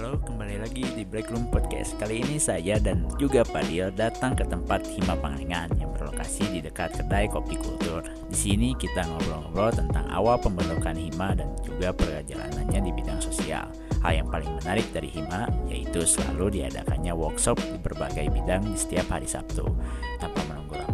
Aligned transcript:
Halo, 0.00 0.16
kembali 0.16 0.64
lagi 0.64 0.80
di 0.96 1.04
Break 1.04 1.28
Room 1.28 1.52
Podcast. 1.52 1.92
Kali 2.00 2.24
ini 2.24 2.40
saya 2.40 2.80
dan 2.80 3.04
juga 3.20 3.44
Padil 3.44 3.92
datang 3.92 4.32
ke 4.32 4.48
tempat 4.48 4.80
Hima 4.88 5.12
Pangalengan 5.12 5.68
yang 5.76 5.92
berlokasi 5.92 6.40
di 6.56 6.64
dekat 6.64 6.96
kedai 6.96 7.28
Kopi 7.28 7.60
Kultur. 7.60 8.00
Di 8.32 8.32
sini 8.32 8.72
kita 8.72 9.04
ngobrol-ngobrol 9.04 9.76
tentang 9.76 10.08
awal 10.08 10.40
pembentukan 10.40 10.96
Hima 10.96 11.36
dan 11.36 11.52
juga 11.60 11.92
perjalanannya 11.92 12.80
di 12.80 12.90
bidang 12.96 13.20
sosial. 13.20 13.68
Hal 14.00 14.24
yang 14.24 14.32
paling 14.32 14.48
menarik 14.64 14.88
dari 14.88 15.12
Hima 15.12 15.52
yaitu 15.68 16.00
selalu 16.08 16.64
diadakannya 16.64 17.12
workshop 17.12 17.60
di 17.60 17.76
berbagai 17.84 18.32
bidang 18.32 18.64
di 18.72 18.80
setiap 18.80 19.04
hari 19.12 19.28
Sabtu. 19.28 19.68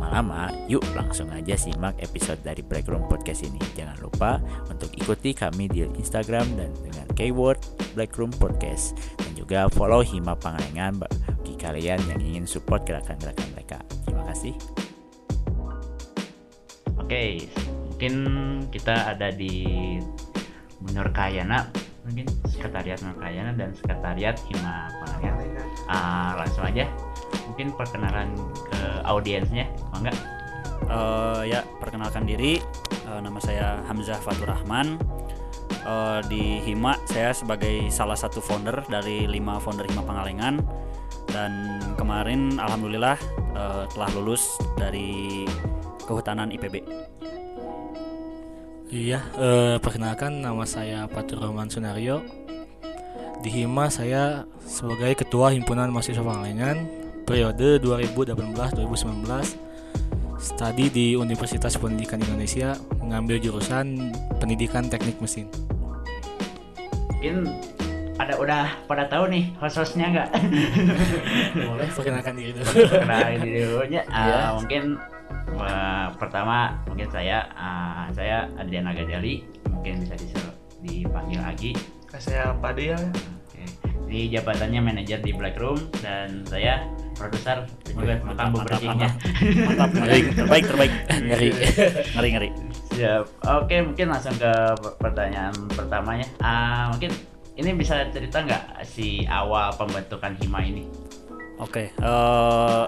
Lama-lama, 0.07 0.55
yuk 0.71 0.87
langsung 0.95 1.27
aja 1.35 1.59
simak 1.59 1.99
episode 1.99 2.39
dari 2.47 2.63
Break 2.63 2.87
Room 2.87 3.11
Podcast 3.11 3.43
ini. 3.43 3.59
Jangan 3.75 3.99
lupa 3.99 4.39
untuk 4.71 4.95
ikuti 4.95 5.35
kami 5.35 5.67
di 5.67 5.83
Instagram 5.83 6.47
dan 6.55 6.71
dengan 6.79 7.11
keyword 7.19 7.59
Black 7.99 8.15
Room 8.15 8.31
Podcast 8.31 8.95
dan 9.19 9.35
juga 9.35 9.67
follow 9.75 10.07
Hima 10.07 10.39
Pangalengan 10.39 11.03
bagi 11.03 11.55
kalian 11.59 11.99
yang 12.07 12.21
ingin 12.23 12.45
support 12.47 12.87
gerakan-gerakan 12.87 13.51
mereka. 13.59 13.83
Terima 14.07 14.23
kasih. 14.31 14.55
Oke, 17.03 17.51
mungkin 17.91 18.15
kita 18.71 19.11
ada 19.11 19.35
di 19.35 19.67
Nurkayana, 20.87 21.67
mungkin 22.07 22.31
sekretariat 22.47 23.03
Nurkayana 23.03 23.59
dan 23.59 23.75
sekretariat 23.75 24.39
Hima 24.55 24.87
Pangalengan. 25.03 25.67
Ah, 25.91 26.39
langsung 26.39 26.63
aja, 26.63 26.87
mungkin 27.51 27.75
perkenalan 27.75 28.39
ke 28.71 28.81
audiensnya, 29.07 29.67
enggak? 30.01 30.19
Uh, 30.87 31.43
ya, 31.47 31.65
perkenalkan 31.81 32.29
diri. 32.29 32.63
Uh, 33.07 33.19
nama 33.23 33.39
saya 33.43 33.83
Hamzah 33.89 34.21
Fatur 34.21 34.51
Rahman. 34.51 35.01
Uh, 35.87 36.19
di 36.27 36.59
Hima 36.67 36.99
saya 37.07 37.31
sebagai 37.31 37.87
salah 37.95 38.19
satu 38.19 38.43
founder 38.43 38.83
dari 38.91 39.31
lima 39.31 39.63
founder 39.63 39.87
Hima 39.87 40.03
Pangalengan 40.03 40.59
dan 41.31 41.79
kemarin 41.95 42.59
alhamdulillah 42.59 43.15
uh, 43.55 43.87
telah 43.95 44.11
lulus 44.19 44.59
dari 44.75 45.47
kehutanan 46.07 46.51
IPB. 46.55 46.83
Iya, 48.87 49.19
uh, 49.35 49.77
perkenalkan 49.83 50.43
nama 50.43 50.63
saya 50.63 51.11
Fatur 51.11 51.43
Rahman 51.43 51.67
Sunario. 51.67 52.23
Di 53.43 53.51
Hima 53.51 53.91
saya 53.91 54.47
sebagai 54.63 55.23
ketua 55.23 55.51
himpunan 55.55 55.91
mahasiswa 55.91 56.23
Pangalengan 56.23 56.87
periode 57.27 57.83
2018-2019 57.83 59.67
studi 60.37 60.93
di 60.93 61.07
Universitas 61.17 61.77
Pendidikan 61.81 62.21
Indonesia 62.21 62.77
mengambil 63.01 63.41
jurusan 63.41 64.13
pendidikan 64.39 64.89
teknik 64.89 65.17
mesin. 65.21 65.49
Mungkin 67.17 67.49
ada 68.17 68.35
udah 68.41 68.65
pada 68.89 69.05
tahu 69.09 69.29
nih 69.29 69.53
host-hostnya 69.61 70.07
nggak? 70.13 70.29
Boleh 71.69 71.89
perkenalkan 71.93 72.35
diri 72.37 72.53
dulu. 72.57 72.71
Kenalin 72.89 73.41
diri 73.45 73.61
dulunya. 73.65 74.03
Uh, 74.09 74.61
Mungkin 74.61 74.85
uh, 75.57 76.07
pertama 76.17 76.81
mungkin 76.89 77.09
saya 77.13 77.45
uh, 77.57 78.09
saya 78.13 78.49
Adriana 78.57 78.97
Gajali 78.97 79.45
mungkin 79.69 80.05
bisa 80.05 80.17
disuruh 80.17 80.55
dipanggil 80.81 81.41
lagi. 81.41 81.73
Saya 82.17 82.57
Padil. 82.57 82.97
Di 84.07 84.31
jabatannya 84.31 84.81
manajer 84.81 85.19
di 85.21 85.35
Black 85.35 85.59
Room 85.59 85.79
dan 85.99 86.47
saya 86.47 86.87
produser 87.19 87.67
dan 87.67 87.93
juga 87.97 88.15
makan 88.23 88.47
bersihnya. 88.55 89.09
Mantap, 89.67 89.91
ngeri, 89.93 90.21
terbaik, 90.37 90.65
terbaik. 90.69 90.93
Ngeri, 91.27 91.49
ngeri, 92.15 92.29
ngeri. 92.31 92.49
Siap. 92.95 93.25
Oke, 93.61 93.77
mungkin 93.83 94.07
langsung 94.09 94.37
ke 94.39 94.53
pertanyaan 95.01 95.53
pertamanya. 95.73 96.27
Ah, 96.39 96.93
mungkin 96.93 97.11
ini 97.57 97.73
bisa 97.73 98.05
cerita 98.13 98.45
nggak 98.45 98.85
si 98.85 99.25
awal 99.27 99.73
pembentukan 99.75 100.37
Hima 100.39 100.61
ini? 100.61 100.85
Oke, 101.57 101.89
eh, 101.89 102.85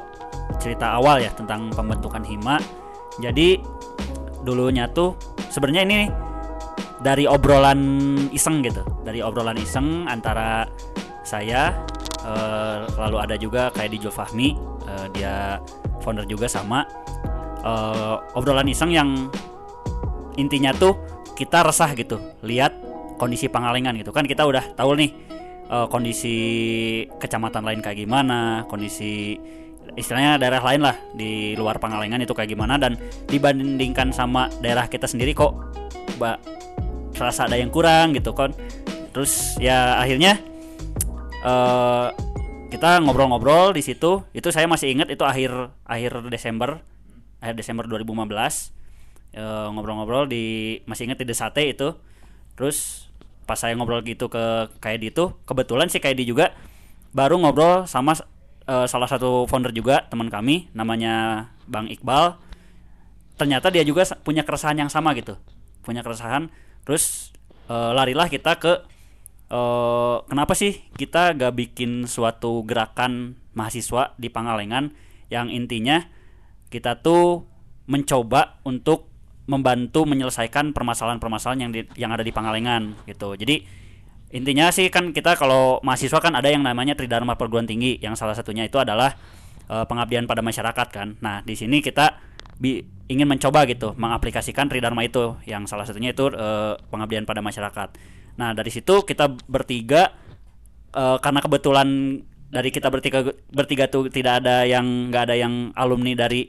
cerita 0.60 1.00
awal 1.00 1.24
ya 1.24 1.32
tentang 1.32 1.72
pembentukan 1.72 2.20
Hima. 2.20 2.60
Jadi 3.18 3.58
dulunya 4.44 4.86
tuh 4.92 5.16
sebenarnya 5.48 5.82
ini 5.88 5.94
nih, 6.04 6.08
dari 7.00 7.24
obrolan 7.24 7.80
iseng 8.30 8.60
gitu, 8.60 8.84
dari 9.02 9.24
obrolan 9.24 9.56
iseng 9.56 10.04
antara 10.04 10.68
saya 11.28 11.76
eh, 12.24 12.78
lalu 12.96 13.16
ada 13.20 13.36
juga 13.36 13.68
kayak 13.76 13.90
di 13.92 13.98
Fahmi, 14.00 14.56
eh, 14.88 15.06
dia 15.12 15.60
founder 16.00 16.24
juga 16.24 16.48
sama. 16.48 16.88
Eh, 17.60 18.16
obrolan 18.32 18.70
iseng 18.70 18.94
yang 18.96 19.28
intinya 20.40 20.72
tuh 20.72 20.96
kita 21.36 21.66
resah 21.66 21.92
gitu 21.92 22.16
lihat 22.46 22.72
kondisi 23.20 23.52
Pangalengan 23.52 23.92
gitu. 24.00 24.14
Kan 24.14 24.24
kita 24.24 24.48
udah 24.48 24.72
tahu 24.72 24.96
nih 24.96 25.10
eh, 25.68 25.86
kondisi 25.92 26.36
kecamatan 27.20 27.60
lain 27.66 27.84
kayak 27.84 28.08
gimana 28.08 28.64
kondisi 28.64 29.36
istilahnya 29.98 30.36
daerah 30.38 30.62
lain 30.62 30.84
lah 30.84 30.96
di 31.16 31.58
luar 31.58 31.76
Pangalengan 31.82 32.22
itu 32.24 32.32
kayak 32.32 32.56
gimana. 32.56 32.80
Dan 32.80 32.96
dibandingkan 33.28 34.14
sama 34.16 34.48
daerah 34.64 34.88
kita 34.88 35.04
sendiri 35.04 35.36
kok 35.36 35.52
mbak 36.16 36.38
terasa 37.14 37.50
ada 37.50 37.58
yang 37.58 37.68
kurang 37.68 38.14
gitu 38.14 38.30
kan. 38.32 38.54
Terus 39.10 39.58
ya 39.58 39.98
akhirnya 39.98 40.38
eh 41.44 42.08
kita 42.68 43.00
ngobrol-ngobrol 43.00 43.72
di 43.72 43.82
situ. 43.84 44.24
Itu 44.36 44.52
saya 44.52 44.68
masih 44.68 44.92
ingat 44.92 45.08
itu 45.08 45.24
akhir 45.24 45.72
akhir 45.88 46.28
Desember 46.28 46.84
akhir 47.38 47.54
Desember 47.54 47.86
2015 47.86 48.78
Eh, 49.28 49.68
ngobrol-ngobrol 49.76 50.24
di 50.24 50.80
masih 50.88 51.04
ingat 51.04 51.20
di 51.20 51.26
Desate 51.28 51.62
itu. 51.68 51.92
Terus 52.56 53.08
pas 53.44 53.60
saya 53.60 53.76
ngobrol 53.76 54.00
gitu 54.04 54.32
ke 54.32 54.72
kayak 54.80 55.14
itu 55.14 55.32
kebetulan 55.48 55.88
sih 55.88 56.00
kayak 56.00 56.20
di 56.20 56.28
juga 56.28 56.52
baru 57.12 57.36
ngobrol 57.40 57.84
sama 57.84 58.16
eh, 58.64 58.86
salah 58.88 59.08
satu 59.08 59.44
founder 59.48 59.72
juga 59.72 60.04
teman 60.08 60.32
kami 60.32 60.72
namanya 60.72 61.46
Bang 61.68 61.92
Iqbal. 61.92 62.40
Ternyata 63.36 63.68
dia 63.68 63.84
juga 63.84 64.08
punya 64.24 64.42
keresahan 64.48 64.80
yang 64.80 64.90
sama 64.90 65.12
gitu. 65.12 65.36
Punya 65.84 66.00
keresahan. 66.00 66.48
Terus 66.88 67.30
eh, 67.68 67.92
larilah 67.92 68.32
kita 68.32 68.56
ke 68.56 68.80
eh, 69.48 70.16
kenapa 70.28 70.52
sih 70.52 70.80
kita 70.96 71.34
gak 71.36 71.52
bikin 71.56 72.04
suatu 72.04 72.62
gerakan 72.64 73.36
mahasiswa 73.56 74.14
di 74.20 74.28
Pangalengan 74.30 74.92
yang 75.28 75.50
intinya 75.50 76.04
kita 76.68 77.00
tuh 77.00 77.48
mencoba 77.88 78.60
untuk 78.68 79.08
membantu 79.48 80.04
menyelesaikan 80.04 80.76
permasalahan-permasalahan 80.76 81.60
yang 81.64 81.72
di- 81.72 81.88
yang 81.96 82.12
ada 82.12 82.20
di 82.20 82.32
Pangalengan 82.32 83.00
gitu. 83.08 83.32
Jadi 83.32 83.64
intinya 84.28 84.68
sih 84.68 84.92
kan 84.92 85.16
kita 85.16 85.40
kalau 85.40 85.80
mahasiswa 85.80 86.20
kan 86.20 86.36
ada 86.36 86.52
yang 86.52 86.60
namanya 86.60 86.92
Tridharma 86.92 87.40
Perguruan 87.40 87.64
Tinggi 87.64 87.96
yang 88.04 88.12
salah 88.12 88.36
satunya 88.36 88.68
itu 88.68 88.76
adalah 88.76 89.16
eh, 89.68 89.84
pengabdian 89.88 90.28
pada 90.28 90.44
masyarakat 90.44 90.86
kan. 90.92 91.16
Nah, 91.24 91.40
di 91.44 91.56
sini 91.56 91.80
kita 91.80 92.20
bi- 92.60 92.84
ingin 93.08 93.24
mencoba 93.24 93.64
gitu 93.64 93.96
mengaplikasikan 93.96 94.68
Tridharma 94.68 95.00
itu 95.08 95.40
yang 95.48 95.64
salah 95.64 95.88
satunya 95.88 96.12
itu 96.12 96.28
eh, 96.28 96.76
pengabdian 96.92 97.24
pada 97.24 97.40
masyarakat. 97.40 97.96
Nah, 98.38 98.54
dari 98.54 98.70
situ 98.70 99.02
kita 99.02 99.34
bertiga 99.50 100.14
eh, 100.94 101.18
karena 101.18 101.40
kebetulan 101.42 101.88
dari 102.48 102.72
kita 102.72 102.88
bertiga 102.88 103.28
bertiga 103.52 103.92
tuh 103.92 104.08
tidak 104.08 104.40
ada 104.44 104.64
yang 104.64 105.12
nggak 105.12 105.22
ada 105.28 105.36
yang 105.36 105.74
alumni 105.76 106.16
dari 106.16 106.48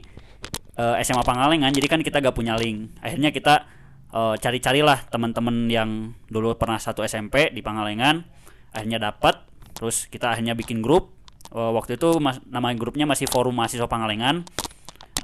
eh, 0.80 0.94
SMA 1.04 1.24
Pangalengan 1.26 1.70
jadi 1.74 1.86
kan 1.90 2.00
kita 2.00 2.24
gak 2.24 2.36
punya 2.36 2.56
link. 2.56 2.96
Akhirnya 3.04 3.30
kita 3.34 3.68
eh, 4.14 4.34
cari-carilah 4.40 5.10
teman-teman 5.12 5.68
yang 5.68 6.16
dulu 6.32 6.56
pernah 6.56 6.80
satu 6.80 7.04
SMP 7.04 7.52
di 7.52 7.60
Pangalengan 7.60 8.24
akhirnya 8.70 9.02
dapat 9.02 9.42
terus 9.76 10.06
kita 10.08 10.32
akhirnya 10.32 10.56
bikin 10.56 10.80
grup. 10.80 11.12
Eh, 11.50 11.72
waktu 11.74 11.98
itu 11.98 12.16
mas, 12.22 12.40
nama 12.48 12.72
grupnya 12.78 13.04
masih 13.04 13.28
forum 13.28 13.58
mahasiswa 13.58 13.90
Pangalengan. 13.90 14.46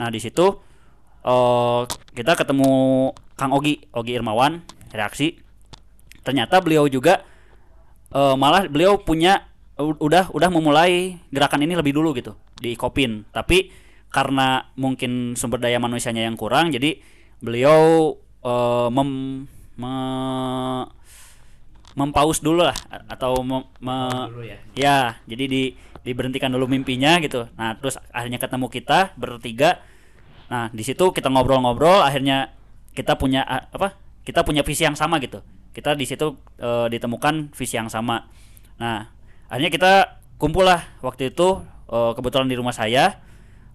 Nah 0.02 0.08
di 0.12 0.20
situ 0.20 0.60
eh, 1.24 1.82
kita 2.12 2.32
ketemu 2.36 2.70
Kang 3.36 3.52
Ogi 3.56 3.80
Ogi 3.96 4.12
Irmawan 4.16 4.60
reaksi 4.92 5.45
ternyata 6.26 6.58
beliau 6.58 6.90
juga 6.90 7.22
eh, 8.10 8.34
malah 8.34 8.66
beliau 8.66 8.98
punya 8.98 9.46
udah 9.78 10.34
udah 10.34 10.48
memulai 10.50 11.20
gerakan 11.30 11.62
ini 11.62 11.78
lebih 11.78 11.94
dulu 11.94 12.10
gitu 12.18 12.34
di 12.58 12.74
Kopin. 12.74 13.22
Tapi 13.30 13.70
karena 14.10 14.72
mungkin 14.74 15.38
sumber 15.38 15.62
daya 15.62 15.78
manusianya 15.78 16.24
yang 16.26 16.34
kurang 16.34 16.74
jadi 16.74 16.98
beliau 17.38 18.10
eh, 18.42 18.88
mem 18.90 19.10
me- 19.78 20.86
mempaus 21.96 22.42
dulu 22.42 22.66
lah 22.66 22.76
atau 23.08 23.40
mem- 23.40 23.68
me- 23.80 24.28
dulu 24.28 24.42
ya. 24.44 24.58
ya 24.76 24.98
jadi 25.30 25.44
di 25.46 25.62
diberhentikan 26.02 26.50
dulu 26.50 26.66
mimpinya 26.66 27.22
gitu. 27.22 27.46
Nah 27.54 27.78
terus 27.78 28.02
akhirnya 28.10 28.42
ketemu 28.42 28.66
kita 28.66 29.14
bertiga. 29.14 29.78
Nah 30.50 30.70
di 30.70 30.82
situ 30.82 31.10
kita 31.10 31.30
ngobrol-ngobrol 31.30 32.02
akhirnya 32.02 32.54
kita 32.96 33.18
punya 33.20 33.44
apa 33.44 33.98
kita 34.24 34.42
punya 34.42 34.64
visi 34.64 34.82
yang 34.82 34.96
sama 34.96 35.20
gitu 35.20 35.44
kita 35.76 35.92
di 35.92 36.08
situ 36.08 36.40
eh, 36.56 36.88
ditemukan 36.88 37.52
visi 37.52 37.76
yang 37.76 37.92
sama. 37.92 38.32
Nah 38.80 39.12
akhirnya 39.52 39.68
kita 39.68 39.92
kumpul 40.40 40.64
lah 40.64 40.80
waktu 41.04 41.36
itu 41.36 41.60
eh, 41.92 42.12
kebetulan 42.16 42.48
di 42.48 42.56
rumah 42.56 42.72
saya 42.72 43.20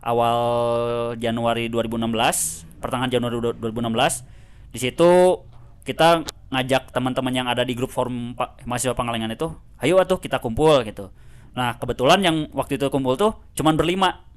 awal 0.02 1.14
Januari 1.22 1.70
2016 1.70 2.82
pertengahan 2.82 3.14
Januari 3.14 3.38
2016 3.38 4.74
di 4.74 4.80
situ 4.82 5.46
kita 5.86 6.26
ngajak 6.52 6.92
teman-teman 6.92 7.34
yang 7.34 7.48
ada 7.48 7.64
di 7.64 7.74
grup 7.74 7.94
forum 7.94 8.36
mahasiswa 8.68 8.92
Pangalengan 8.92 9.32
itu, 9.32 9.56
ayo 9.80 9.98
atuh 10.04 10.20
kita 10.20 10.44
kumpul 10.44 10.84
gitu. 10.84 11.10
Nah 11.56 11.80
kebetulan 11.80 12.20
yang 12.20 12.38
waktu 12.52 12.76
itu 12.76 12.92
kumpul 12.92 13.16
tuh 13.16 13.40
cuman 13.56 13.80
berlima, 13.80 14.28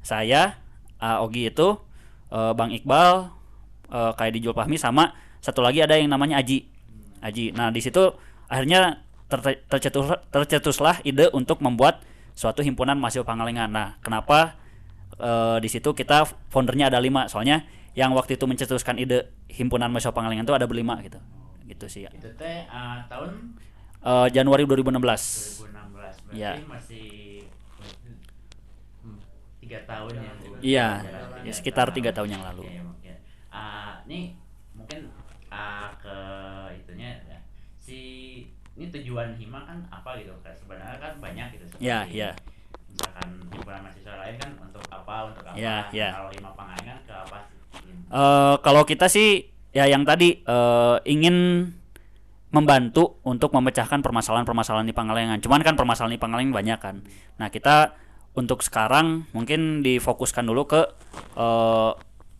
saya, 0.00 0.62
uh, 1.02 1.26
Ogi 1.26 1.50
itu, 1.50 1.74
uh, 2.30 2.54
Bang 2.54 2.70
Iqbal, 2.70 3.34
uh, 3.90 4.12
kayak 4.14 4.32
di 4.38 4.46
Jul 4.46 4.54
Fahmi 4.54 4.78
sama 4.78 5.10
satu 5.42 5.58
lagi 5.62 5.82
ada 5.82 5.98
yang 5.98 6.10
namanya 6.10 6.38
Aji, 6.38 6.70
Aji. 7.26 7.50
Nah 7.50 7.74
di 7.74 7.82
situ 7.82 8.14
akhirnya 8.46 9.02
ter- 9.26 9.62
tercetus 9.66 10.06
tercetuslah 10.30 11.02
ide 11.02 11.26
untuk 11.34 11.58
membuat 11.58 12.06
suatu 12.38 12.62
himpunan 12.62 12.94
mahasiswa 12.94 13.26
Pangalengan. 13.26 13.66
Nah 13.66 13.88
kenapa 13.98 14.54
uh, 15.18 15.58
di 15.58 15.66
situ 15.66 15.90
kita 15.90 16.28
foundernya 16.54 16.86
ada 16.86 17.02
lima, 17.02 17.26
soalnya 17.26 17.66
yang 17.98 18.14
waktu 18.14 18.38
itu 18.38 18.46
mencetuskan 18.46 19.00
ide 19.02 19.26
himpunan 19.50 19.90
mahasiswa 19.90 20.14
Pangalengan 20.14 20.46
itu 20.46 20.54
ada 20.54 20.70
berlima 20.70 21.02
gitu, 21.02 21.18
gitu 21.66 21.86
sih. 21.90 22.06
Ya. 22.06 22.10
Itu 22.14 22.30
teh 22.38 22.62
uh, 22.70 23.02
tahun 23.10 23.58
Uh, 24.06 24.30
Januari 24.30 24.62
2016. 24.62 25.66
2016 25.66 25.66
berarti 25.66 26.38
Ya. 26.38 26.62
masih 26.62 27.42
hmm, 29.02 29.18
tiga 29.58 29.82
tahun 29.82 30.14
ya 30.14 30.30
Iya, 30.62 30.88
ya, 31.42 31.50
sekitar 31.50 31.90
tiga 31.90 32.14
tahun 32.14 32.38
yang 32.38 32.42
lalu. 32.46 32.70
Oke, 32.70 33.18
ini 34.06 34.38
mungkin 34.78 35.10
ah, 35.50 35.90
ke 35.98 36.18
ini 38.76 38.92
tujuan 38.92 39.32
hima 39.34 39.64
kan 39.64 39.80
apa 39.88 40.16
gitu 40.16 40.32
kan 40.40 40.52
sebenarnya 40.52 40.96
kan 40.96 41.12
banyak 41.16 41.46
gitu 41.52 41.64
seperti 41.66 41.82
Ya, 41.82 42.04
ya. 42.06 42.30
misalkan 42.86 43.28
himpunan 43.48 43.80
mahasiswa 43.82 44.14
lain 44.16 44.36
kan 44.36 44.50
untuk 44.58 44.82
apa 44.86 45.14
untuk 45.26 45.44
apa 45.44 45.56
Ya, 45.56 45.88
ya. 45.90 46.08
kalau 46.12 46.30
hima 46.30 46.50
pangalengan 46.52 46.98
ke 47.02 47.12
apa 47.12 47.38
sih 47.44 47.56
Eh, 48.06 48.54
kalau 48.62 48.82
kita 48.82 49.06
sih 49.06 49.44
ya 49.70 49.84
yang 49.84 50.04
tadi 50.04 50.38
eh, 50.38 50.96
ingin 51.04 51.68
membantu 52.48 53.18
untuk 53.22 53.52
memecahkan 53.52 54.00
permasalahan-permasalahan 54.00 54.86
di 54.86 54.94
Pangalengan. 54.94 55.42
Cuman 55.42 55.60
kan 55.60 55.74
permasalahan 55.74 56.14
di 56.14 56.22
Pangalengan 56.22 56.54
banyak 56.54 56.78
kan. 56.78 56.96
Nah 57.36 57.50
kita 57.50 57.92
untuk 58.32 58.62
sekarang 58.62 59.26
mungkin 59.32 59.82
difokuskan 59.82 60.46
dulu 60.46 60.64
ke 60.64 60.80
eh, 61.36 61.90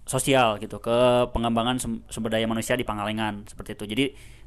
sosial 0.07 0.57
gitu, 0.57 0.79
ke 0.79 0.97
pengembangan 1.35 1.83
sum- 1.83 2.07
sumber 2.07 2.31
daya 2.31 2.47
manusia 2.47 2.79
di 2.79 2.87
Pangalengan 2.87 3.45
seperti 3.45 3.75
itu. 3.75 3.85
Jadi 3.85 4.05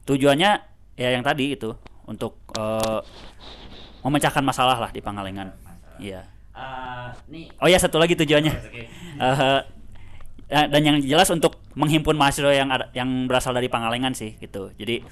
tujuannya 0.08 0.52
ya 1.00 1.16
yang 1.16 1.24
tadi 1.24 1.56
itu 1.56 1.72
untuk 2.04 2.36
eh, 2.60 3.00
memecahkan 4.04 4.44
masalah 4.44 4.75
lah 4.75 4.92
di 4.92 5.00
Pangalengan. 5.00 5.56
Iya. 5.96 6.28
Nih 7.31 7.48
Oh 7.63 7.72
ya 7.72 7.80
satu 7.80 7.96
lagi 7.96 8.19
tujuannya. 8.19 8.51
oke 8.51 8.84
Eh, 9.19 9.60
ya, 10.51 10.68
dan 10.68 10.81
yang 10.84 10.98
jelas 11.00 11.31
untuk 11.31 11.60
menghimpun 11.75 12.19
mahasiswa 12.19 12.51
yang 12.51 12.68
ada, 12.68 12.92
yang 12.92 13.28
berasal 13.31 13.56
dari 13.56 13.72
Pangalengan 13.72 14.12
sih 14.12 14.36
gitu. 14.44 14.75
Jadi 14.75 15.04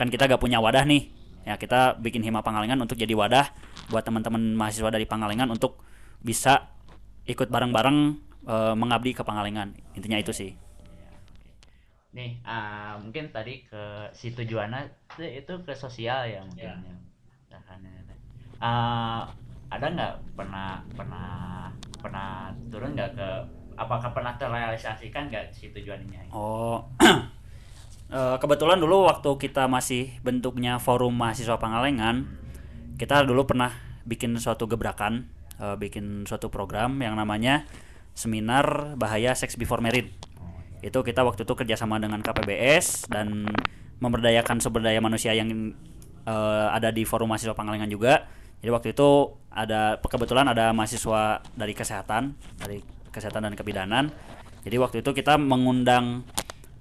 kan 0.00 0.08
kita 0.08 0.24
gak 0.24 0.40
punya 0.40 0.64
wadah 0.64 0.88
nih. 0.88 1.12
Ya 1.44 1.60
kita 1.60 2.00
bikin 2.00 2.24
hima 2.24 2.40
Pangalengan 2.40 2.80
untuk 2.80 2.96
jadi 2.96 3.12
wadah 3.12 3.52
buat 3.92 4.00
teman-teman 4.00 4.56
mahasiswa 4.56 4.88
dari 4.88 5.04
Pangalengan 5.04 5.52
untuk 5.52 5.84
bisa 6.24 6.72
ikut 7.28 7.52
bareng-bareng 7.52 7.98
eh, 8.48 8.74
mengabdi 8.76 9.12
ke 9.12 9.20
Pangalengan. 9.20 9.76
Intinya 9.92 10.16
itu 10.16 10.32
sih. 10.32 10.56
Nih 12.14 12.38
ah, 12.46 12.94
mungkin 12.96 13.28
tadi 13.34 13.66
ke 13.66 14.06
si 14.14 14.30
tujuannya 14.30 14.86
itu 15.18 15.54
ke 15.66 15.74
sosial 15.74 16.22
ya 16.24 16.40
mungkin 16.46 16.70
Ya. 16.70 16.78
ya. 17.50 17.58
Ya. 17.74 18.14
Ah, 18.62 19.20
ada 19.66 19.86
nggak 19.90 20.14
pernah 20.38 20.78
pernah 20.94 21.28
pernah 21.98 22.54
turun 22.70 22.94
nggak 22.94 23.18
ke 23.18 23.28
apakah 23.74 24.14
pernah 24.14 24.38
terrealisasikan 24.38 25.26
nggak 25.28 25.50
si 25.50 25.74
tujuannya 25.74 26.30
Oh. 26.30 26.86
Eh, 28.04 28.36
kebetulan 28.38 28.78
dulu 28.78 29.08
waktu 29.10 29.26
kita 29.40 29.66
masih 29.66 30.12
bentuknya 30.22 30.76
forum 30.78 31.16
mahasiswa 31.16 31.56
Pangalengan, 31.58 32.28
kita 32.94 33.24
dulu 33.26 33.42
pernah 33.48 33.72
bikin 34.06 34.36
suatu 34.38 34.68
gebrakan, 34.70 35.26
eh, 35.58 35.74
bikin 35.74 36.22
suatu 36.22 36.52
program 36.52 37.00
yang 37.00 37.16
namanya 37.18 37.64
seminar 38.14 38.94
bahaya 39.00 39.32
seks 39.34 39.56
before 39.58 39.80
married. 39.82 40.12
Itu 40.84 41.00
kita 41.00 41.24
waktu 41.24 41.48
itu 41.48 41.54
kerjasama 41.56 41.96
dengan 41.96 42.20
KPBS 42.20 43.08
dan 43.08 43.48
memberdayakan 44.04 44.60
sumber 44.60 44.84
daya 44.84 45.00
manusia 45.00 45.32
yang 45.32 45.48
eh, 46.28 46.66
ada 46.68 46.92
di 46.92 47.08
forum 47.08 47.32
mahasiswa 47.32 47.56
Pangalengan 47.56 47.88
juga. 47.88 48.28
Jadi 48.60 48.68
waktu 48.68 48.88
itu 48.92 49.32
ada 49.48 49.96
kebetulan 49.96 50.44
ada 50.44 50.76
mahasiswa 50.76 51.40
dari 51.56 51.72
kesehatan, 51.72 52.36
dari 52.60 52.84
kesehatan 53.08 53.48
dan 53.48 53.54
kebidanan. 53.56 54.12
Jadi 54.60 54.76
waktu 54.76 55.00
itu 55.00 55.16
kita 55.16 55.40
mengundang 55.40 56.24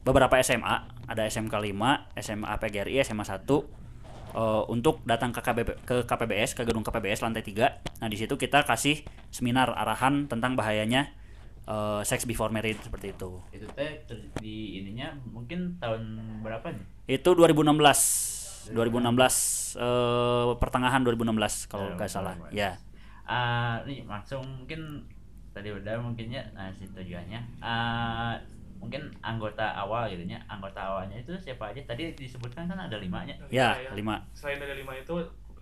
beberapa 0.03 0.35
SMA, 0.43 0.83
ada 1.07 1.23
SMK 1.23 1.55
5, 1.55 2.19
SMA 2.19 2.53
PGRI, 2.59 2.99
SMA 3.07 3.23
1 3.23 3.39
eh, 3.39 4.63
untuk 4.67 4.99
datang 5.07 5.31
ke 5.31 5.39
KBB, 5.39 5.69
ke 5.87 5.95
KPBS, 6.03 6.59
ke 6.59 6.67
gedung 6.67 6.83
KPBS 6.83 7.23
lantai 7.23 7.39
3. 7.39 8.03
Nah, 8.03 8.11
di 8.11 8.19
situ 8.19 8.35
kita 8.35 8.67
kasih 8.67 8.99
seminar 9.31 9.71
arahan 9.71 10.27
tentang 10.27 10.59
bahayanya 10.59 11.22
eh, 11.63 12.01
sex 12.03 12.23
before 12.23 12.49
marriage 12.49 12.79
seperti 12.79 13.11
itu. 13.11 13.39
itu 13.49 13.65
teh 13.71 14.03
di 14.39 14.79
ininya 14.79 15.11
mungkin 15.25 15.77
tahun 15.77 16.01
berapa 16.41 16.69
nih 16.69 16.85
Itu 17.19 17.33
2016. 17.33 18.71
2016 18.71 19.75
eh, 19.75 20.51
pertengahan 20.55 21.03
2016 21.03 21.67
kalau 21.67 21.95
nggak 21.95 22.07
salah. 22.07 22.35
Ya. 22.49 22.79
Ah, 23.23 23.79
nih 23.83 24.03
langsung 24.03 24.43
mungkin 24.43 25.03
tadi 25.51 25.69
udah 25.69 25.99
mungkinnya 25.99 26.41
nah 26.51 26.67
si 26.71 26.87
tujuannya 26.89 27.39
Ah, 27.59 28.35
mungkin 28.79 29.07
anggota 29.21 29.63
awal 29.73 30.11
gitu 30.11 30.25
nya 30.25 30.41
anggota 30.47 30.81
awalnya 30.81 31.15
itu 31.15 31.31
siapa 31.37 31.71
aja 31.71 31.79
tadi 31.85 32.11
disebutkan 32.13 32.67
kan 32.67 32.75
ada 32.75 32.97
limanya 32.99 33.31
Ya, 33.47 33.75
Iya, 33.79 33.95
lima. 33.95 34.19
Selain 34.35 34.59
dari 34.59 34.79
lima 34.79 34.91
itu 34.95 35.15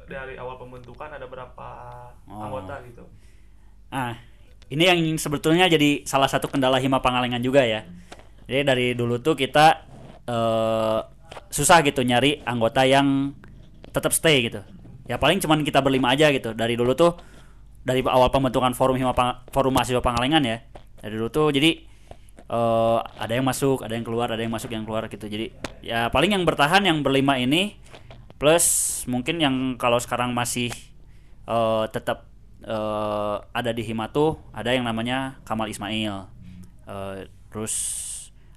dari 0.08 0.38
awal 0.38 0.58
pembentukan 0.58 1.10
ada 1.12 1.26
berapa 1.26 1.70
Oh. 2.26 2.42
anggota 2.42 2.82
gitu. 2.86 3.06
Ah, 3.90 4.16
ini 4.72 4.88
yang 4.88 5.00
sebetulnya 5.20 5.68
jadi 5.68 6.08
salah 6.08 6.32
satu 6.32 6.48
kendala 6.48 6.80
Hima 6.80 7.04
Pangalengan 7.04 7.44
juga 7.44 7.68
ya. 7.68 7.84
Jadi 8.48 8.64
dari 8.64 8.88
dulu 8.96 9.20
tuh 9.20 9.36
kita 9.36 9.84
eh, 10.24 11.00
susah 11.52 11.84
gitu 11.84 12.08
nyari 12.08 12.40
anggota 12.48 12.88
yang 12.88 13.36
tetap 13.92 14.16
stay 14.16 14.48
gitu. 14.48 14.64
Ya 15.12 15.20
paling 15.20 15.44
cuman 15.44 15.68
kita 15.68 15.84
berlima 15.84 16.16
aja 16.16 16.32
gitu. 16.32 16.56
Dari 16.56 16.80
dulu 16.80 16.96
tuh 16.96 17.20
dari 17.84 18.00
awal 18.08 18.32
pembentukan 18.32 18.72
forum 18.72 18.96
Hima 18.96 19.12
Pang- 19.12 19.44
forum 19.52 19.76
mahasiswa 19.76 20.00
Pangalengan 20.00 20.44
ya. 20.48 20.64
Dari 21.04 21.20
dulu 21.20 21.28
tuh 21.28 21.52
jadi 21.52 21.76
eh, 22.48 23.00
ada 23.04 23.34
yang 23.36 23.44
masuk, 23.44 23.84
ada 23.84 23.92
yang 23.92 24.08
keluar, 24.08 24.32
ada 24.32 24.40
yang 24.40 24.56
masuk, 24.56 24.72
yang 24.72 24.88
keluar 24.88 25.12
gitu. 25.12 25.28
Jadi 25.28 25.52
ya 25.84 26.08
paling 26.08 26.32
yang 26.32 26.48
bertahan 26.48 26.88
yang 26.88 27.04
berlima 27.04 27.36
ini 27.36 27.76
plus 28.40 29.04
mungkin 29.12 29.44
yang 29.44 29.76
kalau 29.76 30.00
sekarang 30.00 30.32
masih 30.32 30.72
eh, 31.44 31.86
tetap 31.92 32.31
eh, 32.66 33.36
ada 33.42 33.72
di 33.74 33.82
Hima 33.86 34.10
tuh 34.10 34.38
ada 34.54 34.74
yang 34.74 34.86
namanya 34.86 35.42
Kamal 35.46 35.70
Ismail. 35.70 36.30
Eh, 36.88 37.30
terus 37.52 37.74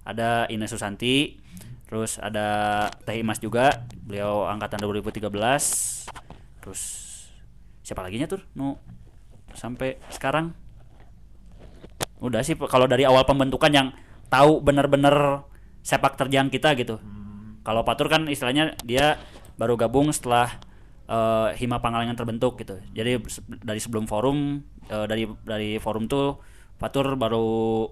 ada 0.04 0.44
Ines 0.52 0.70
Susanti, 0.70 1.40
terus 1.88 2.20
ada 2.20 2.88
Teh 3.08 3.16
Imas 3.16 3.40
juga, 3.40 3.84
beliau 4.04 4.44
angkatan 4.44 4.80
2013. 4.80 6.08
Terus 6.61 6.82
siapa 7.84 8.04
lagi 8.04 8.20
nya 8.20 8.28
tuh? 8.28 8.40
Nu 8.56 8.76
sampai 9.54 10.02
sekarang 10.11 10.50
udah 12.18 12.42
sih 12.42 12.56
kalau 12.56 12.88
dari 12.88 13.06
awal 13.06 13.23
pembentukan 13.23 13.70
yang 13.70 13.88
tahu 14.32 14.58
bener-bener 14.64 15.46
sepak 15.84 16.16
terjang 16.16 16.49
kita 16.49 16.73
gitu. 16.75 16.99
Kalau 17.64 17.84
Patur 17.84 18.08
kan 18.08 18.28
istilahnya 18.28 18.76
dia 18.84 19.20
baru 19.56 19.76
gabung 19.78 20.11
setelah 20.12 20.58
eh, 21.04 21.49
Hima 21.56 21.78
Pangalengan 21.78 22.14
terbentuk 22.14 22.56
gitu. 22.56 22.80
Jadi 22.92 23.20
dari 23.61 23.80
sebelum 23.80 24.04
forum 24.04 24.61
eh, 24.87 25.06
dari 25.06 25.25
dari 25.42 25.76
forum 25.76 26.06
tuh 26.06 26.38
Patur 26.75 27.14
baru 27.14 27.87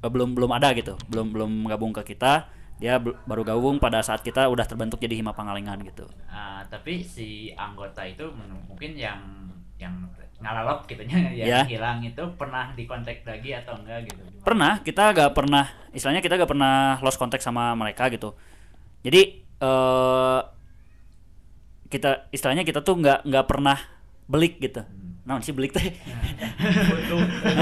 eh, 0.00 0.10
belum 0.10 0.34
belum 0.34 0.50
ada 0.52 0.72
gitu. 0.72 0.94
Belum 1.06 1.30
belum 1.30 1.52
gabung 1.66 1.92
ke 1.92 2.02
kita. 2.06 2.48
Dia 2.78 3.02
baru 3.02 3.42
gabung 3.42 3.82
pada 3.82 3.98
saat 4.00 4.22
kita 4.22 4.46
udah 4.46 4.62
terbentuk 4.62 5.02
jadi 5.02 5.18
Hima 5.18 5.34
Pangalengan 5.34 5.82
gitu. 5.82 6.06
Ah, 6.30 6.62
tapi 6.70 7.02
si 7.02 7.50
anggota 7.52 8.06
itu 8.06 8.30
mungkin 8.70 8.94
yang 8.94 9.18
yang 9.78 9.94
ngalalop 10.38 10.86
gitu 10.86 11.02
nya 11.02 11.18
yang 11.34 11.46
Ya. 11.50 11.60
hilang 11.66 11.98
itu 11.98 12.22
pernah 12.38 12.70
dikontak 12.74 13.26
lagi 13.26 13.58
atau 13.58 13.74
enggak 13.74 14.06
gitu 14.06 14.22
pernah 14.46 14.78
kita 14.78 15.10
gak 15.10 15.34
pernah 15.34 15.66
istilahnya 15.90 16.22
kita 16.22 16.38
gak 16.38 16.46
pernah 16.50 16.94
lost 17.02 17.18
contact 17.18 17.42
sama 17.42 17.74
mereka 17.74 18.06
gitu 18.06 18.38
jadi 19.02 19.34
eh 19.58 20.40
kita 21.88 22.28
istilahnya 22.32 22.64
kita 22.64 22.84
tuh 22.84 23.00
nggak 23.00 23.24
nggak 23.24 23.44
pernah 23.48 23.76
belik 24.28 24.60
gitu. 24.60 24.84
Nah 25.28 25.40
sih 25.44 25.52
belik 25.52 25.76
teh? 25.76 25.84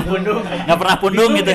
Pundung. 0.06 0.42
Nggak 0.42 0.78
pernah 0.78 0.96
pundung 1.02 1.32
gitu. 1.34 1.50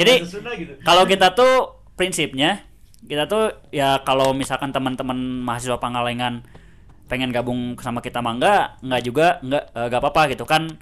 Jadi, 0.00 0.14
gitu. 0.24 0.72
kalau 0.80 1.04
kita 1.04 1.36
tuh 1.36 1.84
prinsipnya 1.92 2.64
kita 3.04 3.24
tuh 3.28 3.52
ya 3.72 4.00
kalau 4.04 4.32
misalkan 4.36 4.72
teman-teman 4.72 5.16
mahasiswa 5.44 5.80
Pangalengan 5.80 6.44
pengen 7.08 7.32
gabung 7.32 7.76
sama 7.80 8.04
kita 8.04 8.22
mah 8.22 8.38
enggak 8.38 8.64
enggak 8.84 9.02
juga 9.02 9.26
enggak 9.44 9.64
eh, 9.72 9.84
enggak 9.88 10.00
apa-apa 10.00 10.22
gitu. 10.36 10.44
Kan 10.48 10.80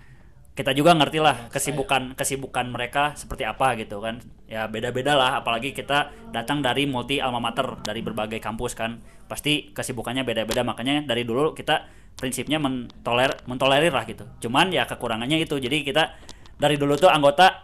kita 0.59 0.75
juga 0.75 0.91
ngerti 0.91 1.23
lah 1.23 1.47
kesibukan 1.55 2.19
kesibukan 2.19 2.67
mereka 2.67 3.15
seperti 3.15 3.47
apa 3.47 3.79
gitu 3.79 4.03
kan. 4.03 4.19
Ya 4.51 4.67
beda-beda 4.67 5.15
lah 5.15 5.39
apalagi 5.39 5.71
kita 5.71 6.11
datang 6.35 6.67
dari 6.67 6.83
multi 6.83 7.23
alma 7.23 7.39
mater 7.39 7.79
dari 7.87 8.03
berbagai 8.03 8.43
kampus 8.43 8.75
kan. 8.75 8.99
Pasti 9.31 9.71
kesibukannya 9.71 10.27
beda-beda 10.27 10.67
makanya 10.67 11.07
dari 11.07 11.23
dulu 11.23 11.55
kita 11.55 11.87
prinsipnya 12.19 12.59
mentoler 12.59 13.39
mentolerir 13.47 13.95
lah 13.95 14.03
gitu. 14.03 14.27
Cuman 14.43 14.75
ya 14.75 14.83
kekurangannya 14.83 15.39
itu 15.39 15.63
jadi 15.63 15.79
kita 15.87 16.19
dari 16.59 16.75
dulu 16.75 16.99
tuh 16.99 17.07
anggota 17.07 17.63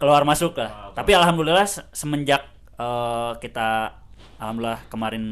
keluar 0.00 0.24
masuk 0.24 0.56
lah. 0.56 0.96
Tapi 0.96 1.12
alhamdulillah 1.12 1.68
se- 1.68 1.84
semenjak 1.92 2.48
eh, 2.80 3.32
kita 3.44 3.92
alhamdulillah 4.40 4.88
kemarin 4.88 5.24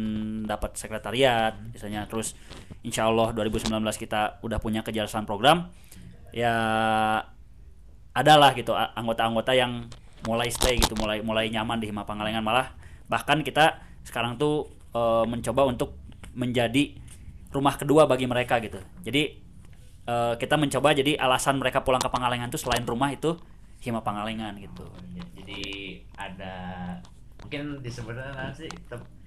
dapat 0.45 0.77
sekretariat 0.77 1.57
misalnya 1.73 2.09
terus 2.09 2.33
insya 2.85 3.09
Allah 3.09 3.33
2019 3.37 3.73
kita 4.01 4.41
udah 4.45 4.59
punya 4.61 4.81
kejelasan 4.81 5.29
program 5.29 5.69
ya 6.35 6.55
adalah 8.11 8.51
gitu 8.59 8.75
anggota-anggota 8.75 9.55
yang 9.55 9.87
mulai 10.27 10.51
stay 10.51 10.81
gitu 10.83 10.99
mulai 10.99 11.23
mulai 11.23 11.47
nyaman 11.47 11.79
di 11.79 11.95
Hima 11.95 12.03
Pangalengan. 12.03 12.43
Malah 12.43 12.75
bahkan 13.07 13.47
kita 13.47 13.79
sekarang 14.03 14.35
tuh 14.35 14.67
eh, 14.91 15.25
mencoba 15.31 15.71
untuk 15.71 15.95
menjadi 16.35 16.99
rumah 17.55 17.79
kedua 17.79 18.11
bagi 18.11 18.27
mereka 18.27 18.59
gitu. 18.59 18.83
Jadi 19.07 19.23
eh, 20.11 20.35
kita 20.35 20.59
mencoba 20.59 20.91
jadi 20.91 21.15
alasan 21.15 21.63
mereka 21.63 21.87
pulang 21.87 22.03
ke 22.03 22.11
Pangalengan 22.11 22.51
tuh 22.51 22.59
selain 22.59 22.83
rumah 22.83 23.15
itu 23.15 23.39
Hima 23.79 24.03
Pangalengan 24.03 24.59
gitu. 24.59 24.91
Jadi 25.39 25.63
ada 26.19 26.55
mungkin 27.39 27.85
disebutnya 27.85 28.33
nanti 28.33 28.67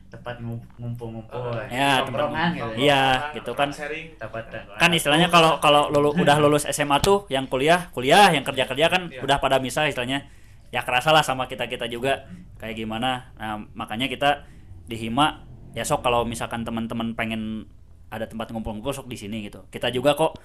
tempat 0.07 0.39
ngum- 0.39 0.63
ngumpul-ngumpul 0.79 1.51
Ya, 1.67 1.99
tongkrongan 1.99 2.31
tempat- 2.31 2.55
gitu. 2.55 2.67
ya. 2.71 2.77
iya 2.79 3.03
gitu 3.35 3.51
kan. 3.51 3.69
Sharing. 3.69 4.15
Tempat 4.15 4.43
kan 4.79 4.89
istilahnya 4.89 5.27
kalau 5.27 5.59
kalau 5.59 5.91
lulu, 5.91 6.15
udah 6.15 6.39
lulus 6.39 6.63
SMA 6.65 6.95
tuh 6.99 7.27
yang 7.27 7.43
kuliah 7.45 7.91
kuliah 7.91 8.31
yang 8.31 8.41
kerja 8.41 8.63
kerja 8.63 8.87
kan 8.87 9.11
Iya. 9.11 9.19
udah 9.21 9.37
pada 9.37 9.59
misah 9.59 9.83
istilahnya. 9.83 10.23
Ya 10.71 10.83
kerasa 10.83 11.11
lah 11.11 11.23
sama 11.23 11.47
kita 11.47 11.67
kita 11.67 11.87
juga. 11.87 12.27
Kayak 12.55 12.79
gimana. 12.79 13.31
Nah 13.35 13.59
makanya 13.73 14.07
kita 14.07 14.47
di 14.87 14.95
Hima 14.95 15.43
ya 15.75 15.83
sok 15.83 16.01
kalau 16.01 16.23
misalkan 16.23 16.63
teman-teman 16.63 17.11
pengen 17.13 17.67
ada 18.07 18.23
tempat 18.23 18.47
ngumpul-ngumpul 18.49 18.95
sok 18.95 19.11
di 19.11 19.19
sini 19.19 19.43
gitu. 19.43 19.67
Kita 19.67 19.91
juga 19.91 20.15
kok 20.15 20.39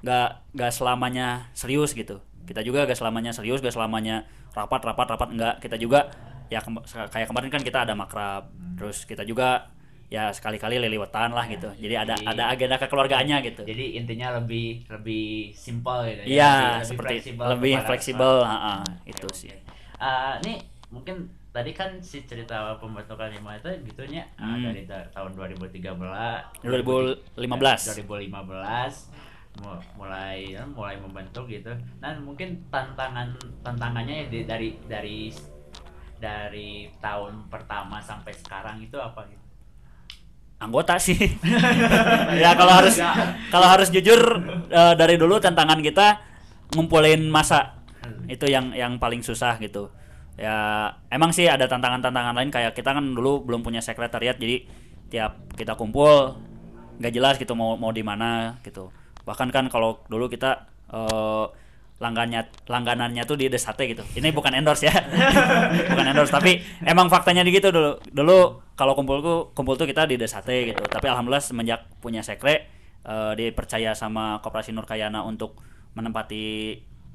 nggak 0.00 0.56
nggak 0.56 0.72
selamanya 0.72 1.52
serius 1.52 1.92
gitu. 1.92 2.24
Kita 2.42 2.58
juga 2.58 2.82
gak 2.82 2.98
selamanya 2.98 3.30
serius 3.30 3.62
gak 3.62 3.70
selamanya 3.70 4.26
rapat 4.50 4.82
rapat 4.82 5.14
rapat 5.14 5.28
enggak 5.30 5.54
kita 5.62 5.78
juga 5.78 6.10
ya 6.52 6.60
kem- 6.60 6.84
kayak 6.84 7.26
kemarin 7.26 7.48
kan 7.48 7.62
kita 7.62 7.78
ada 7.82 7.94
makrab 7.94 8.52
terus 8.76 9.02
kita 9.02 9.24
juga 9.24 9.72
ya 10.06 10.28
sekali-kali 10.28 10.76
liliwetan 10.76 11.32
lah 11.32 11.48
gitu 11.48 11.72
jadi 11.74 12.04
ada 12.04 12.12
Jadi- 12.12 12.28
ada 12.28 12.44
agenda 12.46 12.76
kekeluargaannya 12.76 13.36
gitu 13.42 13.62
jadi 13.64 13.96
intinya 13.96 14.36
lebih 14.36 14.84
lebih 14.86 15.56
simpel 15.56 16.04
gitu 16.04 16.20
ya 16.22 16.26
Iya, 16.28 16.52
Lebih- 16.52 16.84
seperti 16.84 17.14
fleksibel 17.16 17.46
lebih 17.48 17.74
fleksibel, 17.80 18.34
itu 19.04 19.26
Oke, 19.26 19.34
sih. 19.34 19.50
Ah, 19.96 20.36
nih 20.42 20.60
mungkin 20.90 21.16
tadi 21.48 21.72
kan 21.72 21.96
si 22.00 22.20
cerita 22.22 22.76
pembentukan 22.76 23.32
Hima 23.32 23.56
itu 23.56 23.72
gitunya 23.88 24.28
ah, 24.36 24.52
Hmm. 24.52 24.68
dari 24.68 24.84
ta- 24.84 25.08
tahun 25.10 25.32
2013 25.32 26.52
2015. 26.60 27.80
2015 27.88 29.08
mu- 29.54 29.84
mulai 29.96 30.48
ya, 30.50 30.64
mulai 30.66 30.96
membentuk 30.96 31.44
gitu. 31.46 31.68
Nah, 32.00 32.16
mungkin 32.18 32.56
tantangan 32.68 33.32
tantangannya 33.60 34.24
ya 34.24 34.44
dari 34.44 34.76
dari 34.82 35.28
dari 36.22 36.86
tahun 37.02 37.50
pertama 37.50 37.98
sampai 37.98 38.30
sekarang 38.30 38.78
itu 38.78 38.94
apa 38.94 39.26
gitu? 39.26 39.42
Anggota 40.62 40.94
sih. 41.02 41.18
ya 42.42 42.54
kalau 42.54 42.70
harus 42.70 42.94
kalau 43.50 43.66
harus 43.66 43.90
jujur 43.90 44.22
eh, 44.70 44.94
dari 44.94 45.18
dulu 45.18 45.42
tantangan 45.42 45.82
kita 45.82 46.22
ngumpulin 46.78 47.26
masa 47.26 47.82
itu 48.30 48.46
yang 48.46 48.70
yang 48.70 49.02
paling 49.02 49.26
susah 49.26 49.58
gitu. 49.58 49.90
Ya 50.38 50.86
emang 51.10 51.34
sih 51.34 51.50
ada 51.50 51.66
tantangan-tantangan 51.66 52.38
lain 52.38 52.54
kayak 52.54 52.78
kita 52.78 52.94
kan 52.94 53.02
dulu 53.02 53.42
belum 53.42 53.66
punya 53.66 53.82
sekretariat 53.82 54.38
jadi 54.38 54.62
tiap 55.10 55.52
kita 55.58 55.74
kumpul 55.74 56.38
nggak 57.02 57.12
jelas 57.12 57.34
gitu 57.42 57.58
mau 57.58 57.74
mau 57.74 57.90
di 57.90 58.06
mana 58.06 58.62
gitu. 58.62 58.94
Bahkan 59.26 59.50
kan 59.50 59.66
kalau 59.66 59.98
dulu 60.06 60.30
kita 60.30 60.70
eh, 60.94 61.44
langgannya 62.02 62.50
langganannya 62.66 63.22
tuh 63.22 63.38
di 63.38 63.46
Desate 63.46 63.86
gitu. 63.86 64.02
Ini 64.18 64.34
bukan 64.34 64.50
endorse 64.58 64.90
ya. 64.90 64.94
bukan 65.94 66.06
endorse 66.10 66.34
tapi 66.34 66.58
emang 66.82 67.06
faktanya 67.06 67.46
di 67.46 67.54
gitu 67.54 67.70
dulu. 67.70 68.02
Dulu 68.10 68.38
kalau 68.74 68.98
kumpulku 68.98 69.54
kumpul 69.54 69.78
tuh 69.78 69.86
kita 69.86 70.10
di 70.10 70.18
Desate 70.18 70.74
gitu. 70.74 70.82
Tapi 70.82 71.06
alhamdulillah 71.06 71.40
semenjak 71.40 71.86
punya 72.02 72.26
sekre 72.26 72.66
eh, 73.06 73.32
dipercaya 73.38 73.94
sama 73.94 74.42
Koperasi 74.42 74.74
Nurkayana 74.74 75.22
untuk 75.22 75.62
menempati 75.94 76.44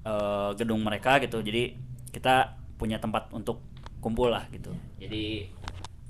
eh, 0.08 0.50
gedung 0.56 0.80
mereka 0.88 1.20
gitu. 1.20 1.44
Jadi 1.44 1.76
kita 2.16 2.56
punya 2.80 2.96
tempat 3.04 3.28
untuk 3.36 3.60
kumpul 4.00 4.32
lah 4.32 4.48
gitu. 4.56 4.72
Jadi 5.04 5.52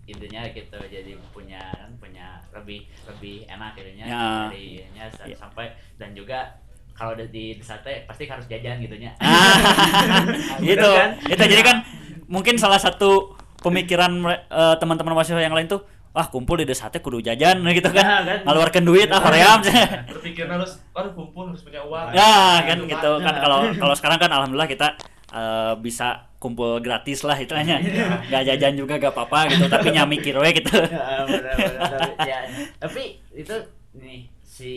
intinya 0.08 0.40
gitu 0.56 0.80
jadi 0.88 1.20
punya 1.36 1.60
punya 2.00 2.40
lebih 2.56 2.88
lebih 3.04 3.44
enak 3.52 3.76
gitunya 3.76 4.08
Ya. 4.08 4.48
dari 4.48 4.80
Ya. 4.96 5.36
sampai 5.36 5.76
dan 6.00 6.16
juga 6.16 6.56
kalau 6.98 7.14
udah 7.14 7.28
di 7.30 7.54
sate 7.62 8.10
pasti 8.10 8.26
harus 8.26 8.50
jajan 8.50 8.82
gitunya. 8.82 9.14
gitu. 10.66 10.90
Bener 10.90 11.14
kan? 11.22 11.30
itu 11.30 11.44
jadi 11.46 11.64
kan 11.64 11.78
mungkin 12.26 12.58
salah 12.58 12.82
satu 12.82 13.38
pemikiran 13.62 14.12
eh, 14.50 14.76
teman-teman 14.82 15.14
mahasiswa 15.14 15.40
yang 15.40 15.54
lain 15.54 15.70
tuh 15.70 15.86
wah 16.18 16.26
kumpul 16.34 16.58
di 16.58 16.66
desate 16.66 16.98
kudu 16.98 17.22
jajan 17.22 17.62
gitu 17.78 17.90
kan. 17.94 18.26
Nah, 18.26 18.66
kan. 18.74 18.82
duit 18.82 19.08
ah 19.14 19.22
hoream 19.22 19.62
berpikir 20.12 20.50
harus 20.50 20.82
harus 20.98 21.12
kumpul 21.14 21.54
harus 21.54 21.62
punya 21.62 21.86
uang. 21.86 22.18
Ya 22.18 22.66
kan 22.66 22.80
gitu 22.90 23.12
kan 23.22 23.36
kalau 23.38 23.60
kalau 23.78 23.94
sekarang 23.94 24.18
kan 24.18 24.34
alhamdulillah 24.34 24.70
kita 24.70 24.98
eh, 25.30 25.74
bisa 25.78 26.34
kumpul 26.42 26.82
gratis 26.82 27.22
lah 27.22 27.38
istilahnya. 27.38 27.78
Nggak 28.26 28.44
jajan 28.50 28.74
juga 28.74 28.98
gak 28.98 29.14
apa-apa 29.14 29.54
gitu 29.54 29.70
tapi 29.70 29.94
nyamikir 29.94 30.34
we 30.38 30.50
gitu. 30.58 30.82
Ya, 30.82 31.26
bener, 31.26 31.54
bener, 31.54 31.78
bener. 31.78 32.10
Ya, 32.26 32.40
tapi 32.82 33.22
itu 33.34 33.54
nih 33.98 34.37
si 34.58 34.74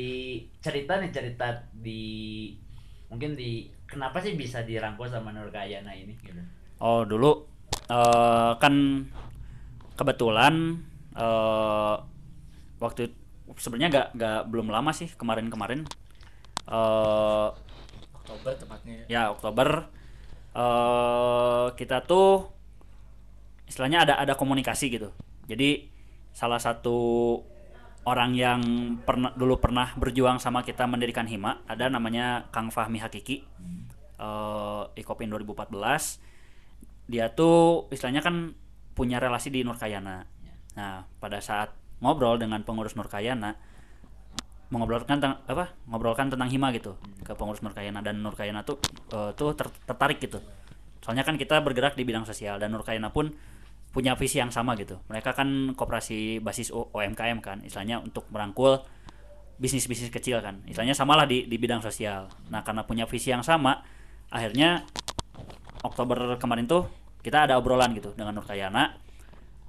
cerita 0.60 1.00
nih 1.00 1.08
cerita 1.08 1.48
di 1.72 2.52
mungkin 3.08 3.32
di 3.32 3.64
kenapa 3.88 4.20
sih 4.20 4.36
bisa 4.36 4.60
dirangkul 4.60 5.08
sama 5.08 5.32
Nurkayana 5.32 5.96
ini 5.96 6.12
gitu. 6.20 6.36
Oh 6.84 7.08
dulu 7.08 7.48
eh, 7.88 8.52
kan 8.60 8.74
kebetulan 9.96 10.84
eh, 11.16 11.96
waktu 12.76 13.08
sebenarnya 13.56 13.88
gak, 13.88 14.08
gak 14.20 14.40
belum 14.52 14.68
lama 14.68 14.92
sih 14.92 15.08
kemarin-kemarin 15.16 15.88
eh 16.70 17.48
Oktober 18.20 18.52
tepatnya 18.54 19.08
ya 19.08 19.32
Oktober 19.32 19.88
eh 20.54 21.66
kita 21.74 22.04
tuh 22.04 22.52
istilahnya 23.64 24.04
ada 24.04 24.14
ada 24.20 24.34
komunikasi 24.36 24.92
gitu. 24.92 25.08
Jadi 25.48 25.88
salah 26.30 26.58
satu 26.62 27.38
orang 28.08 28.32
yang 28.32 28.60
pernah 29.04 29.32
dulu 29.36 29.60
pernah 29.60 29.92
berjuang 29.96 30.40
sama 30.40 30.64
kita 30.64 30.88
mendirikan 30.88 31.28
Hima 31.28 31.60
ada 31.68 31.92
namanya 31.92 32.48
Kang 32.48 32.72
Fahmi 32.72 33.00
Hakiki. 33.00 33.44
Eh 34.20 34.82
Ikopin 35.00 35.28
2014 35.32 37.10
dia 37.10 37.26
tuh 37.34 37.90
istilahnya 37.90 38.22
kan 38.22 38.54
punya 38.94 39.18
relasi 39.18 39.50
di 39.52 39.66
Nurkayana. 39.66 40.24
Nah 40.78 41.04
pada 41.18 41.42
saat 41.42 41.74
ngobrol 42.00 42.40
dengan 42.40 42.62
pengurus 42.64 42.96
Nurkayana 42.96 43.56
mengobrolkan 44.70 45.18
tentang 45.18 45.42
apa? 45.50 45.74
Ngobrolkan 45.90 46.30
tentang 46.30 46.48
Hima 46.48 46.70
gitu 46.70 46.96
ke 47.26 47.34
pengurus 47.34 47.60
Nurkayana. 47.60 48.00
Dan 48.00 48.22
Nurkayana 48.22 48.62
tuh 48.62 48.78
eh, 49.12 49.32
tuh 49.36 49.52
ter- 49.58 49.74
tertarik 49.84 50.22
gitu. 50.22 50.40
Soalnya 51.00 51.24
kan 51.24 51.36
kita 51.40 51.58
bergerak 51.60 51.96
di 51.96 52.04
bidang 52.06 52.24
sosial 52.24 52.60
dan 52.62 52.72
Nurkayana 52.72 53.10
pun 53.10 53.34
punya 53.90 54.14
visi 54.14 54.38
yang 54.38 54.54
sama 54.54 54.78
gitu. 54.78 55.02
Mereka 55.10 55.34
kan 55.34 55.74
koperasi 55.74 56.38
basis 56.38 56.70
OMKM 56.70 57.42
kan 57.42 57.58
istilahnya 57.66 57.98
untuk 57.98 58.30
merangkul 58.30 58.82
bisnis-bisnis 59.58 60.14
kecil 60.14 60.38
kan. 60.40 60.62
Istilahnya 60.64 60.94
samalah 60.94 61.26
di 61.26 61.50
di 61.50 61.56
bidang 61.58 61.82
sosial. 61.82 62.30
Nah 62.48 62.62
karena 62.62 62.86
punya 62.86 63.04
visi 63.10 63.34
yang 63.34 63.42
sama 63.42 63.82
akhirnya 64.30 64.86
Oktober 65.82 66.38
kemarin 66.38 66.70
tuh 66.70 66.86
kita 67.20 67.50
ada 67.50 67.58
obrolan 67.58 67.92
gitu 67.92 68.14
dengan 68.14 68.38
Nurkayana 68.38 68.96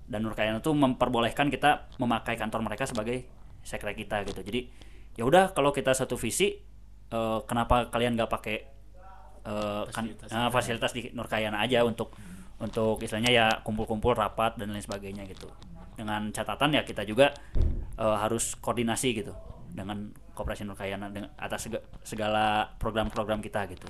dan 0.05 0.19
Nurkayana 0.21 0.61
tuh 0.61 0.77
memperbolehkan 0.77 1.49
kita 1.49 1.91
memakai 1.97 2.37
kantor 2.37 2.61
mereka 2.63 2.85
sebagai 2.85 3.25
sekre 3.65 3.97
kita 3.97 4.21
gitu. 4.29 4.45
Jadi 4.45 4.69
ya 5.17 5.25
udah 5.25 5.51
kalau 5.51 5.73
kita 5.73 5.97
satu 5.97 6.15
visi 6.15 6.61
eh, 7.09 7.39
kenapa 7.49 7.89
kalian 7.89 8.15
nggak 8.15 8.29
pakai 8.29 8.57
eh, 9.49 9.83
kan 9.89 10.05
Fasilitas. 10.05 10.29
nah, 10.29 10.49
fasilitas 10.53 10.91
di 10.93 11.01
Nurkayana 11.11 11.57
aja 11.57 11.81
untuk 11.81 12.13
untuk 12.61 13.01
istilahnya 13.01 13.31
ya 13.31 13.47
kumpul-kumpul 13.59 14.13
rapat 14.13 14.55
dan 14.55 14.69
lain 14.69 14.79
sebagainya 14.79 15.25
gitu 15.25 15.49
dengan 15.91 16.29
catatan 16.29 16.71
ya 16.71 16.81
kita 16.81 17.03
juga 17.03 17.33
eh, 17.95 18.17
harus 18.17 18.53
koordinasi 18.55 19.09
gitu 19.15 19.33
dengan 19.71 19.97
Koperasi 20.31 20.63
Nurkayana 20.63 21.07
dengan 21.07 21.31
atas 21.35 21.65
sega- 21.65 21.83
segala 22.01 22.45
program-program 22.75 23.39
kita 23.39 23.67
gitu 23.67 23.87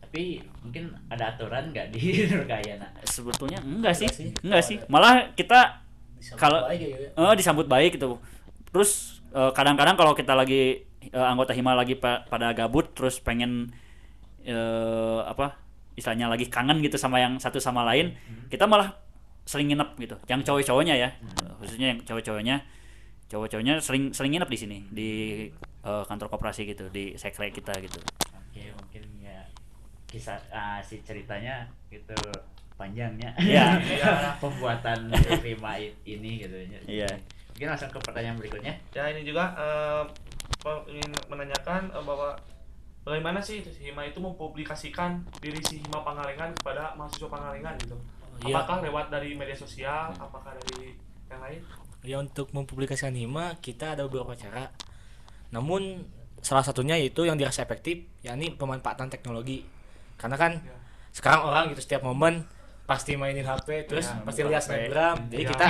Tapi 0.00 0.38
mungkin 0.60 0.90
ada 1.06 1.34
aturan 1.34 1.70
nggak 1.70 1.86
di 1.90 2.02
Nurkayana? 2.30 2.88
sebetulnya 3.02 3.58
enggak 3.58 3.94
sih 3.96 4.06
Enggak 4.06 4.16
sih. 4.16 4.28
enggak 4.40 4.62
sih 4.62 4.76
malah 4.86 5.32
kita 5.32 5.82
kalau 6.36 6.66
baik 6.66 6.80
ya, 6.80 6.96
ya. 7.00 7.08
eh, 7.10 7.34
disambut 7.34 7.64
baik 7.64 7.96
gitu 7.96 8.20
terus 8.68 9.22
eh, 9.30 9.50
kadang-kadang 9.50 9.94
kalau 9.94 10.12
kita 10.12 10.32
lagi 10.32 10.82
eh, 11.02 11.26
anggota 11.26 11.50
hima 11.50 11.72
lagi 11.72 11.94
pa- 11.94 12.22
pada 12.24 12.50
gabut 12.50 12.90
terus 12.90 13.18
pengen 13.18 13.70
eh, 14.42 15.20
apa 15.22 15.59
istilahnya 15.94 16.26
lagi 16.26 16.46
kangen 16.46 16.78
gitu 16.80 16.96
sama 16.96 17.18
yang 17.18 17.36
satu 17.36 17.58
sama 17.58 17.82
lain 17.84 18.14
kita 18.48 18.64
malah 18.64 18.94
sering 19.44 19.72
nginep 19.72 19.90
gitu 19.98 20.16
yang 20.26 20.40
cowok-cowoknya 20.40 20.94
ya 20.94 21.08
khususnya 21.58 21.96
yang 21.96 22.00
cowok-cowoknya 22.02 22.56
cowok-cowoknya 23.26 23.74
sering 23.78 24.10
sering 24.10 24.30
nginep 24.34 24.50
di 24.50 24.58
sini 24.58 24.78
di 24.90 25.10
eh, 25.82 26.04
kantor 26.06 26.30
koperasi 26.30 26.66
gitu 26.66 26.90
di 26.90 27.14
sekre 27.14 27.50
kita 27.50 27.74
gitu 27.78 27.98
Oke, 28.50 28.66
mungkin 28.74 29.02
ya 29.22 29.46
kisah 30.06 30.38
ah, 30.50 30.82
si 30.82 30.98
ceritanya 31.06 31.70
gitu 31.86 32.14
panjangnya. 32.74 33.30
Iya. 33.38 33.78
Pembuatan 34.42 35.06
Rima 35.38 35.78
ini 36.02 36.30
gitu 36.42 36.56
ya. 36.56 36.80
Iya. 36.88 37.10
Mungkin 37.54 37.66
langsung 37.70 37.92
ke 37.92 38.00
pertanyaan 38.02 38.34
berikutnya. 38.34 38.74
Ya 38.90 39.06
ini 39.06 39.22
juga 39.22 39.54
eh, 39.54 40.02
pe- 40.58 40.84
ingin 40.90 41.14
menanyakan 41.30 41.94
eh, 41.94 42.02
bahwa 42.02 42.34
bagaimana 43.02 43.40
sih 43.40 43.64
Hima 43.80 44.04
itu 44.04 44.20
mempublikasikan 44.20 45.24
diri 45.40 45.60
si 45.64 45.80
Hima 45.80 46.04
Pangalengan 46.04 46.52
kepada 46.56 46.94
mahasiswa 46.94 47.28
Pangalengan 47.28 47.74
gitu. 47.80 47.96
Iya. 48.44 48.56
Apakah 48.60 48.80
lewat 48.80 49.12
dari 49.12 49.36
media 49.36 49.56
sosial, 49.56 50.12
apakah 50.16 50.56
dari 50.56 50.96
yang 51.28 51.40
lain? 51.44 51.60
Ya 52.00 52.16
untuk 52.16 52.48
mempublikasikan 52.56 53.12
hima 53.12 53.60
kita 53.60 53.92
ada 53.92 54.08
beberapa 54.08 54.32
cara. 54.32 54.72
Namun 55.52 56.08
salah 56.40 56.64
satunya 56.64 56.96
yaitu 56.96 57.28
yang 57.28 57.36
dirasa 57.36 57.60
efektif 57.60 58.08
yakni 58.24 58.56
pemanfaatan 58.56 59.12
teknologi. 59.12 59.68
Karena 60.16 60.40
kan 60.40 60.52
Ya. 60.64 60.72
sekarang 61.12 61.44
orang 61.44 61.64
gitu 61.76 61.84
setiap 61.84 62.00
momen 62.00 62.48
pasti 62.90 63.14
mainin 63.14 63.46
HP 63.46 63.86
terus 63.86 64.02
Ya, 64.04 64.18
pasti 64.20 64.40
lihat 64.42 64.58
snapgram. 64.60 65.16
Jadi 65.30 65.42
Ya. 65.42 65.48
kita 65.48 65.66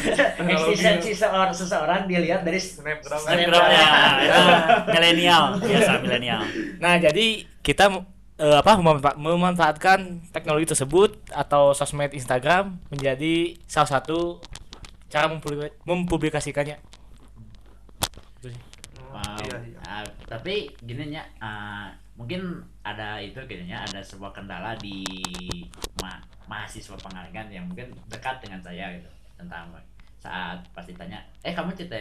Eksistensi 0.56 1.12
seorang 1.12 1.52
seseorang 1.52 2.00
dilihat 2.06 2.40
dari 2.40 2.56
Snapgram. 2.56 3.20
Snapgramnya 3.20 3.84
itu 4.24 4.42
milenial 4.88 5.44
biasa 5.58 5.92
milenial 6.00 6.40
Nah, 6.78 6.96
jadi 6.96 7.26
kita 7.60 7.84
eh, 8.34 8.56
apa 8.56 8.72
memanfa- 8.74 9.14
memanfaatkan 9.14 9.98
teknologi 10.30 10.64
tersebut 10.66 11.20
atau 11.28 11.70
sosmed 11.70 12.10
Instagram 12.10 12.80
menjadi 12.88 13.52
salah 13.66 13.92
satu 13.92 14.40
cara 15.06 15.28
mempublika- 15.28 15.76
mempublikasikannya. 15.84 16.80
Wow. 19.12 19.36
iya, 19.38 19.56
iya. 19.62 19.78
Ah, 19.84 20.04
tapi 20.26 20.72
gini 20.80 21.12
nya 21.12 21.22
ah, 21.36 21.92
mungkin 22.14 22.40
ada 22.80 23.20
itu 23.20 23.36
kayaknya 23.38 23.84
ada 23.84 24.00
sebuah 24.00 24.32
kendala 24.32 24.72
di 24.74 25.04
ma- 26.00 26.24
mahasiswa 26.52 26.96
pengalengan 27.00 27.48
yang 27.48 27.64
mungkin 27.64 27.88
dekat 28.12 28.44
dengan 28.44 28.60
saya 28.60 28.92
gitu 28.92 29.08
tentang 29.40 29.72
saat 30.20 30.60
pasti 30.76 30.92
tanya 30.94 31.18
eh 31.42 31.50
kamu 31.56 31.72
cerita 31.74 31.98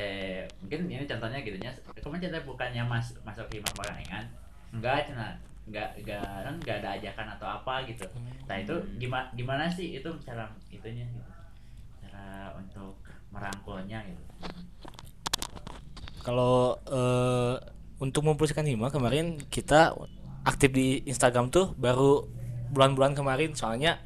mungkin 0.62 0.92
ini 0.92 1.08
contohnya 1.08 1.40
gitu 1.42 1.58
nya 1.58 1.72
kamu 2.04 2.20
cerita 2.20 2.44
bukannya 2.44 2.84
mas 2.84 3.16
masuk 3.24 3.48
hima 3.50 3.72
pengalengan 3.74 4.28
enggak 4.76 5.08
cina 5.08 5.40
enggak 5.72 5.90
enggak 5.98 6.20
kan 6.22 6.54
enggak 6.58 6.78
ada 6.84 6.90
ajakan 6.98 7.28
atau 7.38 7.48
apa 7.48 7.74
gitu. 7.86 8.06
Nah 8.50 8.58
itu 8.58 8.76
gimana 8.98 9.28
gimana 9.38 9.64
sih 9.70 9.96
itu 9.96 10.10
cara 10.26 10.50
itunya 10.74 11.06
gitu? 11.06 11.32
Cara 12.04 12.56
untuk 12.58 12.98
merangkulnya 13.30 14.02
gitu. 14.04 14.24
Kalau 16.22 16.78
eh, 16.90 17.56
untuk 18.02 18.26
mempublikasikan 18.26 18.66
hima 18.66 18.90
kemarin 18.90 19.38
kita 19.50 19.94
aktif 20.42 20.74
di 20.74 21.06
Instagram 21.06 21.54
tuh 21.54 21.78
baru 21.78 22.26
bulan-bulan 22.74 23.14
kemarin. 23.14 23.54
Soalnya 23.54 24.02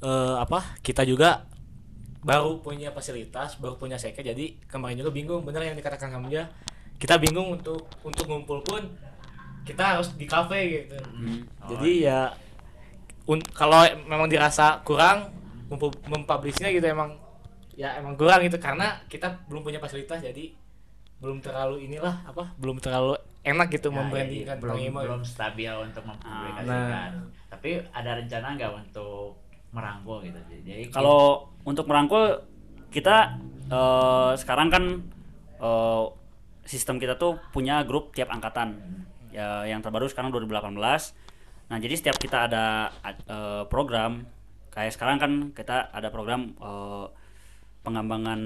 eh, 0.00 0.36
apa? 0.36 0.76
Kita 0.80 1.04
juga 1.04 1.44
baru 2.20 2.60
punya 2.60 2.92
fasilitas 2.92 3.56
baru 3.56 3.80
punya 3.80 3.96
seke 3.96 4.20
jadi 4.20 4.52
kemarin 4.68 5.00
juga 5.00 5.08
bingung 5.08 5.40
bener 5.40 5.64
yang 5.64 5.76
dikatakan 5.76 6.12
kamu 6.12 6.28
ya. 6.30 6.44
Kita 7.00 7.16
bingung 7.16 7.48
untuk 7.50 7.88
untuk 8.02 8.28
ngumpul 8.28 8.60
pun 8.60 8.84
kita 9.64 9.96
harus 9.96 10.12
di 10.16 10.24
kafe 10.24 10.60
gitu. 10.84 10.96
Oh, 11.60 11.72
jadi 11.72 11.90
ya 12.02 12.20
un- 13.24 13.44
kalau 13.52 13.80
memang 14.04 14.28
dirasa 14.28 14.84
kurang 14.84 15.32
mempu- 15.68 15.96
mempublishnya 16.04 16.68
gitu 16.68 16.84
emang 16.84 17.16
ya 17.72 17.96
emang 17.96 18.20
kurang 18.20 18.44
gitu. 18.44 18.60
Karena 18.60 19.00
kita 19.08 19.48
belum 19.48 19.64
punya 19.64 19.80
fasilitas 19.80 20.20
jadi 20.20 20.52
belum 21.20 21.40
terlalu 21.40 21.84
inilah 21.84 22.24
apa 22.24 22.52
belum 22.56 22.80
terlalu 22.80 23.16
enak 23.40 23.68
gitu 23.72 23.88
Ya, 23.88 23.96
membrandingkan 23.96 24.56
belum 24.60 24.76
belum 24.92 25.20
stabil 25.24 25.72
untuk 25.72 26.04
mempublikasikan. 26.04 27.10
Nah. 27.16 27.28
Tapi 27.48 27.80
ada 27.92 28.20
rencana 28.20 28.56
nggak 28.56 28.72
untuk 28.76 29.36
merangkul 29.70 30.22
gitu? 30.26 30.38
Jadi 30.66 30.90
kalau 30.90 31.50
untuk 31.62 31.86
merangkul 31.86 32.42
kita 32.90 33.38
eh, 33.70 34.32
sekarang 34.38 34.68
kan 34.68 34.84
eh, 35.62 36.04
sistem 36.66 36.98
kita 37.02 37.18
tuh 37.18 37.38
punya 37.54 37.82
grup 37.86 38.14
tiap 38.14 38.30
angkatan. 38.30 38.78
Ya 39.30 39.62
yang 39.62 39.78
terbaru 39.78 40.10
sekarang 40.10 40.34
2018 40.34 40.74
nah 41.70 41.78
jadi 41.78 41.94
setiap 41.94 42.18
kita 42.18 42.50
ada 42.50 42.90
eh, 43.06 43.62
program 43.70 44.26
kayak 44.74 44.90
sekarang 44.90 45.22
kan 45.22 45.32
kita 45.54 45.94
ada 45.94 46.10
program 46.10 46.50
eh, 46.58 47.06
pengembangan 47.86 48.40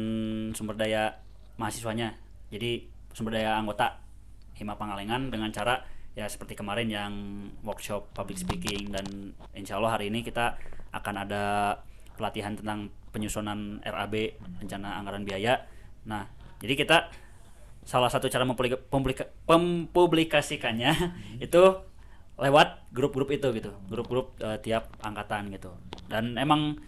sumber 0.53 0.77
daya 0.77 1.17
mahasiswanya. 1.57 2.15
Jadi 2.53 2.85
sumber 3.17 3.41
daya 3.41 3.57
anggota 3.57 3.99
Hima 4.55 4.79
Pangalengan 4.79 5.33
dengan 5.33 5.51
cara 5.51 5.83
ya 6.14 6.31
seperti 6.31 6.55
kemarin 6.55 6.87
yang 6.87 7.12
workshop 7.66 8.14
public 8.14 8.38
speaking 8.38 8.94
dan 8.94 9.35
insya 9.50 9.83
Allah 9.83 9.98
hari 9.98 10.11
ini 10.11 10.22
kita 10.22 10.55
akan 10.94 11.27
ada 11.27 11.42
pelatihan 12.14 12.55
tentang 12.55 12.94
penyusunan 13.11 13.83
RAB 13.83 14.38
rencana 14.62 15.03
anggaran 15.03 15.27
biaya. 15.27 15.66
Nah 16.07 16.31
jadi 16.62 16.74
kita 16.79 17.11
salah 17.85 18.09
satu 18.09 18.31
cara 18.31 18.46
mempublika- 18.46 18.79
pempublika- 18.79 19.31
mempublikasikannya 19.50 20.92
itu 21.46 21.62
lewat 22.38 22.90
grup-grup 22.94 23.31
itu 23.35 23.50
gitu. 23.50 23.70
Grup-grup 23.90 24.38
eh, 24.38 24.59
tiap 24.62 24.94
angkatan 25.03 25.50
gitu. 25.50 25.74
Dan 26.07 26.38
emang 26.38 26.79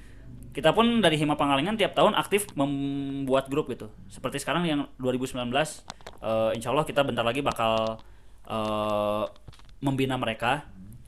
kita 0.54 0.72
pun 0.72 1.04
dari 1.04 1.20
Hima 1.20 1.36
Pangalengan 1.36 1.76
tiap 1.76 1.92
tahun 1.98 2.14
aktif 2.14 2.46
membuat 2.54 3.50
grup 3.50 3.68
gitu. 3.68 3.90
Seperti 4.06 4.38
sekarang 4.38 4.64
yang 4.70 4.86
2019 5.02 5.34
eh, 5.50 6.50
insya 6.54 6.70
Allah 6.70 6.86
kita 6.86 7.02
bentar 7.02 7.26
lagi 7.26 7.42
bakal 7.42 7.98
eh, 8.46 9.24
membina 9.82 10.16
mereka 10.16 10.64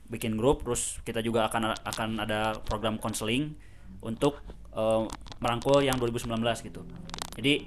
bikin 0.09 0.35
grup 0.35 0.65
terus 0.65 0.97
kita 1.05 1.21
juga 1.21 1.47
akan 1.47 1.75
akan 1.85 2.09
ada 2.23 2.57
program 2.65 2.99
konseling 2.99 3.55
untuk 4.03 4.39
eh, 4.75 5.03
merangkul 5.39 5.81
yang 5.81 5.97
2019 5.97 6.35
gitu 6.67 6.81
jadi 7.39 7.63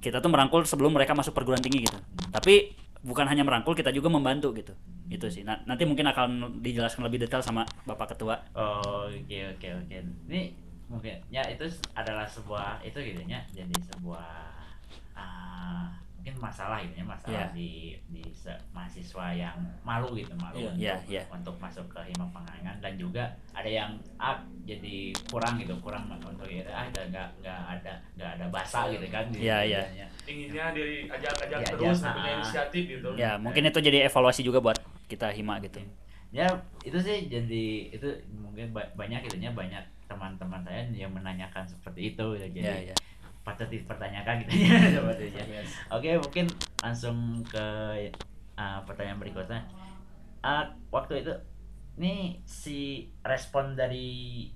kita 0.00 0.24
tuh 0.24 0.32
merangkul 0.32 0.64
sebelum 0.64 0.96
mereka 0.96 1.12
masuk 1.12 1.36
perguruan 1.36 1.60
tinggi 1.60 1.86
gitu 1.86 1.98
tapi 2.32 2.72
bukan 3.00 3.24
hanya 3.28 3.44
merangkul 3.44 3.72
kita 3.72 3.92
juga 3.92 4.12
membantu 4.12 4.52
gitu 4.52 4.72
itu 5.10 5.26
sih 5.26 5.42
Nah, 5.42 5.58
nanti 5.66 5.82
mungkin 5.82 6.06
akan 6.06 6.62
dijelaskan 6.62 7.02
lebih 7.10 7.26
detail 7.26 7.42
sama 7.42 7.66
bapak 7.82 8.14
ketua 8.14 8.38
Oh, 8.54 9.10
oke 9.10 9.38
oke 9.58 9.68
oke. 9.84 9.96
Ini 10.30 10.54
mungkin 10.86 11.18
ya 11.30 11.42
itu 11.50 11.66
adalah 11.98 12.24
sebuah 12.30 12.78
itu 12.86 12.98
gitu 13.02 13.20
ya. 13.26 13.42
Jadi 13.50 13.74
sebuah 13.90 14.30
ah, 15.18 15.90
mungkin 16.30 16.46
masalah 16.46 16.78
gitu 16.78 16.94
ya, 16.94 17.04
masalah 17.04 17.42
Iya. 17.42 17.46
di 17.50 17.70
di 18.08 18.22
se- 18.30 18.60
mahasiswa 18.70 19.26
yang 19.32 19.56
malu 19.82 20.14
gitu, 20.14 20.30
malu 20.36 20.54
Iya, 20.56 20.70
untuk 20.70 20.78
iya, 20.78 20.94
iya. 21.10 21.22
untuk 21.26 21.54
masuk 21.58 21.86
ke 21.90 22.00
hima 22.06 22.26
pengalengan 22.30 22.76
dan 22.78 22.92
juga 22.94 23.24
ada 23.50 23.66
yang 23.66 23.90
ah 24.16 24.38
jadi 24.62 25.10
kurang 25.26 25.58
gitu, 25.58 25.74
kurang 25.80 26.06
untuk 26.08 26.46
ya 26.46 26.62
ah 26.68 26.86
nggak 26.86 27.10
nggak 27.10 27.28
nggak 27.42 27.58
ada 27.72 27.92
nggak 28.14 28.30
ada 28.38 28.46
bahasa 28.48 28.86
gitu 28.88 29.06
kan. 29.08 29.24
Iya, 29.34 29.58
iya. 29.66 29.82
di- 29.84 30.08
Inginnya 30.30 30.70
diajak-ajak 30.70 31.58
Diajak, 31.58 31.74
terus, 31.74 32.06
ah. 32.06 32.14
punya 32.14 32.30
inisiatif 32.38 32.82
gitu. 32.86 33.08
ya 33.18 33.34
mungkin 33.34 33.66
itu 33.66 33.78
jadi 33.80 33.98
evaluasi 34.06 34.46
juga 34.46 34.62
buat 34.62 34.78
kita 35.10 35.34
Hima 35.34 35.58
gitu 35.58 35.82
ya 36.30 36.46
itu 36.86 36.94
sih 36.96 37.26
jadi 37.26 37.64
itu 37.90 38.06
mungkin 38.30 38.70
ba- 38.70 38.86
banyak 38.94 39.26
gitu 39.26 39.42
ya 39.42 39.50
banyak 39.50 39.82
teman-teman 40.06 40.62
saya 40.62 40.86
yang 40.88 41.10
menanyakan 41.10 41.66
seperti 41.66 42.14
itu 42.14 42.26
ya 42.38 42.46
jadi 42.46 42.62
ya 42.62 42.76
ya 42.86 42.96
patut 43.50 43.66
dipertanyakan 43.66 44.46
gitu 44.46 44.52
ya 44.70 44.78
sepertinya. 44.94 45.42
oke 45.90 46.10
mungkin 46.22 46.46
langsung 46.78 47.42
ke 47.42 47.66
uh, 48.54 48.78
pertanyaan 48.86 49.18
berikutnya. 49.18 49.66
Uh, 50.40 50.62
waktu 50.94 51.26
itu 51.26 51.34
ini 51.98 52.38
si 52.46 53.10
respon 53.26 53.74
dari 53.74 54.48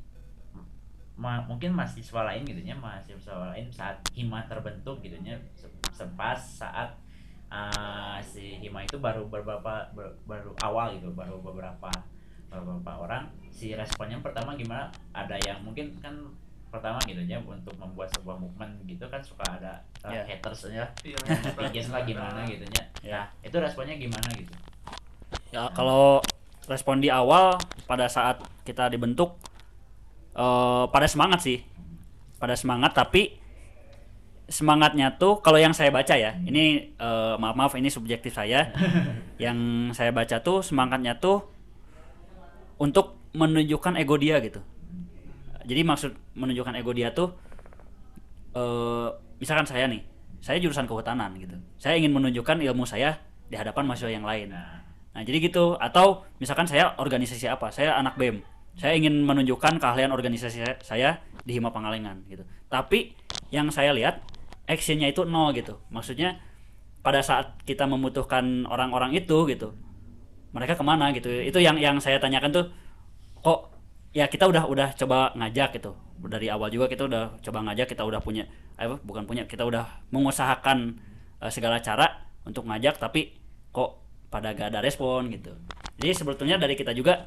ma- 1.18 1.42
mungkin 1.44 1.74
mahasiswa 1.74 2.22
lain 2.22 2.46
gitu 2.46 2.62
ya 2.62 2.74
mahasiswa 2.78 3.52
lain 3.52 3.66
saat 3.68 3.98
hima 4.14 4.46
terbentuk 4.46 5.02
gitu 5.02 5.18
ya 5.22 5.34
se- 5.58 5.70
sepas 5.92 6.38
saat 6.38 6.90
uh, 7.50 8.18
si 8.22 8.58
hima 8.62 8.82
itu 8.82 8.96
baru 8.98 9.26
beberapa 9.26 9.90
ber- 9.94 10.16
baru 10.26 10.54
awal 10.62 10.94
gitu 10.96 11.10
baru 11.12 11.38
beberapa 11.42 11.90
beberapa 12.50 12.92
orang 13.02 13.26
si 13.50 13.74
responnya 13.74 14.18
pertama 14.22 14.54
gimana? 14.54 14.86
Ada 15.10 15.38
yang 15.42 15.58
mungkin 15.66 15.90
kan 15.98 16.14
pertama 16.74 16.98
gitu 17.06 17.22
ya 17.22 17.38
untuk 17.38 17.70
membuat 17.78 18.10
sebuah 18.10 18.34
movement 18.34 18.82
gitu 18.82 19.06
kan 19.06 19.22
suka 19.22 19.46
ada 19.46 19.78
uh, 20.02 20.10
Ya. 20.10 20.26
haters 20.26 20.66
ya 20.68 20.82
Iya, 21.06 21.14
bikin 21.70 21.86
lah 21.88 22.02
gimana 22.02 22.42
gitu 22.42 22.66
ya 22.74 22.82
Ya. 23.06 23.20
nah 23.22 23.26
itu 23.46 23.56
responnya 23.56 23.94
gimana 23.94 24.26
gitu 24.34 24.50
Ya 25.54 25.70
kalau 25.70 26.18
respon 26.66 26.98
di 26.98 27.14
awal 27.14 27.54
pada 27.86 28.10
saat 28.10 28.42
kita 28.66 28.90
dibentuk 28.90 29.38
eh 30.34 30.84
pada 30.90 31.06
semangat 31.06 31.46
sih. 31.46 31.62
Pada 32.42 32.58
semangat 32.58 32.90
tapi 32.90 33.38
semangatnya 34.44 35.14
tuh 35.16 35.40
kalau 35.40 35.56
yang 35.56 35.72
saya 35.72 35.88
baca 35.88 36.12
ya 36.12 36.36
ini 36.42 36.92
eh, 36.92 37.34
maaf 37.40 37.54
maaf 37.56 37.72
ini 37.78 37.88
subjektif 37.88 38.34
saya 38.34 38.74
yang 39.44 39.88
saya 39.94 40.12
baca 40.12 40.42
tuh 40.42 40.60
semangatnya 40.60 41.16
tuh 41.16 41.46
untuk 42.76 43.16
menunjukkan 43.32 43.96
ego 43.96 44.20
dia 44.20 44.42
gitu 44.44 44.60
jadi 45.64 45.82
maksud 45.82 46.12
menunjukkan 46.36 46.74
ego 46.78 46.92
dia 46.92 47.10
tuh 47.12 47.32
eh 48.54 49.08
misalkan 49.42 49.66
saya 49.66 49.90
nih 49.90 50.04
saya 50.44 50.60
jurusan 50.60 50.84
kehutanan 50.84 51.32
gitu. 51.40 51.56
Saya 51.80 51.96
ingin 51.96 52.12
menunjukkan 52.12 52.60
ilmu 52.60 52.84
saya 52.84 53.16
di 53.48 53.56
hadapan 53.56 53.88
mahasiswa 53.88 54.12
yang 54.12 54.28
lain. 54.28 54.52
Nah. 54.52 54.84
Jadi 55.24 55.48
gitu. 55.48 55.80
Atau 55.80 56.28
misalkan 56.36 56.68
saya 56.68 56.92
organisasi 57.00 57.48
apa? 57.48 57.72
Saya 57.72 57.96
anak 57.96 58.20
bem 58.20 58.44
saya 58.74 58.98
ingin 58.98 59.22
menunjukkan 59.22 59.78
keahlian 59.78 60.10
organisasi 60.10 60.58
saya- 60.66 60.80
saya 60.82 61.10
di 61.46 61.54
hima 61.54 61.70
pangalengan 61.70 62.26
gitu. 62.26 62.42
Tapi 62.66 63.14
yang 63.54 63.70
saya 63.70 63.94
lihat 63.94 64.18
actionnya 64.66 65.06
itu 65.10 65.22
nol 65.22 65.54
gitu. 65.54 65.78
Maksudnya 65.94 66.42
pada 67.06 67.22
saat 67.22 67.54
kita 67.62 67.86
membutuhkan 67.86 68.66
orang-orang 68.66 69.14
itu 69.14 69.46
gitu 69.46 69.76
mereka 70.54 70.78
ke 70.78 70.84
mana 70.86 71.10
gitu. 71.14 71.30
Itu 71.30 71.58
yang 71.62 71.78
yang 71.78 71.98
saya 72.02 72.18
tanyakan 72.18 72.50
tuh 72.50 72.66
kok 73.42 73.73
ya 74.14 74.30
kita 74.30 74.46
udah 74.46 74.64
udah 74.70 74.88
coba 74.94 75.34
ngajak 75.34 75.82
gitu 75.82 75.92
dari 76.24 76.46
awal 76.48 76.70
juga 76.70 76.86
kita 76.86 77.04
udah 77.10 77.42
coba 77.42 77.58
ngajak 77.66 77.90
kita 77.90 78.06
udah 78.06 78.22
punya 78.22 78.46
eh, 78.78 78.86
bukan 79.02 79.26
punya 79.26 79.44
kita 79.44 79.66
udah 79.66 80.06
mengusahakan 80.14 80.96
eh, 81.42 81.50
segala 81.50 81.82
cara 81.82 82.30
untuk 82.46 82.64
ngajak 82.70 83.02
tapi 83.02 83.34
kok 83.74 83.98
pada 84.30 84.54
gak 84.54 84.70
ada 84.70 84.80
respon 84.80 85.34
gitu 85.34 85.50
jadi 85.98 86.14
sebetulnya 86.14 86.56
dari 86.62 86.78
kita 86.78 86.94
juga 86.94 87.26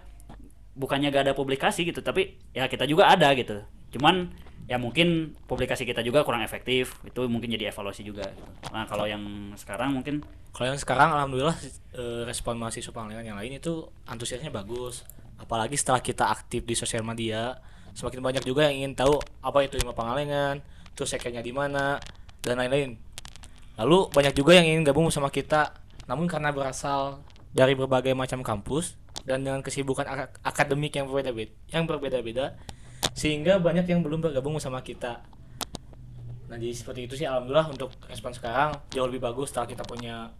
bukannya 0.80 1.12
gak 1.12 1.28
ada 1.28 1.34
publikasi 1.36 1.84
gitu 1.84 2.00
tapi 2.00 2.40
ya 2.56 2.72
kita 2.72 2.88
juga 2.88 3.12
ada 3.12 3.36
gitu 3.36 3.60
cuman 3.92 4.32
ya 4.68 4.76
mungkin 4.76 5.32
publikasi 5.48 5.88
kita 5.88 6.04
juga 6.04 6.28
kurang 6.28 6.44
efektif 6.44 7.00
itu 7.08 7.24
mungkin 7.32 7.52
jadi 7.56 7.72
evaluasi 7.72 8.04
juga 8.04 8.28
gitu. 8.28 8.52
nah 8.72 8.84
kalau 8.84 9.08
yang 9.08 9.56
sekarang 9.56 9.96
mungkin 9.96 10.24
Kalau 10.52 10.74
yang 10.74 10.80
sekarang 10.82 11.14
alhamdulillah 11.14 11.56
eh, 11.94 12.22
respon 12.26 12.58
mahasiswa 12.58 12.90
Pangalengan 12.90 13.30
yang 13.30 13.38
lain 13.38 13.62
itu 13.62 13.86
antusiasnya 14.10 14.50
bagus. 14.50 15.06
Apalagi 15.38 15.78
setelah 15.78 16.02
kita 16.02 16.28
aktif 16.28 16.66
di 16.66 16.74
sosial 16.74 17.06
media, 17.06 17.58
semakin 17.94 18.20
banyak 18.22 18.44
juga 18.44 18.68
yang 18.70 18.86
ingin 18.86 18.94
tahu 18.98 19.18
apa 19.40 19.64
itu 19.64 19.78
Hima 19.78 19.94
Pangalengan, 19.94 20.62
terus 20.94 21.14
sekernya 21.14 21.42
di 21.42 21.54
mana 21.54 22.02
dan 22.42 22.58
lain-lain. 22.58 22.98
Lalu 23.78 24.10
banyak 24.10 24.34
juga 24.34 24.58
yang 24.58 24.66
ingin 24.66 24.84
gabung 24.84 25.08
sama 25.14 25.30
kita, 25.30 25.74
namun 26.10 26.26
karena 26.26 26.50
berasal 26.50 27.22
dari 27.54 27.78
berbagai 27.78 28.18
macam 28.18 28.42
kampus 28.42 28.98
dan 29.26 29.46
dengan 29.46 29.62
kesibukan 29.62 30.06
ak- 30.06 30.42
akademik 30.42 30.98
yang 30.98 31.06
berbeda-beda, 31.06 31.54
yang 31.70 31.86
berbeda-beda, 31.86 32.58
sehingga 33.14 33.62
banyak 33.62 33.86
yang 33.86 34.02
belum 34.02 34.26
bergabung 34.26 34.58
sama 34.58 34.82
kita. 34.82 35.22
Nah 36.48 36.56
jadi 36.56 36.74
seperti 36.74 37.12
itu 37.12 37.14
sih 37.20 37.28
alhamdulillah 37.28 37.68
untuk 37.68 37.92
respon 38.08 38.32
sekarang 38.32 38.72
jauh 38.90 39.04
lebih 39.06 39.20
bagus 39.20 39.52
setelah 39.52 39.68
kita 39.68 39.84
punya 39.84 40.32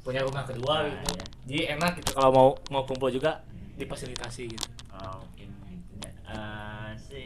punya 0.00 0.22
rumah 0.24 0.46
kedua 0.46 0.86
Nah, 0.86 0.94
gitu. 0.94 1.10
iya. 1.12 1.24
Jadi 1.44 1.62
enak 1.76 1.92
gitu 2.00 2.10
kalau 2.14 2.30
mau 2.30 2.48
mau 2.70 2.82
kumpul 2.86 3.10
juga 3.10 3.42
difasilitasi 3.80 4.42
gitu. 4.48 4.66
Oh, 4.90 5.24
mungkin 5.24 5.48
gitu 5.66 5.92
ya. 5.98 6.10
Eh, 6.26 6.90
sih 6.94 7.24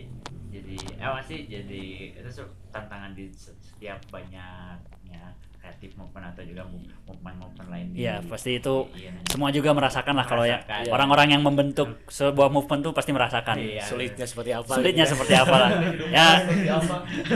jadi 0.48 0.76
eh 0.94 1.20
sih 1.20 1.40
jadi 1.44 1.82
itu 2.14 2.30
tantangan 2.70 3.10
di 3.12 3.26
se- 3.28 3.52
setiap 3.60 3.98
banyaknya 4.08 5.34
kreatif 5.56 5.96
movement 5.96 6.28
atau 6.28 6.42
juga 6.42 6.60
move- 6.62 6.92
movement-movement 7.04 7.68
lain 7.68 7.86
di- 7.90 7.98
Iya 7.98 8.20
pasti 8.22 8.54
itu 8.54 8.84
iya, 8.94 9.08
semua 9.26 9.48
juga 9.48 9.72
merasakan 9.72 10.14
lah 10.14 10.22
kalau 10.22 10.44
ya 10.44 10.60
orang-orang 10.86 11.32
yang 11.32 11.42
membentuk 11.42 12.04
sebuah 12.06 12.48
movement 12.48 12.80
tuh 12.82 12.92
pasti 12.92 13.10
merasakan 13.10 13.56
Iya. 13.56 13.80
Sulitnya 13.82 14.24
seperti 14.24 14.50
apa? 14.52 14.68
sulitnya 14.70 14.92
gitu 15.00 15.08
ya. 15.08 15.12
seperti 15.16 15.34
apa 15.34 15.54
lah 15.58 15.70
ya 16.16 16.26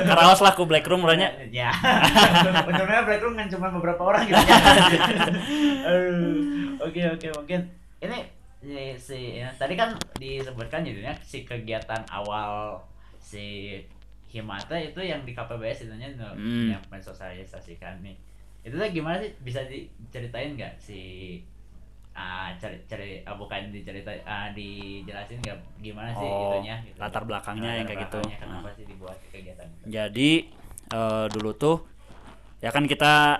karaos 0.04 0.40
lah 0.40 0.52
ku 0.52 0.62
black 0.62 0.84
room 0.84 1.02
rohnya 1.02 1.32
ya 1.48 1.72
benernya 2.68 3.00
Black 3.02 3.20
Room 3.20 3.34
kan 3.34 3.48
cuma 3.48 3.66
beberapa 3.70 4.02
orang 4.04 4.22
gitu 4.24 4.36
ya 4.38 4.56
Aduh. 5.88 6.80
oke 6.80 7.00
oke 7.10 7.26
mungkin 7.34 7.60
ini 7.98 8.18
ini 8.60 8.94
si 8.94 9.38
ya, 9.38 9.48
tadi 9.52 9.74
kan 9.74 9.90
disebutkan 10.14 10.82
jadinya 10.82 11.14
si 11.20 11.42
kegiatan 11.42 12.02
awal 12.08 12.82
si 13.16 13.78
Himata 14.28 14.74
itu 14.74 14.98
yang 14.98 15.22
di 15.22 15.32
KPBS 15.32 15.86
itunya 15.86 16.10
Hmm. 16.12 16.68
yang 16.68 16.82
mensosialisasikan 16.88 18.02
nih 18.02 18.18
itu 18.60 18.74
tuh 18.74 18.90
gimana 18.90 19.16
sih 19.16 19.32
bisa 19.40 19.62
diceritain 19.64 20.52
nggak 20.52 20.74
si 20.76 21.00
ah 22.12 22.50
cari 22.52 22.76
cari 22.84 23.22
ah, 23.22 23.32
bukan 23.32 23.70
diceritain 23.70 24.18
ah 24.22 24.50
dijelasin 24.50 25.38
nggak 25.38 25.54
gimana 25.78 26.10
sih 26.10 26.26
Oh, 26.26 26.50
itunya 26.52 26.76
gitu. 26.82 26.98
latar 26.98 27.22
belakangnya 27.22 27.70
yang 27.72 27.86
kayak 27.86 28.10
gitu. 28.10 28.20
kenapa 28.34 28.66
Nah. 28.66 28.74
sih 28.74 28.84
dibuat 28.84 29.16
kegiatan 29.30 29.64
itu? 29.64 29.84
jadi 29.88 30.30
eh, 30.90 31.26
dulu 31.30 31.50
tuh 31.54 31.76
ya 32.58 32.68
kan 32.68 32.84
kita 32.84 33.38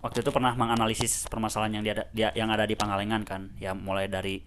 waktu 0.00 0.24
itu 0.24 0.30
pernah 0.32 0.52
menganalisis 0.56 1.28
permasalahan 1.28 1.80
yang 1.80 1.84
dia, 1.84 1.94
dia 2.12 2.28
yang 2.36 2.48
ada 2.50 2.64
di 2.64 2.74
Pangalengan 2.76 3.22
kan. 3.24 3.52
Ya 3.60 3.72
mulai 3.76 4.08
dari 4.08 4.42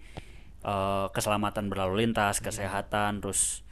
eh, 0.62 1.06
keselamatan 1.10 1.70
berlalu 1.70 2.06
lintas 2.06 2.42
kesehatan 2.42 3.22
terus 3.22 3.62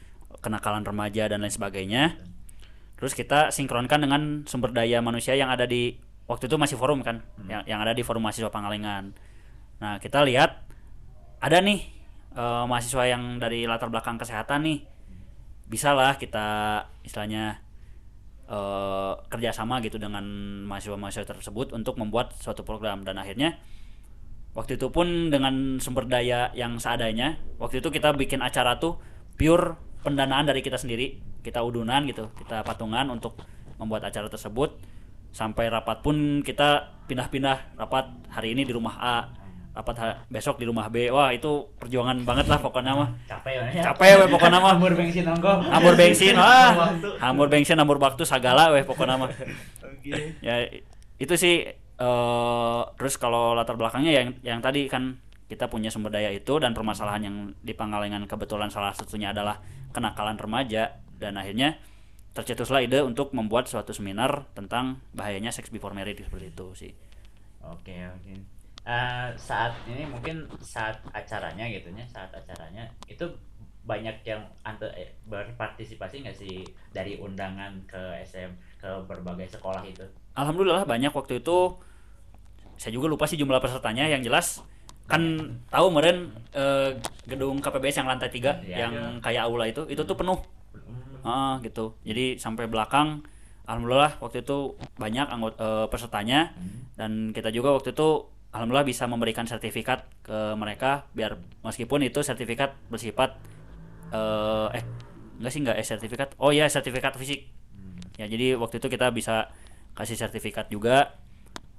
kenakalan 0.41 0.87
remaja 0.87 1.27
dan 1.31 1.43
lain 1.43 1.53
sebagainya. 1.53 2.19
Terus 2.97 3.13
kita 3.13 3.53
sinkronkan 3.53 4.01
dengan 4.01 4.23
sumber 4.49 4.73
daya 4.73 5.05
manusia 5.05 5.37
yang 5.37 5.53
ada 5.53 5.69
di 5.69 6.01
waktu 6.27 6.49
itu 6.51 6.57
masih 6.59 6.75
forum 6.75 7.07
kan 7.07 7.23
yang 7.47 7.63
yang 7.69 7.79
ada 7.79 7.93
di 7.93 8.03
forum 8.03 8.25
mahasiswa 8.25 8.49
Pangalengan. 8.49 9.13
Nah 9.79 10.01
kita 10.01 10.25
lihat 10.25 10.65
ada 11.43 11.59
nih 11.61 11.85
eh, 12.35 12.65
mahasiswa 12.65 13.05
yang 13.05 13.37
dari 13.43 13.69
latar 13.69 13.93
belakang 13.93 14.17
kesehatan 14.17 14.65
nih. 14.65 14.79
Bisa 15.67 15.99
lah 15.99 16.15
kita 16.15 16.79
istilahnya 17.03 17.66
eh, 18.47 19.13
kerjasama 19.29 19.83
gitu 19.83 19.99
dengan 20.01 20.25
mahasiswa-mahasiswa 20.67 21.37
tersebut 21.37 21.75
untuk 21.77 21.99
membuat 22.01 22.35
suatu 22.39 22.63
program. 22.63 23.03
Dan 23.03 23.19
akhirnya 23.19 23.59
waktu 24.57 24.81
itu 24.81 24.89
pun 24.89 25.29
dengan 25.29 25.79
sumber 25.83 26.09
daya 26.09 26.51
yang 26.57 26.81
seadanya 26.81 27.37
waktu 27.61 27.85
itu 27.85 27.93
kita 27.93 28.17
bikin 28.17 28.41
acara 28.41 28.81
tuh 28.81 28.97
pure 29.37 29.77
pendanaan 30.03 30.47
dari 30.49 30.63
kita 30.63 30.79
sendiri. 30.81 31.23
Kita 31.43 31.63
udunan 31.63 32.03
gitu 32.11 32.35
kita 32.35 32.67
patungan 32.67 33.07
untuk 33.13 33.39
membuat 33.79 34.11
acara 34.11 34.27
tersebut. 34.27 34.79
Sampai 35.31 35.69
rapat 35.69 36.01
pun 36.01 36.41
kita 36.41 36.97
pindah-pindah 37.07 37.77
rapat 37.77 38.09
hari 38.33 38.57
ini 38.57 38.65
di 38.65 38.73
rumah 38.73 38.97
A 38.99 39.46
rapat 39.77 40.25
besok 40.33 40.57
di 40.57 40.65
rumah 40.65 40.89
B. 40.89 41.13
Wah 41.13 41.29
itu 41.37 41.69
perjuangan 41.77 42.17
banget 42.25 42.49
lah 42.49 42.57
pokoknya 42.65 42.97
mah. 42.97 43.09
Capek 43.29 43.53
ya 43.77 43.93
capek 43.93 44.25
weh 44.25 44.29
pokoknya 44.33 44.59
mah. 44.59 44.73
Hambur 44.81 44.97
bensin 44.97 45.25
nongko 45.29 45.53
hambur 45.69 45.95
bensin 46.01 46.35
wah. 46.41 46.73
hambur 47.21 47.47
bensin 47.53 47.77
hambur 47.77 47.99
waktu 48.01 48.25
segala 48.25 48.73
weh 48.73 48.89
pokoknya 48.89 49.21
mah. 49.21 49.29
Oke. 49.85 50.41
ya 50.41 50.65
itu 51.21 51.35
sih 51.37 51.69
eh 51.77 52.81
terus 52.97 53.21
kalau 53.21 53.53
latar 53.53 53.77
belakangnya 53.77 54.13
yang 54.17 54.29
yang 54.41 54.61
tadi 54.65 54.89
kan 54.89 55.21
kita 55.47 55.69
punya 55.69 55.93
sumber 55.93 56.11
daya 56.11 56.33
itu 56.33 56.57
dan 56.59 56.75
permasalahan 56.75 57.23
yang 57.29 57.37
di 57.63 57.71
Pangalengan 57.77 58.27
kebetulan 58.27 58.73
salah 58.73 58.91
satunya 58.97 59.31
adalah 59.31 59.63
kenakalan 59.95 60.35
remaja 60.35 60.99
dan 61.23 61.39
akhirnya 61.39 61.79
tercetuslah 62.35 62.85
ide 62.85 63.01
untuk 63.01 63.33
membuat 63.33 63.71
suatu 63.71 63.97
seminar 63.97 64.45
tentang 64.53 65.01
bahayanya 65.17 65.55
sex 65.55 65.73
before 65.73 65.97
marriage 65.97 66.21
seperti 66.21 66.53
itu 66.53 66.67
sih. 66.77 66.93
Oke 67.65 67.97
oke. 68.13 68.56
Eh, 68.87 69.29
saat 69.35 69.75
ini 69.91 70.07
mungkin 70.07 70.47
saat 70.63 71.03
acaranya 71.11 71.67
gitu 71.67 71.91
ya, 71.91 72.07
saat 72.07 72.31
acaranya 72.31 72.87
itu 73.11 73.27
banyak 73.83 74.23
yang 74.23 74.47
ante, 74.63 74.87
eh, 74.95 75.11
berpartisipasi 75.27 76.23
nggak 76.23 76.39
sih 76.39 76.63
dari 76.95 77.19
undangan 77.19 77.75
ke 77.83 77.99
SM 78.23 78.51
ke 78.79 78.87
berbagai 79.11 79.59
sekolah 79.59 79.83
itu? 79.83 80.07
Alhamdulillah 80.39 80.87
banyak 80.87 81.11
waktu 81.11 81.43
itu. 81.43 81.75
Saya 82.79 82.95
juga 82.95 83.11
lupa 83.11 83.27
sih 83.27 83.35
jumlah 83.35 83.59
pesertanya. 83.59 84.07
Yang 84.07 84.23
jelas 84.31 84.47
kan 85.11 85.23
tahu 85.67 85.91
meren 85.91 86.31
eh, 86.55 86.95
gedung 87.27 87.59
KPBS 87.59 88.03
yang 88.03 88.11
lantai 88.11 88.31
tiga 88.31 88.59
Iya. 88.63 88.87
yang 88.87 89.19
kayak 89.19 89.51
aula 89.51 89.67
itu 89.67 89.83
itu 89.91 90.03
tuh 90.03 90.15
penuh. 90.15 90.39
Ah, 91.27 91.59
gitu. 91.59 91.99
Jadi 92.07 92.39
sampai 92.39 92.71
belakang 92.71 93.19
alhamdulillah 93.67 94.23
waktu 94.23 94.47
itu 94.47 94.79
banyak 94.95 95.27
anggota 95.27 95.91
pesertanya. 95.91 96.55
Dan 96.95 97.35
kita 97.35 97.51
juga 97.51 97.75
waktu 97.75 97.91
itu 97.91 98.31
alhamdulillah 98.57 98.89
bisa 98.89 99.05
memberikan 99.05 99.45
sertifikat 99.45 100.09
ke 100.25 100.57
mereka 100.57 101.05
biar 101.13 101.37
meskipun 101.61 102.09
itu 102.09 102.25
sertifikat 102.25 102.73
bersifat 102.89 103.37
eh 104.11 104.81
eh 104.81 104.85
enggak 105.37 105.53
sih 105.53 105.61
enggak 105.61 105.77
eh 105.77 105.87
sertifikat. 105.87 106.29
Oh 106.41 106.51
ya 106.51 106.65
sertifikat 106.67 107.21
fisik. 107.21 107.53
Ya 108.17 108.25
jadi 108.25 108.57
waktu 108.57 108.81
itu 108.81 108.89
kita 108.89 109.13
bisa 109.13 109.53
kasih 109.93 110.17
sertifikat 110.17 110.73
juga. 110.73 111.21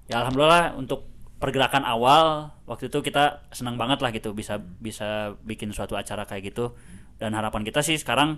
Ya 0.06 0.22
alhamdulillah 0.22 0.78
untuk 0.78 1.10
pergerakan 1.42 1.86
awal 1.86 2.54
waktu 2.70 2.90
itu 2.90 3.02
kita 3.02 3.46
senang 3.54 3.78
banget 3.78 4.02
lah 4.02 4.10
gitu 4.10 4.34
bisa 4.34 4.58
bisa 4.82 5.38
bikin 5.42 5.74
suatu 5.74 5.98
acara 5.98 6.30
kayak 6.30 6.54
gitu. 6.54 6.78
Dan 7.18 7.34
harapan 7.34 7.66
kita 7.66 7.82
sih 7.82 7.98
sekarang 7.98 8.38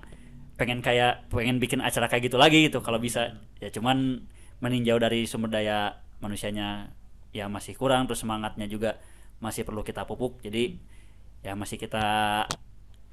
pengen 0.56 0.80
kayak 0.80 1.28
pengen 1.32 1.60
bikin 1.60 1.84
acara 1.84 2.08
kayak 2.08 2.32
gitu 2.32 2.40
lagi 2.40 2.72
gitu 2.72 2.80
kalau 2.80 3.04
bisa. 3.04 3.36
Ya 3.60 3.68
cuman 3.68 4.24
meninjau 4.64 5.00
dari 5.00 5.28
sumber 5.28 5.52
daya 5.52 6.00
manusianya 6.20 6.92
ya 7.30 7.46
masih 7.48 7.74
kurang 7.74 8.06
terus 8.06 8.22
semangatnya 8.22 8.66
juga 8.66 8.98
masih 9.40 9.64
perlu 9.64 9.82
kita 9.82 10.04
pupuk 10.04 10.42
jadi 10.42 10.76
ya 11.40 11.54
masih 11.54 11.78
kita 11.78 12.04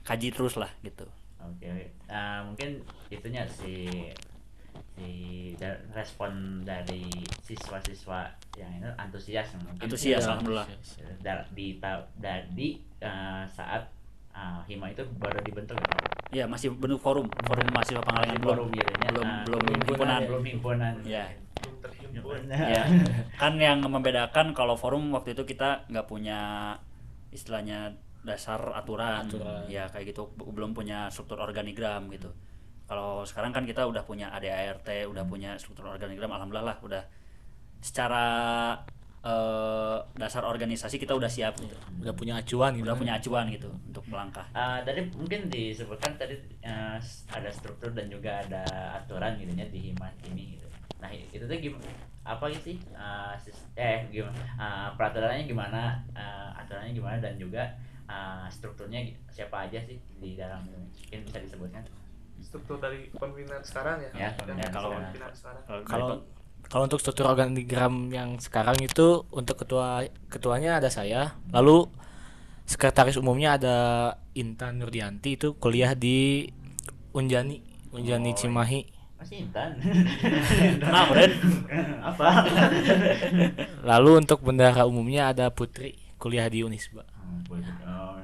kaji 0.03 0.29
terus 0.31 0.57
lah 0.57 0.71
gitu 0.83 1.07
Oke. 1.37 1.95
Nah, 2.11 2.43
mungkin 2.43 2.83
itunya 3.07 3.47
si 3.47 4.11
si 4.99 5.09
da- 5.55 5.79
respon 5.95 6.33
dari 6.65 7.07
siswa-siswa 7.45 8.27
yang 8.59 8.73
itu 8.77 8.91
antusias 8.99 9.47
yang 9.55 9.63
mungkin 9.63 9.87
Antusias, 9.87 10.21
Iya. 10.21 10.27
alhamdulillah. 10.27 10.67
da- 11.23 11.47
di 11.55 11.79
ta- 11.79 12.09
da- 12.19 12.49
di 12.51 12.83
eh, 12.99 13.45
saat 13.47 13.87
eh, 14.37 14.61
hima 14.69 14.93
itu 14.93 15.03
baru 15.17 15.41
dibentuk 15.41 15.75
gitu. 15.75 15.97
Iya, 16.29 16.45
masih 16.45 16.69
bentuk 16.71 17.01
forum, 17.01 17.25
forum 17.43 17.65
mahasiswa 17.73 18.03
Pangalengan 18.03 18.37
belum. 18.37 18.51
forum 18.53 18.69
gitu 18.71 18.91
ya. 18.93 19.09
belum- 19.09 19.25
Nah, 19.25 19.43
belum 19.43 19.63
himpunan 19.65 19.87
himpunan. 19.89 20.21
belum 20.27 20.45
himpunan 20.45 20.95
Iya. 21.03 21.25
belum 21.57 21.77
terhimpun 21.81 22.41
Ya, 22.51 22.83
kan 23.41 23.53
yang 23.57 23.79
membedakan 23.81 24.47
kalau 24.53 24.75
forum 24.75 25.09
waktu 25.11 25.33
itu 25.33 25.47
kita 25.47 25.87
nggak 25.87 26.05
punya 26.05 26.39
istilahnya 27.31 27.97
dasar 28.23 28.59
aturan, 28.75 29.25
Aturan. 29.25 29.65
ya 29.67 29.87
kayak 29.87 30.11
gitu 30.11 30.27
belum 30.37 30.75
punya 30.75 31.07
struktur 31.09 31.39
organigram 31.39 32.11
gitu. 32.11 32.29
Kalau 32.87 33.23
sekarang 33.23 33.51
kan 33.51 33.63
kita 33.63 33.83
udah 33.83 34.03
punya 34.03 34.31
ADART, 34.31 35.07
udah 35.07 35.25
punya 35.25 35.55
struktur 35.57 35.87
organigram, 35.87 36.29
alhamdulillah 36.29 36.75
lah 36.75 36.79
udah 36.81 37.03
secara 37.79 38.25
eh, 39.27 39.97
dasar 40.15 40.47
organisasi 40.47 40.97
kita 40.97 41.13
udah 41.13 41.27
siap 41.27 41.59
gitu, 41.59 41.75
udah 41.99 42.15
punya 42.15 42.39
acuan 42.39 42.71
gitu 42.73 42.87
udah 42.87 42.97
punya 42.97 43.15
acuan 43.19 43.51
gitu 43.51 43.67
untuk 43.83 44.07
melangkah. 44.07 44.47
Ah, 44.53 44.79
tadi 44.81 45.03
mungkin 45.11 45.51
disebutkan 45.51 46.15
tadi 46.15 46.39
eh, 46.63 46.97
ada 47.29 47.51
struktur 47.51 47.91
dan 47.91 48.07
juga 48.07 48.39
ada 48.39 48.63
aturan 48.97 49.35
gitu 49.37 49.51
ya 49.53 49.67
di 49.67 49.91
hima 49.91 50.07
ini 50.25 50.55
gitu. 50.55 50.69
Nah 51.03 51.11
itu 51.11 51.43
tuh 51.43 51.59
gimana? 51.59 51.91
Apa 52.23 52.51
sih? 52.53 52.79
Ah, 52.91 53.35
sis- 53.37 53.67
eh 53.75 54.07
gimana? 54.09 54.39
ah, 54.57 54.89
peraturannya 54.95 55.43
gimana? 55.45 55.99
ah, 56.15 56.55
aturannya 56.57 56.95
gimana 56.95 57.19
dan 57.19 57.35
juga 57.35 57.67
ah, 58.07 58.47
strukturnya 58.47 59.03
siapa 59.29 59.67
aja 59.67 59.83
sih 59.83 59.99
di 60.17 60.35
dalam 60.35 60.63
ini? 60.67 60.87
Mungkin 60.87 61.21
bisa 61.27 61.39
disebutkan? 61.43 61.83
struktur 62.37 62.77
dari 62.77 63.09
pemimpinan 63.11 63.65
sekarang 63.65 63.97
ya, 63.99 64.11
Ya, 64.13 64.31
ya, 64.31 64.69
kalau- 64.69 64.93
pemimpinan 64.93 65.33
sekarang 65.33 65.63
kalau 65.83 66.21
kalau 66.67 66.85
untuk 66.85 66.99
struktur 66.99 67.27
organigram 67.27 68.11
yang 68.11 68.37
sekarang 68.37 68.75
itu 68.79 69.23
untuk 69.31 69.63
ketua 69.63 70.03
ketuanya 70.27 70.77
ada 70.77 70.89
saya 70.89 71.35
lalu 71.51 71.87
sekretaris 72.65 73.15
umumnya 73.15 73.55
ada 73.55 73.77
Intan 74.35 74.83
Nurdianti 74.83 75.35
itu 75.35 75.55
kuliah 75.55 75.95
di 75.95 76.51
Unjani 77.13 77.63
Unjani 77.95 78.31
Oh, 78.31 78.37
Cimahi 78.37 78.81
Masih 79.17 79.49
Intan. 79.49 79.73
Nah, 80.85 81.09
Bren, 81.09 81.33
Apa? 82.13 82.29
lalu 83.81 84.21
untuk 84.21 84.43
bendara 84.43 84.85
umumnya 84.85 85.31
ada 85.31 85.49
Putri 85.49 85.97
kuliah 86.19 86.51
di 86.51 86.61
Unisba 86.61 87.07
Oh, 87.47 88.19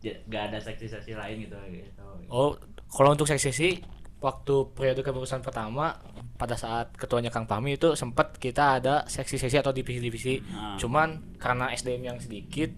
ja- 0.00 0.16
gak 0.26 0.42
ada 0.50 0.58
seksi-seksi 0.58 1.12
lain 1.12 1.44
gitu 1.44 1.56
gitu. 1.68 2.02
oh 2.32 2.56
kalau 2.88 3.12
untuk 3.12 3.28
seksi 3.28 3.84
waktu 4.20 4.54
periode 4.76 5.00
kepengurusan 5.00 5.40
pertama 5.40 5.96
pada 6.36 6.56
saat 6.56 6.92
ketuanya 6.96 7.28
Kang 7.28 7.44
Pami 7.44 7.76
itu 7.76 7.92
sempat 7.96 8.36
kita 8.36 8.80
ada 8.80 9.04
seksi-seksi 9.08 9.60
atau 9.60 9.72
divisi-divisi 9.72 10.40
Ah. 10.52 10.76
cuman 10.76 11.36
karena 11.36 11.72
SDM 11.72 12.14
yang 12.14 12.18
sedikit 12.20 12.68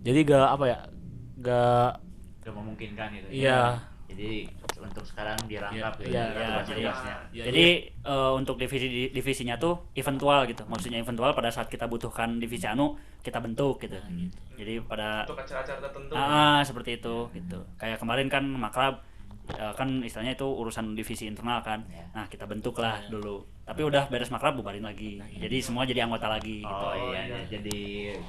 jadi 0.00 0.24
gak 0.24 0.48
apa 0.56 0.64
ya 0.68 0.78
gak 1.40 1.92
Gak 2.40 2.56
memungkinkan 2.56 3.08
gitu. 3.20 3.44
Iya. 3.44 3.76
Jadi 4.08 4.48
untuk 4.80 5.04
sekarang 5.04 5.36
dirangkap 5.44 5.92
gitu. 6.00 6.08
Iya, 6.08 6.24
ya, 6.24 6.32
iya, 6.32 6.48
tugas-tugasnya. 6.64 7.16
Ya, 7.36 7.44
Jadi 7.52 7.66
eh, 7.92 8.32
untuk 8.32 8.56
divisi 8.56 9.12
divisinya 9.12 9.60
tuh 9.60 9.92
eventual 9.92 10.48
gitu. 10.48 10.64
Maksudnya 10.64 10.98
eventual 10.98 11.36
pada 11.36 11.52
saat 11.52 11.68
kita 11.68 11.84
butuhkan 11.86 12.40
divisi 12.40 12.64
anu 12.64 12.96
kita 13.20 13.38
bentuk 13.44 13.76
gitu. 13.84 14.00
Jadi 14.56 14.80
pada 14.88 15.28
untuk 15.28 15.36
acara-acara 15.36 15.78
tertentu 15.84 16.12
ah 16.16 16.64
seperti 16.64 16.96
itu 16.96 17.28
gitu. 17.36 17.60
Kayak 17.76 18.00
kemarin 18.00 18.26
kan 18.32 18.42
makrab 18.48 19.04
eh, 19.52 19.72
kan 19.72 20.00
istilahnya 20.00 20.34
itu 20.34 20.46
urusan 20.46 20.92
divisi 20.92 21.24
internal 21.24 21.60
kan. 21.60 21.82
Ya. 21.86 22.04
Nah, 22.12 22.26
kita 22.26 22.44
bentuklah 22.44 23.02
dulu. 23.06 23.42
Tapi 23.62 23.80
udah 23.80 24.06
beres 24.06 24.28
makrab 24.28 24.54
bubarin 24.54 24.82
lagi. 24.82 25.22
Jadi 25.32 25.56
semua 25.58 25.82
jadi 25.82 26.02
anggota 26.02 26.26
lagi 26.26 26.60
gitu. 26.60 26.68
Oh, 26.68 26.90
Oh, 26.90 26.94
iya, 27.08 27.22
iya. 27.24 27.38
jadi 27.48 27.78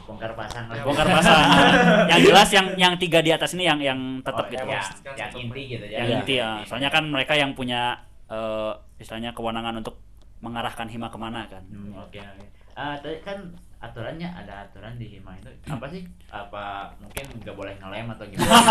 bongkar 0.05 0.31
pasang. 0.33 0.69
Bongkar 0.69 1.07
pasang. 1.07 1.41
yang 2.13 2.21
jelas 2.23 2.49
yang 2.51 2.67
yang 2.75 2.93
tiga 2.95 3.19
di 3.19 3.29
atas 3.29 3.53
ini 3.53 3.65
yang 3.65 3.79
yang 3.79 3.99
tetap 4.21 4.45
Oh, 4.45 4.51
gitu. 4.51 4.65
ya, 4.65 4.81
Yang 5.17 5.31
inti 5.39 5.61
gitu 5.67 5.85
ya. 5.85 5.97
yang 5.97 6.07
Iya. 6.07 6.17
inti 6.19 6.33
ya. 6.37 6.49
Soalnya 6.63 6.89
kan 6.89 7.03
mereka 7.05 7.33
yang 7.33 7.51
punya 7.51 7.97
eh, 8.27 8.71
istilahnya 8.95 9.33
kewenangan 9.33 9.75
untuk 9.77 9.99
mengarahkan 10.39 10.87
hima 10.87 11.09
ke 11.09 11.17
mana 11.17 11.45
kan. 11.45 11.61
Hmm, 11.67 11.93
Oke 11.99 12.17
oke. 12.17 12.45
Ah, 12.71 12.95
tadi 12.95 13.19
kan 13.19 13.37
aturannya 13.81 14.29
ada 14.29 14.69
aturan 14.69 14.93
di 15.01 15.17
hima 15.17 15.33
itu 15.41 15.49
apa 15.65 15.89
sih? 15.89 16.05
Apa 16.29 16.93
mungkin 17.01 17.25
nggak 17.41 17.55
boleh 17.57 17.73
ngelem 17.81 18.13
atau 18.13 18.25
gimana? 18.29 18.53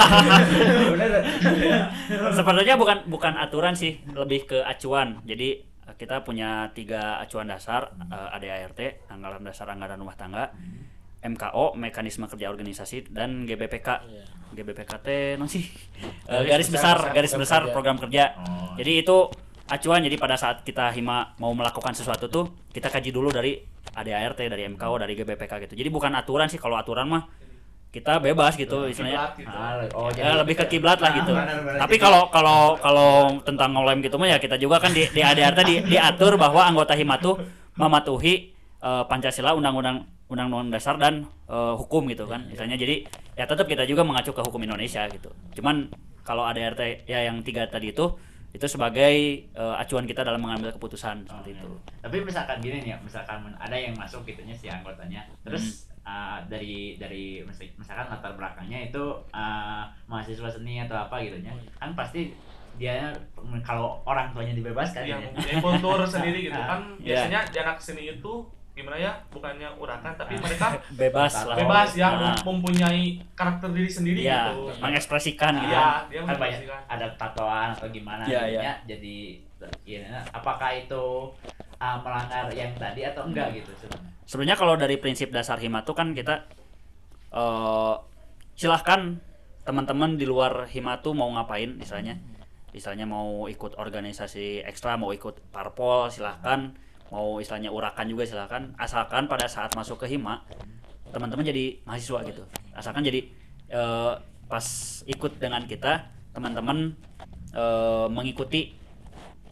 Sebenarnya 2.38 2.78
bukan 2.78 3.10
bukan 3.10 3.34
aturan 3.34 3.74
sih, 3.74 3.98
lebih 4.14 4.46
ke 4.46 4.62
acuan. 4.62 5.18
Jadi 5.26 5.66
eh, 5.66 5.94
kita 5.98 6.22
punya 6.22 6.70
tiga 6.70 7.18
acuan 7.18 7.50
dasar, 7.50 7.90
eh, 8.06 8.36
ADART, 8.38 9.10
anggaran 9.10 9.42
dasar 9.42 9.66
anggaran 9.74 9.98
rumah 9.98 10.14
tangga, 10.14 10.54
MKO, 11.26 11.74
mekanisme 11.74 12.30
kerja 12.30 12.46
organisasi, 12.48 13.10
dan 13.10 13.44
GBPK. 13.44 13.88
Iya. 14.06 14.24
GBPK 14.50 14.92
T, 14.98 15.08
non 15.38 15.46
sih? 15.46 15.62
Eh, 16.26 16.26
Garis 16.26 16.50
garis 16.50 16.68
besar 16.74 16.96
besar, 16.98 17.14
garis 17.14 17.30
program 17.30 17.42
besar 17.42 17.60
kerja. 17.62 17.74
program 17.74 17.96
kerja. 18.02 18.24
Oh. 18.34 18.74
Jadi 18.78 18.92
itu 18.98 19.18
acuan. 19.70 20.02
Jadi 20.02 20.16
pada 20.18 20.34
saat 20.34 20.66
kita 20.66 20.90
hima 20.90 21.38
mau 21.38 21.54
melakukan 21.54 21.94
sesuatu 21.94 22.26
tuh, 22.26 22.44
kita 22.74 22.90
kaji 22.90 23.14
dulu 23.14 23.30
dari 23.30 23.62
ADART, 23.94 24.42
dari 24.50 24.66
MKO, 24.66 24.94
dari 24.98 25.14
GBPK 25.14 25.52
gitu. 25.70 25.74
Jadi 25.78 25.88
bukan 25.88 26.12
aturan 26.18 26.50
sih. 26.50 26.58
Kalau 26.58 26.74
aturan 26.74 27.06
mah 27.06 27.22
kita 27.90 28.22
bebas 28.22 28.54
gitu 28.54 28.86
istilahnya. 28.86 29.34
Gitu. 29.34 29.50
Ah, 29.50 29.82
oh, 29.98 30.10
Ya, 30.14 30.38
lebih 30.38 30.54
ke 30.58 30.66
kiblat 30.66 31.02
lah 31.02 31.10
gitu. 31.10 31.34
Ah, 31.34 31.42
benar-benar. 31.42 31.78
Tapi 31.86 31.94
Jadi- 31.98 32.04
kalau 32.06 32.22
kalau 32.30 32.58
kalau 32.78 33.10
tentang 33.42 33.74
ngelem 33.74 33.98
gitu 34.06 34.14
mah 34.18 34.30
ya 34.30 34.38
kita 34.38 34.54
juga 34.58 34.78
kan 34.78 34.94
di 34.94 35.06
di 35.10 35.20
ADRT 35.22 35.60
di, 35.66 35.74
diatur 35.90 36.38
bahwa 36.38 36.62
anggota 36.66 36.94
hima 36.94 37.18
tuh 37.18 37.38
mematuhi 37.74 38.54
eh, 38.80 39.04
Pancasila, 39.10 39.58
undang-undang 39.58 40.06
undang-undang 40.30 40.70
dasar 40.70 40.94
dan 41.02 41.26
eh, 41.50 41.74
hukum 41.74 42.06
gitu 42.06 42.30
kan. 42.30 42.46
Misalnya 42.46 42.78
jadi 42.78 43.02
ya 43.34 43.50
tetap 43.50 43.66
kita 43.66 43.82
juga 43.90 44.06
mengacu 44.06 44.30
ke 44.30 44.42
hukum 44.46 44.62
Indonesia 44.62 45.10
gitu. 45.10 45.34
Cuman 45.58 45.90
kalau 46.22 46.46
ADRT 46.46 47.10
ya 47.10 47.26
yang 47.26 47.42
tiga 47.42 47.66
tadi 47.66 47.90
itu 47.90 48.06
itu 48.50 48.66
sebagai 48.66 49.14
eh, 49.46 49.74
acuan 49.76 50.04
kita 50.04 50.20
dalam 50.20 50.38
mengambil 50.38 50.70
keputusan 50.70 51.22
Oh, 51.22 51.38
seperti 51.38 51.50
iya. 51.52 51.60
itu. 51.60 51.70
Tapi 52.00 52.16
misalkan 52.20 52.58
gini 52.58 52.78
nih, 52.80 52.90
ya, 52.92 52.98
misalkan 52.98 53.40
ada 53.54 53.72
yang 53.72 53.94
masuk 53.94 54.22
gitunya 54.22 54.52
si 54.52 54.66
anggotanya, 54.66 55.22
terus 55.40 55.86
Hmm. 56.00 56.08
uh, 56.08 56.38
dari 56.46 56.96
dari 56.96 57.24
mis- 57.40 57.76
misalkan 57.76 58.08
latar 58.08 58.34
belakangnya 58.34 58.90
itu 58.90 59.04
uh, 59.30 59.84
mahasiswa 60.04 60.48
seni 60.48 60.80
atau 60.80 60.96
apa 60.96 61.20
gitunya, 61.20 61.50
Oh, 61.50 61.62
kan 61.76 61.94
pasti 61.94 62.34
dia 62.74 63.12
kalau 63.60 64.00
orang 64.02 64.32
tuanya 64.32 64.50
dibebaskan 64.52 65.04
yang 65.04 65.20
ya. 65.20 65.28
mempunyai 65.28 65.60
kultur 65.60 66.00
sendiri 66.02 66.48
gitu 66.48 66.56
kan 66.70 66.80
Iya. 66.96 67.28
biasanya 67.28 67.40
di 67.46 67.58
anak 67.60 67.76
seni 67.78 68.02
itu 68.08 68.32
gimana 68.80 68.96
ya 68.96 69.12
bukannya 69.28 69.68
urakan 69.76 70.12
tapi 70.14 70.34
mereka 70.34 70.80
Bebas 71.00 71.32
lah. 71.44 71.54
bebas 71.54 71.90
ya 71.92 72.08
Nah. 72.10 72.36
mempunyai 72.40 73.20
karakter 73.32 73.68
diri 73.70 73.86
sendiri 73.86 74.18
Ya, 74.20 74.48
gitu 74.50 74.72
mengekspresikan 74.78 75.52
gitu. 75.58 75.68
Iya, 75.68 75.84
dia 76.08 76.20
kan 76.20 76.34
banyak 76.34 76.40
mengekspresikan. 76.64 76.80
ada 76.88 77.06
tatoan 77.14 77.68
atau 77.72 77.88
gimana 77.88 78.22
jadinya 78.24 78.72
iya. 78.72 78.74
jadi 78.88 79.16
ya, 79.84 80.00
apakah 80.30 80.72
itu 80.72 81.04
uh, 81.76 81.96
melanggar 82.00 82.48
yang 82.50 82.72
tadi 82.74 83.04
atau 83.04 83.28
enggak 83.28 83.52
gitu 83.54 83.70
sebenarnya 83.78 84.10
sebenarnya 84.24 84.56
kalau 84.56 84.74
dari 84.74 84.96
prinsip 84.96 85.28
dasar 85.28 85.56
hima 85.56 85.80
tuh 85.80 85.92
kan 85.92 86.10
kita 86.10 86.48
eh 87.30 87.94
silahkan 88.54 89.16
teman-teman 89.62 90.14
di 90.14 90.24
luar 90.24 90.66
hima 90.66 90.98
tuh 90.98 91.12
mau 91.12 91.30
ngapain 91.30 91.70
misalnya 91.72 92.18
misalnya 92.70 93.02
mau 93.04 93.46
ikut 93.46 93.74
organisasi 93.76 94.62
ekstra 94.62 94.94
mau 94.94 95.10
ikut 95.10 95.38
parpol 95.50 96.06
silahkan 96.06 96.74
mau 97.10 97.42
istilahnya 97.42 97.70
urakan 97.74 98.06
juga 98.06 98.22
silahkan 98.26 98.70
asalkan 98.78 99.26
pada 99.26 99.50
saat 99.50 99.74
masuk 99.74 100.06
ke 100.06 100.14
hima 100.14 100.46
teman-teman 101.10 101.42
jadi 101.42 101.82
mahasiswa 101.82 102.22
gitu. 102.22 102.42
Asalkan 102.70 103.02
jadi 103.02 103.26
eh, 103.70 104.12
pas 104.46 104.66
ikut 105.06 105.42
dengan 105.42 105.66
kita 105.66 106.06
teman-teman 106.30 106.94
eh, 107.54 108.06
mengikuti 108.10 108.78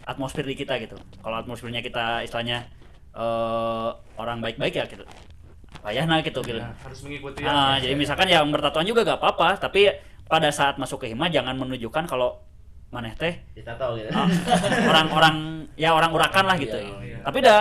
atmosfer 0.06 0.46
di 0.46 0.54
kita 0.54 0.78
gitu. 0.78 0.94
Kalau 1.18 1.36
atmosfernya 1.42 1.82
kita 1.82 2.22
istilahnya 2.22 2.70
eh, 3.12 3.88
orang 4.16 4.38
baik-baik 4.38 4.74
ya 4.78 4.86
gitu. 4.86 5.02
Payahna 5.82 6.22
gitu 6.22 6.40
gitu. 6.46 6.58
Ya, 6.62 6.70
harus 6.74 7.00
mengikuti 7.04 7.42
Ah, 7.44 7.76
ya. 7.78 7.90
jadi 7.90 7.94
misalkan 7.98 8.26
yang 8.30 8.46
bertatuan 8.54 8.86
juga 8.86 9.02
gak 9.02 9.18
apa-apa. 9.18 9.58
Tapi 9.58 9.90
pada 10.30 10.48
saat 10.54 10.78
masuk 10.78 11.02
ke 11.04 11.10
hima 11.10 11.26
jangan 11.26 11.58
menunjukkan 11.58 12.06
kalau 12.06 12.38
maneh 12.88 13.12
teh 13.14 13.34
ditato 13.52 13.94
gitu 13.94 14.08
ah, 14.10 14.28
orang-orang 14.88 15.36
ya 15.76 15.92
orang 15.92 16.08
urakan 16.08 16.44
lah 16.44 16.56
gitu 16.56 16.76
Iya. 16.78 17.20
tapi 17.20 17.38
dah 17.40 17.60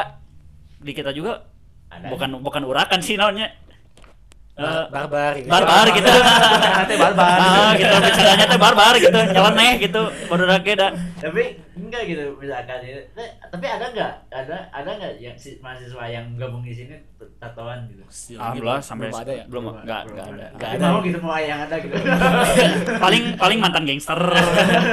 di 0.79 0.91
kita 0.91 1.11
juga 1.11 1.43
Ada. 1.91 2.07
bukan 2.07 2.29
bukan 2.39 2.63
urakan 2.63 2.99
sih 2.99 3.19
namanya 3.19 3.51
Eh, 4.57 4.83
barbar 4.89 5.37
ini. 5.37 5.45
barbar 5.45 5.85
gitu. 5.93 6.09
Nanti 6.09 6.95
barbar. 6.97 7.37
ah 7.37 7.71
gitu. 7.77 7.93
Bercandanya 7.93 8.45
teh 8.49 8.57
barbar 8.57 8.93
gitu. 8.97 9.13
Nyeleneh 9.13 9.71
gitu. 9.77 10.01
Baru 10.33 10.49
dah 10.49 10.57
tapi 11.21 11.61
enggak 11.77 12.01
gitu. 12.09 12.33
Misalkan 12.41 12.81
ini. 12.81 13.05
Eh, 13.13 13.29
tapi 13.53 13.65
ada 13.69 13.85
enggak? 13.93 14.13
Ada 14.33 14.57
ada 14.73 14.89
enggak 14.97 15.13
yang 15.21 15.37
si 15.37 15.61
mahasiswa 15.61 16.09
yang 16.09 16.33
gabung 16.41 16.65
di 16.65 16.73
sini 16.73 16.97
tatoan 17.37 17.85
gitu? 17.85 18.01
Alhamdulillah 18.33 18.81
sampai 18.81 19.13
belum 19.13 19.21
ada 19.21 19.33
ya? 19.37 19.43
belum 19.45 19.63
enggak 19.85 20.01
enggak 20.09 20.25
ada. 20.25 20.45
Enggak 20.49 20.69
ada. 20.73 20.85
mau 20.89 20.99
gitu 21.05 21.19
mau 21.21 21.37
yang 21.37 21.61
ada 21.61 21.75
gitu. 21.77 21.93
Paling 23.05 23.23
paling 23.37 23.59
mantan 23.61 23.85
gangster. 23.85 24.17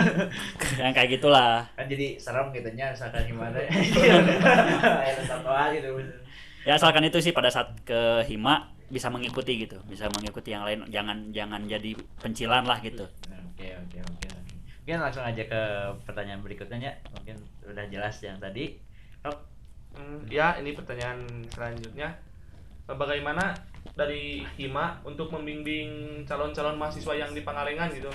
Yang 0.85 0.93
kayak 0.93 1.09
gitulah. 1.17 1.65
Kan 1.73 1.87
jadi 1.89 2.21
serem 2.21 2.53
gitu 2.53 2.69
nya 2.77 2.93
misalkan 2.93 3.25
gimana. 3.25 3.57
Ada 5.09 5.23
tatoan 5.25 5.69
gitu. 5.73 5.89
Ya 6.69 6.77
asalkan 6.77 7.05
itu 7.09 7.17
sih 7.21 7.33
pada 7.33 7.49
saat 7.49 7.73
ke 7.85 8.25
hima 8.29 8.74
bisa 8.93 9.09
mengikuti 9.09 9.65
gitu 9.65 9.81
bisa 9.89 10.09
mengikuti 10.13 10.53
yang 10.53 10.65
lain 10.65 10.85
jangan 10.93 11.33
jangan 11.33 11.65
jadi 11.65 11.97
pencilan 12.21 12.65
lah 12.69 12.79
gitu 12.85 13.05
oke 13.05 13.67
oke 13.85 13.99
oke 14.01 14.27
oke. 14.29 14.55
mungkin 14.85 14.99
langsung 15.01 15.25
aja 15.25 15.43
ke 15.45 15.61
pertanyaan 16.05 16.41
berikutnya 16.45 16.79
ya. 16.81 16.93
mungkin 17.17 17.37
udah 17.65 17.85
jelas 17.89 18.21
yang 18.21 18.37
tadi 18.37 18.77
Rok, 19.25 19.55
Hmm, 19.95 20.27
ya, 20.27 20.59
ini 20.59 20.75
pertanyaan 20.75 21.23
selanjutnya. 21.55 22.19
Eh, 22.91 22.97
Bagaimana 22.99 23.55
dari 23.95 24.43
Hima 24.59 24.99
untuk 25.07 25.31
membimbing 25.31 26.23
calon-calon 26.27 26.75
mahasiswa 26.75 27.15
yang 27.15 27.31
di 27.31 27.47
Pangalengan 27.47 27.95
gitu? 27.95 28.11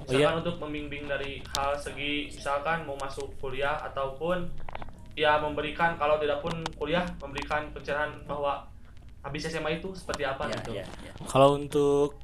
Misalkan 0.00 0.22
iya. 0.22 0.40
untuk 0.40 0.56
membimbing 0.62 1.04
dari 1.04 1.44
hal 1.52 1.76
segi 1.76 2.32
misalkan 2.32 2.88
mau 2.88 2.96
masuk 2.96 3.36
kuliah 3.36 3.76
ataupun 3.84 4.48
ya 5.12 5.36
memberikan 5.36 6.00
kalau 6.00 6.16
tidak 6.16 6.40
pun 6.40 6.64
kuliah 6.80 7.04
memberikan 7.20 7.68
pencerahan 7.76 8.08
bahwa 8.24 8.64
habis 9.20 9.44
SMA 9.46 9.80
itu 9.80 9.92
seperti 9.92 10.24
apa 10.24 10.48
ya, 10.48 10.56
gitu. 10.60 10.70
ya, 10.80 10.84
ya. 11.04 11.12
Kalau 11.28 11.56
untuk 11.56 12.16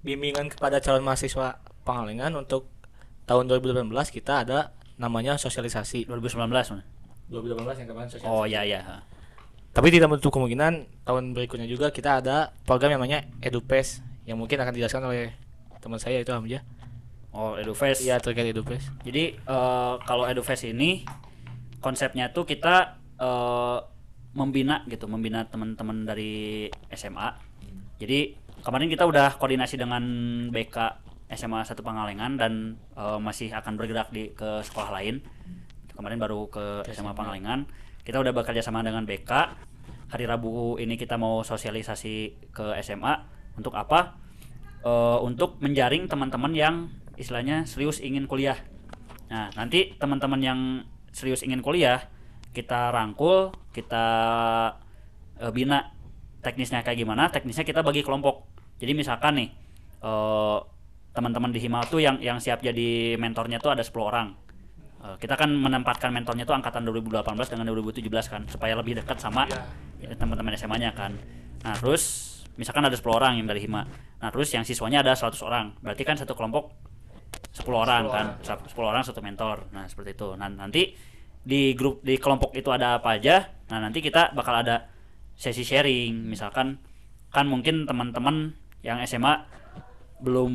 bimbingan 0.00 0.48
kepada 0.48 0.80
calon 0.80 1.04
mahasiswa 1.04 1.60
Pangalengan 1.80 2.32
untuk 2.36 2.68
tahun 3.24 3.48
2018 3.48 3.88
kita 4.12 4.44
ada 4.46 4.72
namanya 5.00 5.40
sosialisasi 5.40 6.06
2019 6.06 6.44
mana? 6.46 6.84
2018 7.32 7.82
yang 7.84 7.88
kemarin 7.88 8.08
sosialisasi. 8.12 8.28
oh 8.30 8.44
ya 8.44 8.62
ya 8.62 9.00
Tapi 9.70 9.88
tidak 9.94 10.10
menutup 10.10 10.34
kemungkinan 10.34 11.06
tahun 11.06 11.30
berikutnya 11.32 11.70
juga 11.70 11.94
kita 11.94 12.20
ada 12.20 12.52
program 12.66 12.94
yang 12.94 13.00
namanya 13.00 13.22
EduPes 13.40 14.02
yang 14.26 14.36
mungkin 14.36 14.58
akan 14.60 14.74
dijelaskan 14.74 15.02
oleh 15.06 15.32
teman 15.80 15.96
saya 15.96 16.20
itu 16.20 16.30
Hamzah. 16.30 16.62
oh 17.32 17.54
edufest 17.56 18.02
Iya 18.02 18.18
terkait 18.18 18.50
EduPes. 18.50 18.90
Jadi 19.06 19.38
eh, 19.38 19.94
kalau 20.04 20.26
EduFest 20.26 20.68
ini 20.68 21.06
konsepnya 21.80 22.34
tuh 22.34 22.44
kita 22.44 22.98
eh, 23.16 23.78
membina 24.34 24.86
gitu, 24.86 25.10
membina 25.10 25.46
teman-teman 25.46 26.06
dari 26.06 26.66
SMA. 26.94 27.28
Jadi 27.98 28.34
kemarin 28.62 28.88
kita 28.88 29.04
udah 29.04 29.36
koordinasi 29.36 29.76
dengan 29.76 30.02
BK 30.54 30.76
SMA 31.34 31.62
1 31.62 31.78
Pangalengan 31.82 32.32
dan 32.38 32.78
eh, 32.98 33.18
masih 33.18 33.54
akan 33.54 33.78
bergerak 33.78 34.10
di 34.10 34.30
ke 34.34 34.62
sekolah 34.66 34.90
lain. 34.94 35.22
Kemarin 35.94 36.18
baru 36.18 36.48
ke 36.48 36.86
SMA 36.90 37.12
Pangalengan. 37.12 37.68
Kita 38.02 38.18
udah 38.18 38.32
bekerja 38.32 38.64
sama 38.64 38.80
dengan 38.80 39.04
BK. 39.04 39.30
Hari 40.10 40.24
Rabu 40.26 40.80
ini 40.82 40.98
kita 40.98 41.14
mau 41.14 41.46
sosialisasi 41.46 42.50
ke 42.50 42.74
SMA 42.82 43.14
untuk 43.58 43.76
apa? 43.78 44.18
Eh, 44.80 45.18
untuk 45.20 45.60
menjaring 45.60 46.08
teman-teman 46.08 46.56
yang 46.56 46.74
istilahnya 47.20 47.68
serius 47.68 48.00
ingin 48.00 48.24
kuliah. 48.24 48.56
Nah, 49.28 49.52
nanti 49.54 49.94
teman-teman 50.00 50.40
yang 50.40 50.60
serius 51.12 51.44
ingin 51.44 51.60
kuliah, 51.60 52.08
kita 52.50 52.90
rangkul, 52.90 53.54
kita 53.70 54.06
eh, 55.40 55.52
bina 55.54 55.94
teknisnya 56.40 56.82
kayak 56.82 56.98
gimana, 56.98 57.28
teknisnya 57.30 57.62
kita 57.62 57.84
bagi 57.84 58.02
kelompok. 58.02 58.48
Jadi 58.80 58.92
misalkan 58.96 59.38
nih, 59.38 59.48
eh, 60.02 60.58
teman-teman 61.10 61.50
di 61.50 61.60
Hima 61.62 61.82
tuh 61.86 62.00
yang 62.02 62.22
yang 62.22 62.38
siap 62.38 62.62
jadi 62.62 63.18
mentornya 63.18 63.58
tuh 63.58 63.74
ada 63.74 63.82
10 63.82 64.06
orang. 64.06 64.28
Eh, 65.00 65.16
kita 65.16 65.34
kan 65.38 65.48
menempatkan 65.48 66.12
mentornya 66.12 66.44
tuh 66.44 66.56
angkatan 66.56 66.84
2018 66.84 67.48
dengan 67.48 67.64
2017 67.72 68.26
kan, 68.28 68.42
supaya 68.50 68.76
lebih 68.76 69.00
dekat 69.00 69.16
sama 69.16 69.48
ya, 70.00 70.12
teman-teman 70.16 70.52
SMA-nya 70.56 70.92
kan. 70.92 71.16
Nah, 71.64 71.76
terus 71.76 72.28
misalkan 72.56 72.84
ada 72.84 72.96
10 72.96 73.16
orang 73.16 73.40
yang 73.40 73.46
dari 73.48 73.64
Hima. 73.64 73.84
Nah, 74.20 74.28
terus 74.28 74.52
yang 74.52 74.64
siswanya 74.66 75.00
ada 75.00 75.16
100 75.16 75.40
orang. 75.40 75.72
Berarti 75.80 76.02
kan 76.04 76.16
satu 76.20 76.36
kelompok 76.36 76.72
10 77.56 77.80
orang 77.80 78.02
kan. 78.12 78.26
10 78.44 78.68
orang 78.84 79.00
satu 79.00 79.24
mentor. 79.24 79.72
Nah, 79.72 79.88
seperti 79.88 80.12
itu. 80.16 80.36
Nah, 80.36 80.48
nanti 80.52 80.92
di 81.40 81.72
grup 81.72 82.04
di 82.04 82.20
kelompok 82.20 82.52
itu 82.56 82.68
ada 82.68 83.00
apa 83.00 83.16
aja? 83.16 83.48
Nah, 83.72 83.80
nanti 83.80 84.04
kita 84.04 84.36
bakal 84.36 84.60
ada 84.60 84.90
sesi 85.36 85.64
sharing. 85.64 86.28
Misalkan 86.28 86.76
kan 87.30 87.46
mungkin 87.46 87.88
teman-teman 87.88 88.52
yang 88.84 89.00
SMA 89.06 89.46
belum 90.20 90.52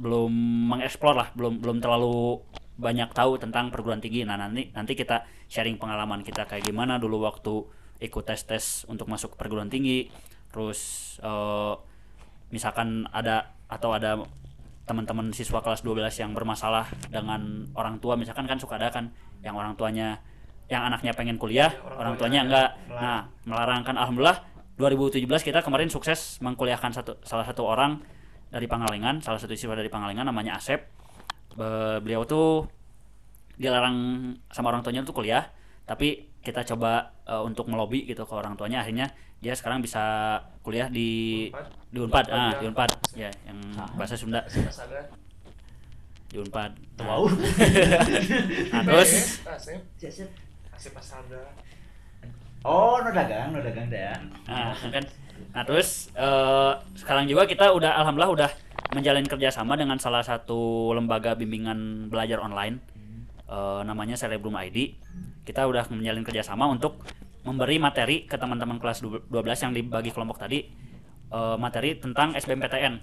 belum 0.00 0.32
mengeksplor 0.70 1.14
lah, 1.16 1.28
belum 1.34 1.60
belum 1.60 1.82
terlalu 1.82 2.40
banyak 2.80 3.12
tahu 3.12 3.36
tentang 3.36 3.68
perguruan 3.68 4.00
tinggi. 4.00 4.24
Nah, 4.24 4.40
nanti 4.40 4.72
nanti 4.72 4.96
kita 4.96 5.26
sharing 5.50 5.76
pengalaman 5.76 6.24
kita 6.24 6.48
kayak 6.48 6.64
gimana 6.64 6.96
dulu 6.96 7.20
waktu 7.26 7.66
ikut 8.00 8.24
tes-tes 8.24 8.88
untuk 8.88 9.10
masuk 9.10 9.36
perguruan 9.36 9.68
tinggi. 9.68 10.08
Terus 10.48 10.80
eh, 11.20 11.74
misalkan 12.50 13.06
ada 13.12 13.54
atau 13.70 13.94
ada 13.94 14.18
teman-teman 14.90 15.30
siswa 15.30 15.62
kelas 15.62 15.86
12 15.86 16.02
yang 16.18 16.34
bermasalah 16.34 16.90
dengan 17.06 17.70
orang 17.78 18.02
tua 18.02 18.18
misalkan 18.18 18.50
kan 18.50 18.58
suka 18.58 18.74
ada 18.74 18.90
kan 18.90 19.14
yang 19.46 19.54
orang 19.54 19.78
tuanya 19.78 20.18
yang 20.70 20.86
anaknya 20.86 21.10
pengen 21.14 21.34
kuliah, 21.38 21.70
orang 21.82 21.98
orang 21.98 22.14
tuanya 22.14 22.40
enggak. 22.46 22.68
melarang. 22.86 23.02
Nah, 23.02 23.20
melarang 23.46 23.80
kan 23.82 23.94
alhamdulillah 23.98 24.38
2017 24.78 25.26
kita 25.42 25.66
kemarin 25.66 25.90
sukses 25.90 26.38
mengkuliahkan 26.38 26.94
satu 26.94 27.18
salah 27.26 27.42
satu 27.42 27.66
orang 27.66 28.02
dari 28.50 28.70
Pangalengan, 28.70 29.18
salah 29.18 29.38
satu 29.38 29.54
siswa 29.54 29.74
dari 29.74 29.90
Pangalengan 29.90 30.30
namanya 30.30 30.58
Asep. 30.58 30.86
Be- 31.58 31.98
beliau 32.02 32.22
tuh 32.22 32.70
dilarang 33.58 34.30
sama 34.54 34.70
orang 34.70 34.86
tuanya 34.86 35.02
untuk 35.02 35.18
kuliah, 35.18 35.50
tapi 35.86 36.30
kita 36.38 36.62
coba 36.62 37.18
eh, 37.26 37.42
untuk 37.42 37.66
melobi 37.66 38.06
gitu 38.06 38.22
ke 38.22 38.34
orang 38.34 38.54
tuanya 38.54 38.86
akhirnya 38.86 39.10
dia 39.42 39.58
sekarang 39.58 39.82
bisa 39.82 40.38
kuliah 40.62 40.86
di 40.86 41.50
di 41.90 41.98
Unpad, 41.98 42.26
ah 42.30 42.54
di 42.54 42.64
Unpad 42.64 42.90
ya 43.12 43.30
yang 43.44 43.58
bahasa 43.94 44.14
Sunda. 44.14 44.46
Di 46.30 46.38
Unpad. 46.38 46.70
Wow. 47.02 47.26
Nah, 48.72 48.82
terus? 48.86 49.42
Asep, 49.42 49.82
Siap, 49.98 50.12
siap. 50.12 50.30
Asep 50.70 50.94
Astaga. 50.94 51.42
oh 52.62 53.00
no 53.00 53.10
dagang 53.10 53.50
no 53.50 53.58
dagang 53.58 53.88
deh 53.88 54.04
Nah, 54.46 54.76
kan. 54.76 55.04
Nah, 55.50 55.62
terus 55.64 56.12
eh, 56.14 56.72
sekarang 56.94 57.26
juga 57.26 57.44
kita 57.44 57.72
udah 57.72 57.98
alhamdulillah 57.98 58.30
udah 58.30 58.50
menjalin 58.92 59.26
kerjasama 59.26 59.74
dengan 59.74 59.98
salah 59.98 60.22
satu 60.22 60.92
lembaga 60.94 61.34
bimbingan 61.34 62.06
belajar 62.06 62.38
online. 62.38 62.78
Eh, 63.50 63.80
namanya 63.82 64.14
Cerebrum 64.14 64.54
ID. 64.54 64.94
Kita 65.42 65.66
udah 65.66 65.90
menjalin 65.90 66.22
kerjasama 66.22 66.70
untuk 66.70 67.02
memberi 67.42 67.80
materi 67.80 68.28
ke 68.28 68.36
teman-teman 68.36 68.78
kelas 68.78 69.00
du- 69.00 69.24
12 69.26 69.64
yang 69.66 69.72
dibagi 69.72 70.12
kelompok 70.12 70.38
tadi 70.38 70.68
eh, 71.30 71.56
materi 71.56 71.96
tentang 71.96 72.34
SBMPTN. 72.36 73.00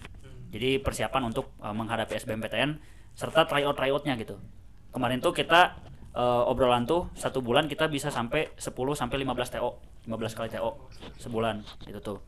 Jadi 0.51 0.79
persiapan 0.79 1.31
untuk 1.31 1.51
eh, 1.59 1.73
menghadapi 1.73 2.13
SBMPTN 2.15 2.79
serta 3.17 3.49
tryout 3.49 3.75
tryoutnya 3.75 4.13
gitu. 4.19 4.37
Kemarin 4.93 5.19
tuh 5.19 5.33
kita 5.33 5.75
eh, 6.15 6.43
obrolan 6.51 6.85
tuh 6.85 7.09
satu 7.17 7.41
bulan 7.41 7.65
kita 7.67 7.89
bisa 7.89 8.13
sampai 8.13 8.51
10 8.55 8.71
sampai 8.95 9.17
15 9.23 9.57
TO, 9.57 9.69
15 10.07 10.37
kali 10.37 10.49
TO 10.53 10.71
sebulan 11.19 11.63
itu 11.89 11.99
tuh. 11.99 12.19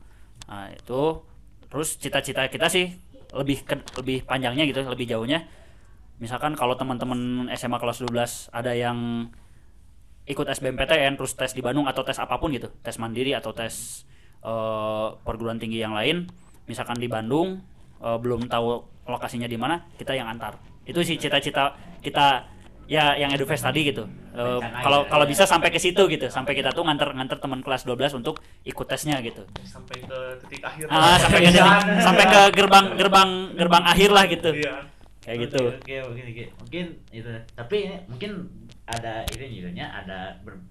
Nah, 0.50 0.72
itu 0.72 1.22
terus 1.70 1.94
cita-cita 2.02 2.50
kita 2.50 2.66
sih 2.66 2.90
lebih 3.30 3.62
ke- 3.62 3.86
lebih 4.02 4.26
panjangnya 4.26 4.66
gitu, 4.66 4.82
lebih 4.82 5.06
jauhnya. 5.06 5.46
Misalkan 6.18 6.52
kalau 6.58 6.74
teman-teman 6.76 7.48
SMA 7.54 7.78
kelas 7.78 8.02
12 8.02 8.50
ada 8.52 8.74
yang 8.74 9.30
ikut 10.28 10.46
SBMPTN 10.46 11.16
terus 11.16 11.32
tes 11.34 11.54
di 11.56 11.62
Bandung 11.64 11.86
atau 11.88 12.04
tes 12.04 12.18
apa 12.20 12.36
pun 12.36 12.52
gitu, 12.52 12.68
tes 12.84 12.98
mandiri 13.00 13.32
atau 13.32 13.54
tes 13.56 14.04
eh, 14.40 15.08
perguruan 15.20 15.56
tinggi 15.56 15.78
yang 15.78 15.92
lain, 15.92 16.28
misalkan 16.64 16.96
di 16.96 17.06
Bandung 17.06 17.60
eh, 17.98 18.18
belum 18.18 18.46
tahu 18.46 18.66
lokasinya 19.06 19.46
di 19.46 19.58
mana, 19.58 19.84
kita 19.96 20.12
yang 20.12 20.26
antar. 20.26 20.56
Itu 20.84 21.02
sih 21.02 21.16
cita-cita 21.16 21.74
kita 22.00 22.46
ya 22.90 23.14
yang 23.14 23.30
edufest 23.30 23.62
tadi 23.62 23.86
gitu. 23.86 24.02
Rencana 24.30 24.82
Kalau 24.82 25.00
kalau 25.06 25.24
bisa 25.26 25.46
sampai 25.46 25.70
ke 25.70 25.78
situ 25.78 26.06
gitu, 26.06 26.26
sampai 26.26 26.54
kita 26.54 26.70
tuh 26.70 26.82
nganter 26.82 27.14
nganter 27.14 27.38
teman 27.38 27.62
kelas 27.62 27.86
12 27.86 28.18
untuk 28.18 28.42
ikut 28.62 28.86
tesnya 28.86 29.18
gitu. 29.22 29.46
Sampai 29.62 30.02
ke 30.02 30.18
titik 30.46 30.62
akhir. 30.62 30.86
Ah, 30.90 31.14
sampai 31.14 31.38
ke 31.38 31.50
titik- 31.50 32.02
sampai 32.02 32.24
ke 32.26 32.40
gerbang 32.54 32.86
gerbang 32.94 33.30
gerbang 33.54 33.82
akhir 33.86 34.10
lah 34.10 34.24
gitu. 34.26 34.50
Iya. 34.54 34.86
Kayak 35.20 35.36
gitu. 35.46 35.62
Oke, 35.76 35.96
oke, 36.02 36.22
oke. 36.24 36.44
Mungkin 36.58 36.84
itu. 37.10 37.30
Tapi 37.54 37.76
ini 37.78 37.96
mungkin 38.06 38.30
ada 38.86 39.22
ini 39.28 39.46
judulnya 39.60 39.86
ada 39.86 40.18
ber- 40.42 40.62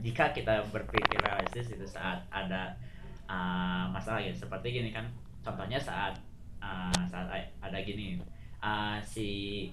jika 0.00 0.34
kita 0.34 0.66
berpikir 0.70 1.18
realistis 1.20 1.70
itu 1.70 1.86
saat 1.86 2.24
ada 2.30 2.74
uh, 3.30 3.86
masalah 3.86 4.18
gitu 4.18 4.42
seperti 4.42 4.74
gini 4.74 4.90
kan 4.90 5.06
contohnya 5.40 5.78
saat 5.78 6.18
uh, 6.58 6.90
saat 7.06 7.30
ada 7.62 7.78
gini 7.78 8.18
uh, 8.58 8.98
si 9.00 9.26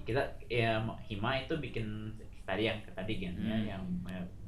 kita 0.06 0.22
ya 0.46 0.78
Hima 1.10 1.42
itu 1.42 1.58
bikin 1.58 2.14
tadi 2.46 2.70
yang 2.70 2.78
tadi 2.94 3.18
kan 3.20 3.34
ya, 3.36 3.56
Hmm. 3.58 3.66
yang 3.66 3.82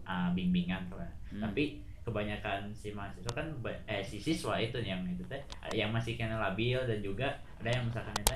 uh, 0.07 0.31
bimbingan 0.33 0.87
tuh. 0.89 1.03
Hmm. 1.35 1.43
tapi 1.43 1.83
kebanyakan 2.01 2.73
si 2.73 2.97
mahasiswa 2.97 3.29
kan 3.37 3.47
eh 3.85 4.01
si 4.01 4.17
siswa 4.17 4.57
itu 4.57 4.81
yang 4.81 5.05
itu 5.05 5.21
teh 5.29 5.39
yang 5.77 5.93
masih 5.93 6.17
kena 6.17 6.41
labil 6.41 6.81
dan 6.89 6.99
juga 7.05 7.29
ada 7.61 7.69
yang 7.71 7.85
misalkan 7.87 8.17
itu 8.17 8.35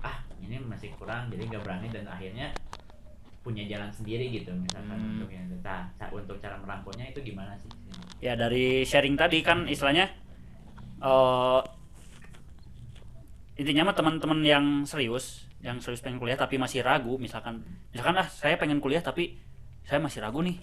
ah 0.00 0.16
ini 0.38 0.56
masih 0.62 0.94
kurang 0.94 1.26
jadi 1.28 1.50
nggak 1.50 1.64
berani 1.66 1.90
dan 1.90 2.06
akhirnya 2.06 2.48
punya 3.42 3.64
jalan 3.66 3.90
sendiri 3.90 4.30
gitu 4.30 4.52
misalkan 4.52 4.94
Hmm. 5.00 5.16
untuk 5.16 5.28
yang. 5.32 5.48
Nah, 5.60 6.08
untuk 6.12 6.36
cara 6.40 6.56
merangkulnya 6.56 7.12
itu 7.12 7.20
gimana 7.20 7.52
sih 7.60 7.68
ya 8.20 8.36
dari 8.36 8.84
sharing 8.84 9.16
tadi 9.16 9.40
kan 9.44 9.64
istilahnya 9.68 10.08
eh 11.00 11.60
intinya 13.60 13.92
mah 13.92 13.96
teman-teman 13.96 14.40
yang 14.40 14.64
serius 14.88 15.44
yang 15.60 15.76
serius 15.84 16.00
pengen 16.00 16.16
kuliah 16.16 16.40
tapi 16.40 16.56
masih 16.56 16.80
ragu 16.80 17.20
misalkan 17.20 17.60
misalkan 17.92 18.16
ah 18.16 18.28
saya 18.28 18.56
pengen 18.56 18.80
kuliah 18.80 19.04
tapi 19.04 19.36
saya 19.84 20.00
masih 20.00 20.24
ragu 20.24 20.40
nih 20.40 20.56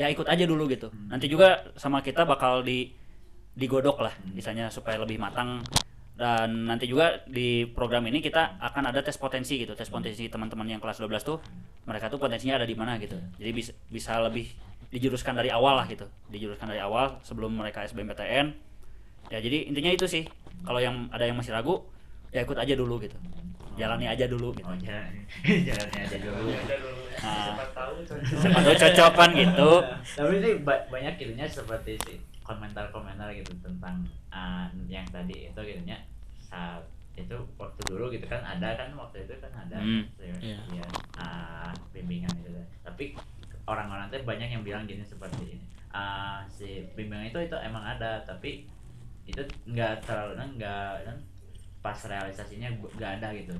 ya 0.00 0.08
ikut 0.08 0.26
aja 0.28 0.44
dulu 0.48 0.68
gitu. 0.70 0.88
Nanti 1.08 1.28
juga 1.28 1.72
sama 1.76 2.00
kita 2.00 2.24
bakal 2.24 2.64
di 2.64 2.92
digodok 3.52 4.00
lah 4.00 4.14
misalnya 4.32 4.72
supaya 4.72 4.96
lebih 5.00 5.20
matang. 5.20 5.60
Dan 6.12 6.68
nanti 6.68 6.86
juga 6.86 7.24
di 7.24 7.64
program 7.64 8.04
ini 8.06 8.20
kita 8.20 8.60
akan 8.60 8.92
ada 8.92 9.00
tes 9.00 9.16
potensi 9.16 9.56
gitu 9.58 9.72
tes 9.72 9.88
potensi 9.88 10.28
teman-teman 10.28 10.68
yang 10.68 10.80
kelas 10.80 11.00
12 11.00 11.24
tuh 11.24 11.40
mereka 11.88 12.12
tuh 12.12 12.20
potensinya 12.20 12.60
ada 12.60 12.68
di 12.68 12.76
mana 12.76 13.00
gitu. 13.00 13.16
Jadi 13.40 13.50
bisa 13.50 13.72
bisa 13.88 14.12
lebih 14.20 14.46
dijuruskan 14.92 15.32
dari 15.32 15.48
awal 15.48 15.80
lah 15.80 15.86
gitu 15.88 16.04
dijuruskan 16.28 16.68
dari 16.68 16.84
awal 16.84 17.16
sebelum 17.24 17.56
mereka 17.56 17.80
SBMPTN 17.88 18.71
ya 19.28 19.38
jadi 19.38 19.58
intinya 19.66 19.90
itu 19.90 20.04
sih 20.04 20.24
kalau 20.62 20.78
yang 20.78 21.06
ada 21.08 21.22
yang 21.22 21.34
masih 21.34 21.50
ragu 21.50 21.84
ya 22.28 22.40
ikut 22.40 22.54
aja 22.54 22.72
dulu 22.72 22.96
gitu 22.98 23.14
jalani 23.72 24.04
aja 24.04 24.26
dulu 24.26 24.52
gitu 24.52 24.66
oh 24.66 24.76
jalan 24.82 25.12
jalannya 25.40 26.00
aja 26.02 26.18
dulu 26.18 26.48
Ada 26.50 26.76
dulu. 26.76 27.00
Ah. 27.14 27.44
Siapa 27.46 27.64
tahu 27.72 27.94
cocok. 28.02 28.36
siapa 28.36 28.58
tahu 28.60 28.74
cocok 28.76 29.12
kan 29.14 29.30
gitu 29.32 29.70
tapi 30.18 30.34
sih 30.38 30.52
ba- 30.60 30.84
banyak 30.86 31.12
gitunya 31.16 31.46
seperti 31.46 31.92
sih 32.00 32.16
komentar-komentar 32.42 33.32
gitu 33.32 33.52
tentang 33.58 34.02
ah, 34.28 34.68
yang 34.86 35.06
tadi 35.06 35.48
itu 35.48 35.56
gitunya 35.58 35.96
saat 36.42 36.84
itu 37.12 37.32
waktu 37.54 37.80
dulu 37.86 38.08
gitu 38.08 38.24
kan 38.24 38.40
ada 38.40 38.72
kan 38.74 38.88
waktu 38.92 39.22
itu 39.22 39.36
kan 39.38 39.52
ada 39.54 39.76
Hmm, 39.76 40.04
ya, 40.16 40.32
iya. 40.42 40.56
ya, 40.72 40.86
ah, 41.14 41.68
bimbingan 41.92 42.32
gitu 42.34 42.50
kan. 42.50 42.66
tapi 42.82 43.12
orang-orang 43.62 44.08
tuh 44.08 44.20
banyak 44.22 44.48
yang 44.48 44.62
bilang 44.62 44.84
gini 44.84 45.00
seperti 45.02 45.44
ini 45.50 45.64
ah, 45.90 46.44
si 46.46 46.84
bimbingan 46.92 47.28
itu 47.28 47.38
itu 47.42 47.56
emang 47.58 47.84
ada 47.86 48.20
tapi 48.22 48.64
itu 49.24 49.42
nggak 49.66 50.02
terlalu 50.02 50.32
nggak 50.56 50.88
kan 51.04 51.16
pas 51.78 51.98
realisasinya 51.98 52.68
nggak 52.96 53.12
ada 53.20 53.28
gitu 53.32 53.54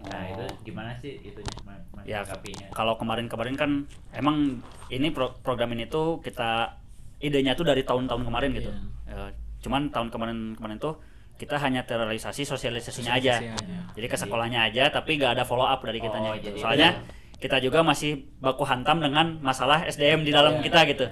nah 0.00 0.24
Oh. 0.24 0.32
itu 0.32 0.44
gimana 0.64 0.96
sih 0.96 1.20
itunya 1.20 1.52
men- 1.62 1.84
Ya, 2.08 2.24
kalau 2.72 2.96
kemarin-kemarin 2.96 3.52
kan 3.52 3.70
emang 4.10 4.64
ini 4.88 5.12
pro- 5.12 5.36
program 5.36 5.76
ini 5.76 5.84
tuh 5.84 6.24
kita 6.24 6.72
idenya 7.18 7.52
tuh 7.52 7.68
dari 7.68 7.84
tahun-tahun 7.84 8.24
kemarin 8.24 8.54
gitu. 8.54 8.70
Ya, 9.04 9.28
cuman 9.60 9.92
tahun 9.92 10.08
kemarin-kemarin 10.08 10.78
tuh 10.78 10.96
kita 11.36 11.58
hanya 11.58 11.84
terrealisasi 11.84 12.48
sosialisasinya 12.48 13.12
aja. 13.12 13.44
Jadi 13.92 14.06
ke 14.06 14.16
sekolahnya 14.16 14.72
aja 14.72 14.88
tapi 14.88 15.20
nggak 15.20 15.36
ada 15.36 15.44
follow 15.44 15.68
up 15.68 15.84
dari 15.84 16.00
kitanya. 16.00 16.32
Oh, 16.32 16.40
gitu. 16.40 16.56
Soalnya 16.56 16.96
itu 16.96 17.04
kita 17.38 17.60
juga 17.60 17.84
masih 17.84 18.24
baku 18.40 18.64
hantam 18.64 18.98
dengan 18.98 19.36
masalah 19.38 19.84
SDM 19.84 20.24
di 20.24 20.32
dalam 20.32 20.58
Iya. 20.58 20.64
kita 20.64 20.80
gitu. 20.88 21.04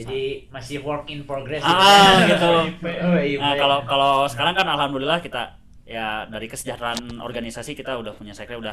Jadi 0.00 0.20
masih 0.48 0.76
work 0.80 1.06
in 1.06 1.22
progress 1.22 1.60
Ah, 1.60 2.20
gitu. 2.30 2.50
Oh, 2.80 3.16
iya, 3.16 3.36
Nah, 3.36 3.52
kalau 3.54 3.78
kalau 3.84 4.12
sekarang 4.24 4.54
kan 4.54 4.66
alhamdulillah 4.66 5.18
kita 5.18 5.56
ya 5.82 6.24
dari 6.24 6.46
kesejahteraan 6.46 7.18
organisasi 7.18 7.72
kita 7.72 7.94
udah 7.94 8.12
punya 8.12 8.30
sekre 8.30 8.54
udah 8.54 8.72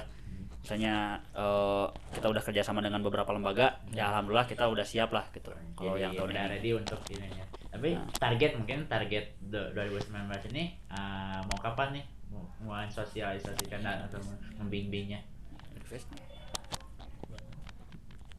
misalnya 0.60 1.16
eh, 1.32 1.86
kita 2.12 2.28
udah 2.28 2.42
kerjasama 2.42 2.80
dengan 2.80 3.00
beberapa 3.00 3.32
lembaga 3.32 3.80
ya 3.90 4.10
alhamdulillah 4.10 4.44
kita 4.46 4.66
udah 4.66 4.84
siap 4.84 5.10
lah 5.10 5.24
gitu 5.32 5.50
kalau 5.74 5.96
yang 5.96 6.12
tahun 6.12 6.30
udah 6.30 6.44
ini 6.44 6.54
ready 6.54 6.72
untuk 6.74 7.00
ini 7.10 7.28
ya. 7.32 7.46
Tapi 7.68 7.90
Nah. 7.94 8.10
target 8.14 8.52
mungkin 8.56 8.80
target 8.86 9.26
do- 9.40 9.70
2019 9.72 10.12
ini 10.50 10.76
uh, 10.90 11.40
mau 11.44 11.58
kapan 11.58 11.96
nih 11.96 12.06
mau 12.28 12.44
mulai 12.60 12.88
sosialisasikan 12.88 13.80
dan 13.80 14.04
atau 14.04 14.20
membimbingnya? 14.58 15.24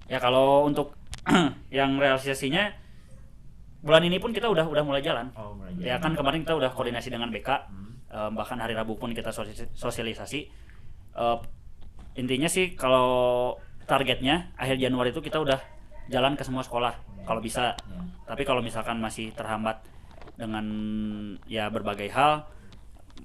ya 0.04 0.18
kalau 0.18 0.64
untuk 0.64 0.96
yang 1.70 1.96
realisasinya 1.96 2.72
bulan 3.78 4.02
ini 4.02 4.18
pun 4.18 4.32
kita 4.32 4.46
udah 4.46 4.64
udah 4.64 4.82
mulai 4.82 4.98
jalan 4.98 5.30
Oh, 5.32 5.54
mulai 5.54 5.70
ya 5.78 5.94
jalan. 5.94 6.02
kan 6.02 6.12
kemarin 6.16 6.40
kita 6.42 6.54
udah 6.56 6.70
koordinasi 6.72 7.08
dengan 7.08 7.28
BK 7.28 7.48
Hmm. 7.68 7.92
eh, 8.08 8.30
bahkan 8.32 8.56
hari 8.56 8.72
Rabu 8.72 8.96
pun 8.96 9.12
kita 9.12 9.30
sosi- 9.30 9.68
sosialisasi 9.72 10.40
Eh, 11.10 11.38
intinya 12.14 12.46
sih 12.46 12.72
kalau 12.72 13.50
targetnya 13.84 14.54
akhir 14.54 14.78
Januari 14.78 15.10
itu 15.10 15.18
kita 15.18 15.36
udah 15.36 15.58
jalan 16.06 16.34
ke 16.34 16.42
semua 16.42 16.62
sekolah 16.62 16.94
kalau 17.24 17.38
bisa 17.38 17.74
Ya. 17.74 17.98
tapi 18.24 18.42
kalau 18.42 18.62
misalkan 18.62 18.98
masih 18.98 19.34
terhambat 19.34 19.82
dengan 20.34 20.62
ya 21.44 21.66
berbagai 21.68 22.06
hal 22.08 22.46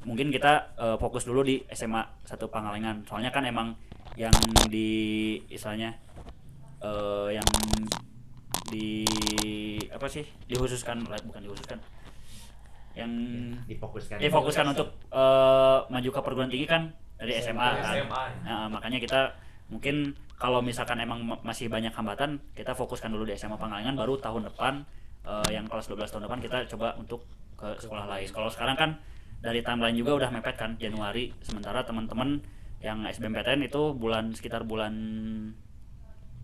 mungkin 0.03 0.33
kita 0.33 0.73
eh, 0.75 0.97
fokus 0.97 1.21
dulu 1.23 1.45
di 1.45 1.61
SMA 1.69 2.01
satu 2.23 2.49
Pangalengan 2.49 3.05
soalnya 3.05 3.29
kan 3.29 3.45
emang 3.45 3.77
yang 4.15 4.33
di 4.65 4.89
istilahnya 5.47 5.93
eh, 6.83 7.29
yang 7.33 7.47
di 8.69 9.05
apa 9.89 10.07
sih 10.07 10.25
dikhususkan 10.45 11.05
bukan 11.05 11.41
dikhususkan 11.41 11.79
yang 12.93 13.09
Difokuskan. 13.65 14.21
difokuskan 14.21 14.65
untuk 14.69 14.87
eh, 15.09 15.77
maju 15.89 16.09
ke 16.09 16.19
perguruan 16.21 16.51
tinggi 16.51 16.69
kan 16.69 16.93
dari 17.17 17.33
SMA 17.39 17.57
kan 17.79 17.93
SMA. 17.97 18.23
Nah, 18.45 18.65
makanya 18.69 18.99
kita 18.99 19.33
mungkin 19.71 20.13
kalau 20.37 20.59
misalkan 20.59 20.99
emang 20.99 21.23
ma- 21.23 21.41
masih 21.41 21.71
banyak 21.71 21.89
hambatan 21.89 22.37
kita 22.53 22.75
fokuskan 22.75 23.09
dulu 23.09 23.25
di 23.25 23.33
SMA 23.33 23.55
Pangalengan 23.55 23.95
baru 23.95 24.19
tahun 24.19 24.45
depan 24.51 24.85
eh, 25.25 25.49
yang 25.49 25.65
kelas 25.65 25.89
12 25.89 26.05
tahun 26.05 26.23
depan 26.27 26.39
kita 26.39 26.57
coba 26.69 26.93
untuk 26.99 27.25
ke 27.57 27.79
sekolah 27.79 28.05
lain 28.05 28.27
kalau 28.29 28.49
sekarang 28.51 28.75
kan 28.75 28.91
dari 29.39 29.59
timeline 29.59 29.95
juga 29.95 30.13
udah 30.15 30.29
mepet 30.29 30.55
kan 30.55 30.75
Januari 30.77 31.33
sementara 31.41 31.81
teman-teman 31.81 32.43
yang 32.79 33.07
SBMPTN 33.07 33.63
itu 33.63 33.95
bulan 33.95 34.31
sekitar 34.31 34.63
bulan 34.63 34.93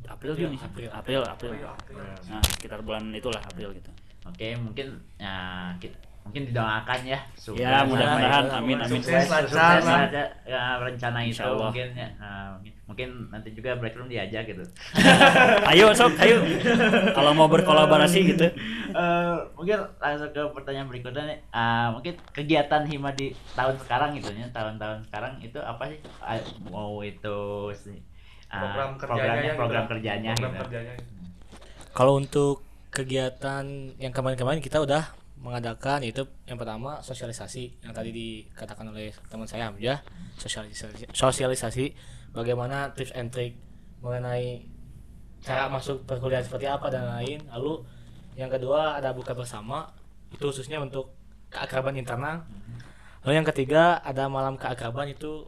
April 0.09 0.33
Juni 0.35 0.57
April. 0.57 0.89
April 0.89 1.21
April 1.21 1.51
April, 1.53 1.65
April. 1.65 1.97
nah 2.27 2.41
sekitar 2.49 2.79
bulan 2.81 3.09
itulah 3.11 3.39
April 3.39 3.71
gitu 3.71 3.91
Oke, 4.25 4.53
mungkin 4.55 4.87
ya 5.15 5.33
ki- 5.75 5.95
mungkin 6.21 6.45
didoakan 6.45 6.99
ya. 7.03 7.17
ya 7.49 7.81
mudah-mudahan 7.81 8.45
amin 8.51 8.77
amin 8.77 9.01
Sukses, 9.01 9.25
Sukses, 9.25 9.49
lancar. 9.49 9.79
sukses 9.79 9.89
aja 10.05 10.23
ya, 10.43 10.61
rencana 10.77 11.19
itu 11.23 11.41
Allah. 11.41 11.57
mungkin 11.65 11.87
ya. 11.91 12.09
Nah, 12.19 12.53
mungkin, 12.53 12.73
mungkin 12.85 13.09
nanti 13.29 13.49
juga 13.51 13.73
break 13.73 13.95
room 13.95 14.05
diajak 14.05 14.45
gitu. 14.45 14.61
ayo 15.71 15.89
sok 15.91 16.13
ayo 16.19 16.37
kalau 17.11 17.33
mau 17.33 17.47
berkolaborasi 17.47 18.19
gitu 18.27 18.45
Eh, 18.89 19.35
mungkin 19.53 19.77
langsung 19.95 20.29
ke 20.29 20.41
pertanyaan 20.49 20.85
berikutnya 20.87 21.23
nih. 21.23 21.39
Ah, 21.51 21.89
mungkin 21.91 22.17
kegiatan 22.27 22.81
hima 22.83 23.13
di 23.13 23.29
tahun 23.53 23.77
sekarang 23.79 24.13
gitu 24.13 24.29
ya, 24.31 24.49
tahun-tahun 24.49 25.05
sekarang 25.05 25.37
itu 25.39 25.57
apa 25.57 25.85
sih? 25.87 26.01
Ah, 26.19 26.41
mau 26.63 26.97
itu 26.99 27.39
si- 27.75 28.01
ah, 28.49 28.61
Program 28.65 28.89
kerjanya 28.97 29.17
programnya, 29.17 29.49
ya, 29.49 29.55
program 29.55 29.83
gitu. 29.83 29.91
kerjanya 29.93 30.31
Program 30.33 30.51
gitu. 30.51 30.61
kerjanya. 30.65 30.93
Kalau 31.93 32.13
untuk 32.17 32.55
kegiatan 32.89 33.65
yang 34.01 34.13
kemarin-kemarin 34.13 34.61
kita 34.61 34.81
udah 34.81 35.13
mengadakan 35.39 36.03
itu 36.03 36.27
yang 36.43 36.59
pertama 36.59 36.99
sosialisasi 36.99 37.79
yang 37.79 37.95
tadi 37.95 38.11
dikatakan 38.11 38.91
oleh 38.91 39.15
teman 39.31 39.47
saya 39.47 39.71
Hamzah 39.71 40.03
sosialisasi 40.35 41.15
sosialisasi 41.15 41.85
bagaimana 42.35 42.91
tips 42.91 43.15
and 43.15 43.31
trick 43.31 43.55
mengenai 44.03 44.67
cara 45.39 45.71
masuk 45.71 46.03
perkuliahan 46.03 46.43
seperti 46.43 46.67
apa 46.67 46.91
dan 46.91 47.07
lain 47.07 47.39
lalu 47.55 47.87
yang 48.35 48.51
kedua 48.51 48.99
ada 48.99 49.15
buka 49.15 49.31
bersama 49.31 49.95
itu 50.35 50.43
khususnya 50.43 50.83
untuk 50.83 51.15
keakraban 51.47 51.95
internal 51.95 52.43
lalu 53.23 53.39
yang 53.39 53.47
ketiga 53.47 54.03
ada 54.03 54.27
malam 54.27 54.59
keakraban 54.59 55.07
itu 55.07 55.47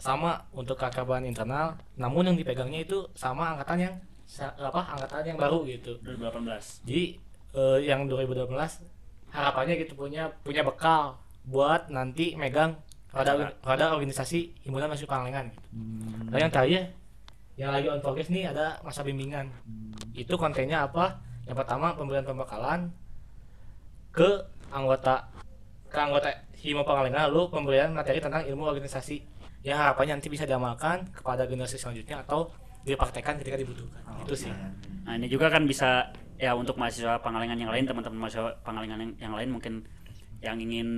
sama 0.00 0.48
untuk 0.56 0.80
keakraban 0.80 1.28
internal 1.28 1.76
namun 2.00 2.32
yang 2.32 2.36
dipegangnya 2.40 2.82
itu 2.82 3.04
sama 3.12 3.54
angkatan 3.54 3.78
yang 3.84 3.94
apa 4.56 4.80
angkatan 4.96 5.34
yang 5.34 5.38
baru 5.38 5.62
gitu 5.68 6.00
2018 6.02 6.88
jadi 6.88 7.04
eh, 7.54 7.78
yang 7.84 8.08
2012 8.08 8.48
harapannya 9.30 9.74
gitu 9.78 9.94
punya 9.94 10.32
punya 10.42 10.66
bekal 10.66 11.20
buat 11.46 11.88
nanti 11.88 12.34
megang 12.34 12.76
roda 13.10 13.54
roda 13.62 13.84
organisasi 13.94 14.66
himpunan 14.66 14.90
masuk 14.90 15.10
Pangalengan 15.10 15.50
gitu. 15.50 15.60
Lalu 16.30 16.40
yang 16.40 16.52
terakhir 16.52 16.82
yang 17.58 17.70
lagi 17.74 17.86
on 17.90 18.00
progress 18.00 18.30
nih 18.32 18.48
ada 18.48 18.78
masa 18.86 19.04
bimbingan. 19.04 19.50
Itu 20.14 20.38
kontennya 20.40 20.86
apa? 20.86 21.20
Yang 21.44 21.56
pertama 21.66 21.92
pemberian 21.98 22.24
pembekalan 22.24 22.94
ke 24.14 24.46
anggota 24.70 25.26
ke 25.90 25.98
anggota 25.98 26.30
Hima 26.62 26.86
Pangalengan 26.86 27.30
lalu 27.30 27.50
pemberian 27.50 27.90
materi 27.90 28.22
tentang 28.22 28.46
ilmu 28.46 28.70
organisasi 28.70 29.26
yang 29.60 29.76
harapannya 29.76 30.16
nanti 30.16 30.32
bisa 30.32 30.48
diamalkan 30.48 31.04
kepada 31.12 31.44
generasi 31.44 31.76
selanjutnya 31.76 32.24
atau 32.24 32.48
dipraktekkan 32.84 33.36
ketika 33.44 33.60
dibutuhkan. 33.60 34.00
Itu 34.24 34.32
sih. 34.32 34.52
Nah 35.04 35.20
ini 35.20 35.28
juga 35.28 35.52
kan 35.52 35.68
bisa 35.68 36.08
ya 36.40 36.56
untuk 36.56 36.80
mahasiswa 36.80 37.20
Pangalengan 37.20 37.60
yang 37.60 37.68
lain 37.68 37.84
teman-teman 37.84 38.24
mahasiswa 38.24 38.56
Pangalengan 38.64 38.98
yang, 39.04 39.12
yang 39.20 39.34
lain 39.36 39.48
mungkin 39.52 39.84
yang 40.40 40.56
ingin 40.56 40.88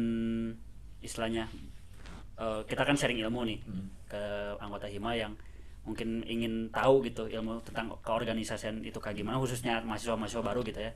istilahnya 1.02 1.50
eh, 2.38 2.62
kita 2.70 2.86
kan 2.86 2.94
sharing 2.94 3.18
ilmu 3.26 3.42
nih 3.50 3.58
ke 4.06 4.22
anggota 4.62 4.86
hima 4.86 5.18
yang 5.18 5.34
mungkin 5.82 6.22
ingin 6.22 6.70
tahu 6.70 7.02
gitu 7.02 7.26
ilmu 7.26 7.58
tentang 7.66 7.90
keorganisasian 8.06 8.86
itu 8.86 9.02
kayak 9.02 9.18
gimana 9.18 9.42
khususnya 9.42 9.82
mahasiswa-mahasiswa 9.82 10.42
baru 10.46 10.62
gitu 10.62 10.78
ya. 10.78 10.94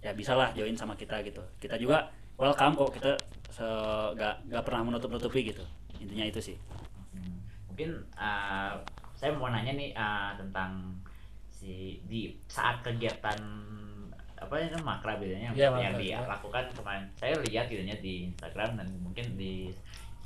Ya 0.00 0.14
bisalah 0.14 0.54
join 0.54 0.78
sama 0.78 0.94
kita 0.94 1.18
gitu. 1.26 1.42
Kita 1.58 1.74
juga 1.74 2.06
welcome 2.38 2.78
kok 2.78 2.90
kita 2.94 3.12
se- 3.50 4.10
gak 4.14 4.46
gak 4.46 4.62
pernah 4.62 4.86
menutup 4.86 5.10
nutupi 5.10 5.50
gitu. 5.50 5.66
Intinya 5.98 6.30
itu 6.30 6.38
sih 6.38 6.56
Mungkin 7.80 7.96
uh, 8.12 8.76
saya 9.16 9.32
mau 9.32 9.48
nanya 9.48 9.72
nih 9.72 9.96
uh, 9.96 10.36
tentang 10.36 10.92
si 11.48 11.96
di 12.04 12.28
saat 12.44 12.84
kegiatan 12.84 13.40
apa 14.36 14.52
ya 14.60 14.68
makrab 14.84 15.16
gitu 15.24 15.32
ya, 15.32 15.48
Iya, 15.48 15.72
yang 15.72 15.96
makrab, 15.96 16.04
ya. 16.04 16.20
dilakukan 16.20 16.64
kemarin. 16.76 17.04
Saya 17.16 17.40
lihat 17.40 17.72
gitu 17.72 17.80
ya 17.80 17.96
di 17.96 18.28
Instagram 18.28 18.76
dan 18.76 18.88
mungkin 19.00 19.24
di 19.40 19.72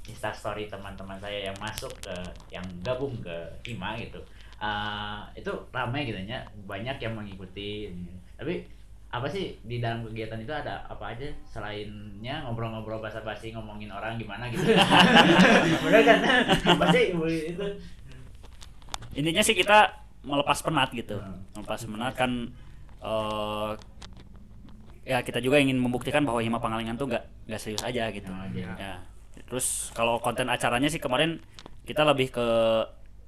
Instastory 0.03 0.67
teman-teman 0.67 1.15
saya 1.23 1.47
yang 1.47 1.57
masuk 1.63 1.95
ke 2.03 2.15
yang 2.51 2.67
gabung 2.83 3.15
ke 3.23 3.35
IMA 3.71 4.03
gitu. 4.03 4.19
Uh, 4.59 5.23
itu 5.39 5.55
ramai 5.71 6.11
gitu 6.11 6.19
ya 6.27 6.43
banyak 6.67 6.99
yang 6.99 7.15
mengikuti 7.15 7.95
tapi 8.35 8.67
apa 9.15 9.31
sih 9.31 9.55
di 9.63 9.79
dalam 9.79 10.03
kegiatan 10.11 10.43
itu 10.43 10.51
ada 10.51 10.83
apa 10.91 11.15
aja 11.15 11.31
selainnya 11.47 12.43
ngobrol-ngobrol 12.43 12.99
basa-basi 12.99 13.55
ngomongin 13.55 13.95
orang 13.95 14.19
gimana 14.19 14.51
gitu? 14.51 14.67
Bener 15.87 16.03
kan? 16.03 16.19
Pasti 16.83 17.15
itu? 17.15 17.67
Intinya 19.15 19.43
sih 19.47 19.55
kita 19.55 20.03
melepas 20.27 20.59
penat 20.67 20.91
gitu. 20.91 21.15
Hmm. 21.15 21.47
melepas 21.55 21.87
penat 21.87 22.15
kan 22.19 22.51
eh 23.05 23.71
ya 25.05 25.23
kita 25.23 25.39
juga 25.39 25.63
ingin 25.63 25.79
membuktikan 25.79 26.27
bahwa 26.27 26.43
Hima 26.43 26.59
Pangalengan 26.59 26.99
tuh 26.99 27.15
gak 27.15 27.23
gak 27.47 27.61
serius 27.63 27.87
aja 27.87 28.11
gitu. 28.11 28.35
Oh, 28.35 28.47
iya. 28.51 28.75
ya. 28.75 28.95
Terus 29.47 29.95
kalau 29.95 30.19
konten 30.19 30.51
acaranya 30.51 30.91
sih 30.91 30.99
kemarin 30.99 31.39
kita 31.87 32.03
lebih 32.03 32.35
ke 32.35 32.49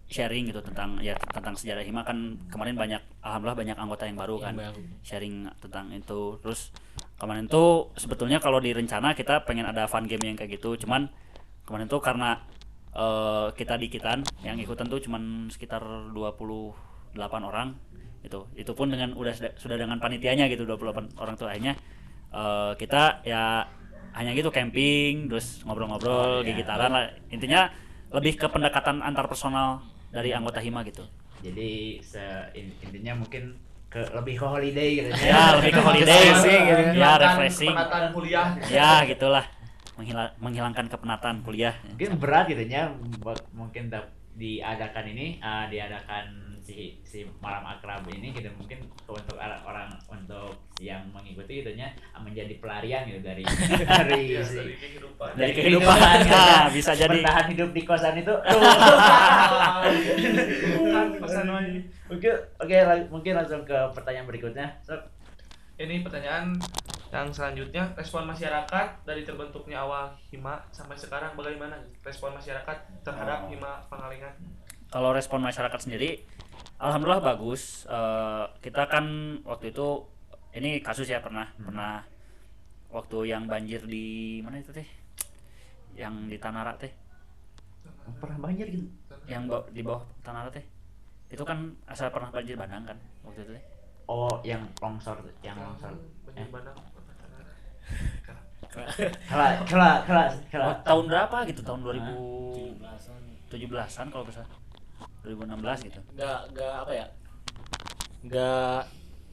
sharing 0.07 0.47
gitu 0.47 0.63
tentang 0.63 0.99
ya 0.99 1.13
tentang 1.29 1.53
sejarah 1.53 1.83
Hima 1.83 2.01
kan 2.01 2.15
kemarin 2.47 2.75
banyak 2.75 3.03
alhamdulillah 3.21 3.59
banyak 3.59 3.77
anggota 3.77 4.05
yang 4.05 4.15
baru 4.15 4.37
Yang 4.37 4.45
kan 4.45 4.55
baru. 4.57 4.81
sharing 5.03 5.35
tentang 5.59 5.85
itu 5.91 6.21
terus 6.41 6.71
kemarin 7.17 7.47
tuh 7.47 7.91
sebetulnya 7.95 8.39
kalau 8.39 8.57
di 8.57 8.71
rencana 8.71 9.13
kita 9.13 9.43
pengen 9.43 9.65
ada 9.65 9.85
fun 9.85 10.05
game 10.05 10.23
yang 10.25 10.37
kayak 10.37 10.55
gitu 10.55 10.79
cuman 10.79 11.11
kemarin 11.63 11.87
tuh 11.87 11.99
karena 11.99 12.39
eh, 12.93 13.47
kita 13.53 13.75
dikitan 13.77 14.23
yang 14.41 14.57
ikutan 14.57 14.87
tuh 14.87 15.01
cuman 15.01 15.23
sekitar 15.49 15.83
28 16.15 17.19
orang 17.43 17.75
itu 18.23 18.43
itu 18.55 18.73
pun 18.73 18.87
dengan 18.87 19.11
udah 19.13 19.35
sudah- 19.55 19.77
dengan 19.77 19.99
panitianya 19.99 20.47
gitu 20.47 20.63
28 20.65 21.15
orang 21.17 21.35
tuh 21.35 21.47
akhirnya 21.47 21.75
eh, 22.29 22.73
kita 22.77 23.23
ya 23.23 23.67
hanya 24.13 24.33
gitu 24.33 24.49
camping 24.49 25.27
terus 25.27 25.61
ngobrol-ngobrol 25.63 26.15
Oh, 26.15 26.41
iya. 26.41 26.47
gigitaran 26.49 26.89
lah 26.89 27.05
intinya 27.29 27.69
lebih 28.09 28.35
ke 28.37 28.47
pendekatan 28.47 28.99
antar 28.99 29.27
personal 29.27 29.83
dari 30.17 30.33
anggota 30.33 30.59
Hima 30.59 30.81
gitu. 30.83 31.05
Jadi 31.45 32.01
se 32.01 32.23
in- 32.57 32.73
intinya 32.81 33.21
mungkin 33.21 33.53
ke 33.87 34.01
lebih 34.12 34.41
ke 34.41 34.47
holiday 34.49 34.89
gitu. 34.97 35.09
Ya 35.31 35.57
lebih 35.57 35.71
ke 35.73 35.81
holiday. 35.81 36.25
Sih 36.41 36.57
gitu. 36.57 36.81
ya 36.97 37.12
Menghilangkan 37.12 37.21
refreshing. 37.23 37.75
penataan 37.77 38.07
kuliah. 38.12 38.47
Ya 38.67 38.91
gitulah. 39.05 39.45
Menghila- 39.97 40.35
menghilangkan 40.37 40.87
kepenatan 40.89 41.35
kuliah. 41.41 41.75
Mungkin 41.89 42.17
berat 42.17 42.49
gitu 42.49 42.62
ya 42.64 42.89
buat 43.21 43.41
mungkin 43.53 43.89
diadakan 44.37 45.05
ini 45.09 45.41
uh, 45.41 45.64
diadakan 45.69 46.25
si 46.61 47.01
si 47.01 47.25
malam 47.41 47.64
akrab 47.64 48.05
ini 48.11 48.33
gitu. 48.33 48.53
Mungkin 48.61 48.85
untuk 49.07 49.37
orang 49.64 49.89
untuk 50.07 50.46
yang 50.87 51.03
mengikuti 51.11 51.61
gitu 51.61 51.74
ya 51.74 51.91
menjadi 52.22 52.55
pelarian 52.62 53.03
gitu 53.11 53.20
dari 53.22 53.43
dari 54.07 54.39
ya, 54.39 54.43
si 54.43 54.57
dari 54.59 54.74
kehidupan. 54.78 55.30
dari 55.34 55.53
kehidupan. 55.55 55.97
ya 56.26 56.66
bisa 56.76 56.93
jadi. 56.95 57.18
Bertahan 57.22 57.47
hidup 57.55 57.70
di 57.74 57.82
kosan 57.82 58.14
itu. 58.18 58.34
Lagi. 60.87 61.78
oke 62.14 62.30
oke 62.62 62.76
mungkin 63.11 63.32
langsung 63.34 63.62
ke 63.66 63.78
pertanyaan 63.95 64.26
berikutnya. 64.30 64.66
Sok. 64.87 65.03
Ini 65.76 66.01
pertanyaan 66.01 66.57
yang 67.12 67.28
selanjutnya. 67.30 67.93
Respon 67.95 68.24
masyarakat 68.24 68.89
dari 69.05 69.22
terbentuknya 69.22 69.84
awal 69.84 70.14
Hima 70.32 70.64
sampai 70.72 70.97
sekarang 70.97 71.37
bagaimana? 71.37 71.76
Respon 72.01 72.32
masyarakat 72.32 72.76
terhadap 73.05 73.47
Oh. 73.47 73.51
Hima 73.53 73.84
Pangalengan? 73.91 74.34
kalau 74.87 75.11
respon 75.11 75.43
masyarakat 75.43 75.82
sendiri 75.82 76.22
alhamdulillah 76.78 77.22
bagus. 77.22 77.84
Eh, 77.89 78.45
kita 78.62 78.87
kan 78.89 79.39
waktu 79.45 79.74
itu 79.74 80.05
ini 80.57 80.81
kasus 80.81 81.05
ya 81.05 81.21
pernah 81.21 81.45
pernah 81.61 82.01
waktu 82.89 83.29
yang 83.29 83.45
banjir 83.45 83.85
di 83.85 84.41
mana 84.41 84.57
itu 84.57 84.73
teh? 84.73 84.89
Yang 85.93 86.15
di 86.33 86.37
Tanara 86.41 86.73
teh. 86.81 86.89
Pernah 88.17 88.41
banjir 88.41 88.73
gitu? 88.73 88.89
Yang 89.29 89.43
ba- 89.53 89.69
di 89.69 89.85
bawah 89.85 90.01
Tanara 90.25 90.49
teh. 90.49 90.65
Itu 91.29 91.45
kan 91.45 91.77
asal 91.85 92.09
pernah 92.09 92.33
banjir 92.33 92.57
bandang 92.57 92.89
kan 92.89 92.97
waktu 93.21 93.45
itu 93.45 93.53
teh. 93.53 93.65
Oh 94.09 94.41
yang 94.47 94.65
longsor 94.81 95.21
yang 95.45 95.61
longsor. 95.61 95.93
Banjir 96.25 96.49
Bandang. 96.49 96.79
kela 99.29 99.65
kela 99.65 100.05
kela 100.05 100.25
kela. 100.53 100.65
Oh, 100.69 100.77
tahun 100.85 101.05
berapa 101.09 101.47
gitu? 101.49 101.63
Tahun 101.65 101.81
2017an 101.85 104.07
kalau 104.13 104.25
bisa 104.25 104.45
2016 105.23 105.85
gitu. 105.91 106.01
Nggak 106.17 106.41
nggak 106.55 106.73
apa 106.87 106.93
ya? 106.93 107.07
Nggak 108.27 108.81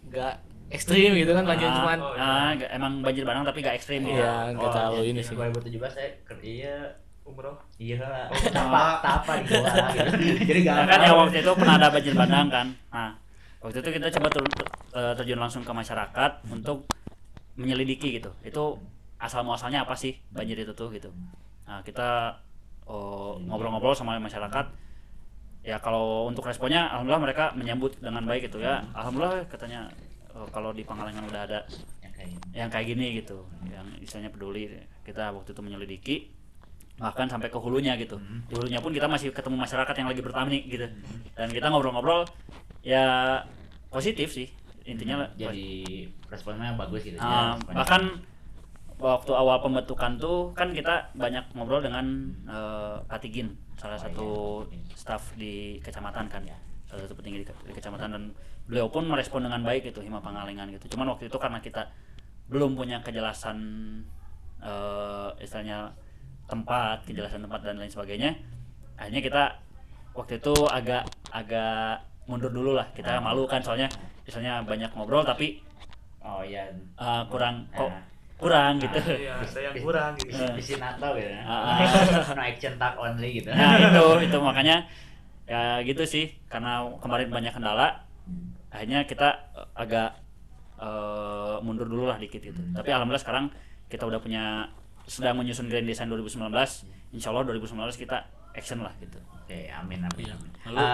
nggak 0.10 0.34
ekstrim 0.70 1.12
gitu 1.14 1.32
kan 1.32 1.44
banjir 1.44 1.66
Ah, 1.66 1.76
cuman 1.76 1.98
Oh, 2.00 2.14
ah, 2.14 2.50
nggak- 2.54 2.72
emang 2.72 2.94
banjir 3.00 3.24
bandang 3.24 3.44
tapi 3.44 3.60
gak 3.60 3.76
ekstrim 3.76 4.02
gitu 4.02 4.16
Iya, 4.16 4.54
nggak 4.54 4.70
Oh, 4.70 4.74
terlalu 4.74 5.00
iya, 5.00 5.10
ini 5.10 5.20
iya, 5.20 5.28
sih. 5.28 5.36
2017 5.36 5.90
saya 5.90 6.10
ker- 6.24 6.44
iya 6.44 6.76
Umroh. 7.24 7.56
iya 7.78 7.98
lah 8.04 8.28
Oh, 8.28 8.36
tapa 8.48 8.84
tapa 9.00 9.32
di 9.40 9.48
bawah 9.50 9.74
lah 9.74 9.90
gitu 9.90 10.16
jadi 10.50 10.60
Nah, 10.64 10.74
gak 10.76 10.88
kan 10.88 11.00
ya 11.02 11.12
waktu 11.14 11.38
itu 11.40 11.52
pernah 11.54 11.76
ada 11.78 11.88
banjir 11.90 12.14
bandang 12.14 12.48
kan. 12.48 12.68
Nah, 12.90 13.10
waktu 13.60 13.78
itu 13.80 13.90
kita 13.92 14.08
coba 14.12 14.28
tur- 14.30 14.50
eh, 14.94 15.14
terjun 15.16 15.40
langsung 15.40 15.64
ke 15.64 15.72
masyarakat 15.72 16.32
untuk 16.48 16.78
menyelidiki 17.54 18.18
gitu. 18.18 18.32
Itu 18.42 18.82
asal 19.18 19.42
muasalnya 19.42 19.84
apa 19.84 19.94
sih 19.94 20.20
banjir 20.30 20.58
itu 20.58 20.74
tuh 20.74 20.90
gitu. 20.90 21.08
Nah, 21.64 21.80
kita 21.80 22.36
oh, 22.84 23.40
ngobrol-ngobrol 23.40 23.94
sama 23.94 24.18
masyarakat. 24.18 24.66
Ya 25.64 25.80
kalau 25.80 26.28
untuk 26.28 26.44
responnya 26.44 26.92
alhamdulillah 26.92 27.24
mereka 27.24 27.44
menyambut 27.54 27.96
dengan 27.98 28.20
baik 28.22 28.52
gitu 28.52 28.60
ya. 28.60 28.84
Alhamdulillah 28.92 29.48
katanya 29.48 29.88
oh, 30.34 30.48
kalau 30.50 30.70
di 30.70 30.82
Pangalengan 30.82 31.26
udah 31.26 31.42
ada 31.44 31.60
yang 32.02 32.12
kayak 32.12 32.28
gini. 32.30 32.46
yang 32.54 32.70
kayak 32.70 32.88
gini 32.88 33.06
gitu 33.18 33.38
yang 33.68 33.86
istilahnya 33.98 34.30
peduli. 34.30 34.70
Kita 35.02 35.30
waktu 35.30 35.50
itu 35.52 35.62
menyelidiki 35.62 36.16
bahkan 36.94 37.26
sampai 37.26 37.50
ke 37.50 37.58
hulunya 37.58 37.98
gitu. 37.98 38.22
Di 38.46 38.54
hulunya 38.54 38.78
pun 38.78 38.92
kita 38.92 39.06
masih 39.06 39.30
ketemu 39.30 39.58
masyarakat 39.60 39.94
yang 39.96 40.08
lagi 40.08 40.22
bertani 40.22 40.58
gitu. 40.64 40.86
Dan 41.34 41.50
kita 41.50 41.68
ngobrol-ngobrol 41.68 42.26
ya 42.82 43.40
positif 43.88 44.30
sih 44.30 44.50
intinya 44.84 45.24
jadi 45.34 45.96
responnya 46.28 46.76
bagus 46.76 47.02
gitu. 47.04 47.16
Ah, 47.16 47.56
ya, 47.56 47.72
bahkan 47.74 48.20
waktu 49.00 49.32
awal 49.32 49.60
pembentukan 49.60 50.16
tuh 50.16 50.52
kan 50.52 50.72
kita 50.72 51.12
banyak 51.14 51.44
ngobrol 51.56 51.80
dengan 51.80 52.04
eh, 52.46 52.96
Patigin 53.08 53.52
salah 53.74 53.96
Oh, 53.96 54.04
satu 54.04 54.28
iya. 54.70 54.80
staf 54.94 55.24
di 55.36 55.54
kecamatan 55.80 56.28
kan. 56.28 56.44
Ya. 56.44 56.56
salah 56.84 57.10
satu 57.10 57.18
petinggi 57.18 57.42
di, 57.42 57.48
ke- 57.48 57.64
di 57.66 57.74
kecamatan 57.74 58.10
dan 58.12 58.24
beliau 58.64 58.88
pun 58.88 59.04
merespon 59.04 59.44
dengan 59.44 59.60
baik 59.62 59.92
itu 59.92 60.00
Hima 60.00 60.24
Pangalengan 60.24 60.72
gitu. 60.72 60.96
Cuman 60.96 61.12
waktu 61.16 61.28
itu 61.28 61.38
karena 61.40 61.60
kita 61.60 61.92
belum 62.48 62.76
punya 62.76 63.00
kejelasan 63.04 63.58
eh, 64.64 65.30
istilahnya 65.44 65.92
tempat 66.48 67.08
kejelasan 67.08 67.44
tempat 67.48 67.64
dan 67.64 67.80
lain 67.80 67.88
sebagainya 67.88 68.36
akhirnya 69.00 69.22
kita 69.24 69.44
waktu 70.14 70.38
itu 70.44 70.54
agak 70.70 71.08
agak 71.34 72.04
mundur 72.30 72.52
dulu 72.54 72.76
lah. 72.78 72.88
Kita 72.96 73.20
malu 73.20 73.44
kan 73.50 73.60
soalnya 73.60 73.90
misalnya 74.24 74.64
banyak 74.64 74.92
ngobrol 74.96 75.28
tapi 75.28 75.60
oh 76.24 76.40
iya. 76.44 76.72
eh, 77.00 77.24
kurang 77.28 77.68
kok 77.76 77.92
Nah. 77.92 78.04
kurang 78.40 78.76
gitu. 78.76 79.00
Iya, 79.24 79.40
ada 79.40 79.60
yang 79.60 79.76
kurang 79.80 80.12
gitu. 80.20 80.36
di, 80.36 80.60
di 80.60 80.64
Sinato 80.64 81.16
gitu 81.16 81.32
ya. 81.32 81.42
Ah, 81.48 81.80
no 82.36 82.42
action 82.44 82.76
tag 82.76 82.96
only 83.00 83.40
gitu. 83.40 83.52
Nah 83.56 83.80
itu 83.80 84.04
itu 84.28 84.38
makanya 84.40 84.84
ya 85.48 85.80
gitu 85.84 86.04
sih. 86.04 86.32
Karena 86.52 86.84
kemarin 87.00 87.32
banyak 87.32 87.56
kendala 87.56 88.04
akhirnya 88.74 89.06
kita 89.06 89.28
eh, 89.54 89.68
agak 89.78 90.10
eh, 90.78 91.56
mundur 91.62 91.86
dulu 91.86 92.10
lah 92.10 92.18
dikit 92.18 92.42
gitu. 92.42 92.58
Tapi 92.74 92.90
alhamdulillah 92.90 93.22
sekarang 93.22 93.46
kita 93.88 94.04
udah 94.04 94.18
punya 94.18 94.68
sedang 95.06 95.36
menyusun 95.36 95.68
Grand 95.68 95.84
Design 95.84 96.08
2019 96.08 96.50
Insya 97.14 97.30
Allah 97.30 97.46
2019 97.46 97.78
kita 97.96 98.18
action 98.52 98.82
lah 98.82 98.90
gitu. 98.98 99.18
Oke 99.36 99.70
amin 99.70 100.02
amin 100.02 100.24
Iya. 100.24 100.34
amin. 100.34 100.52
Lalu- 100.66 100.88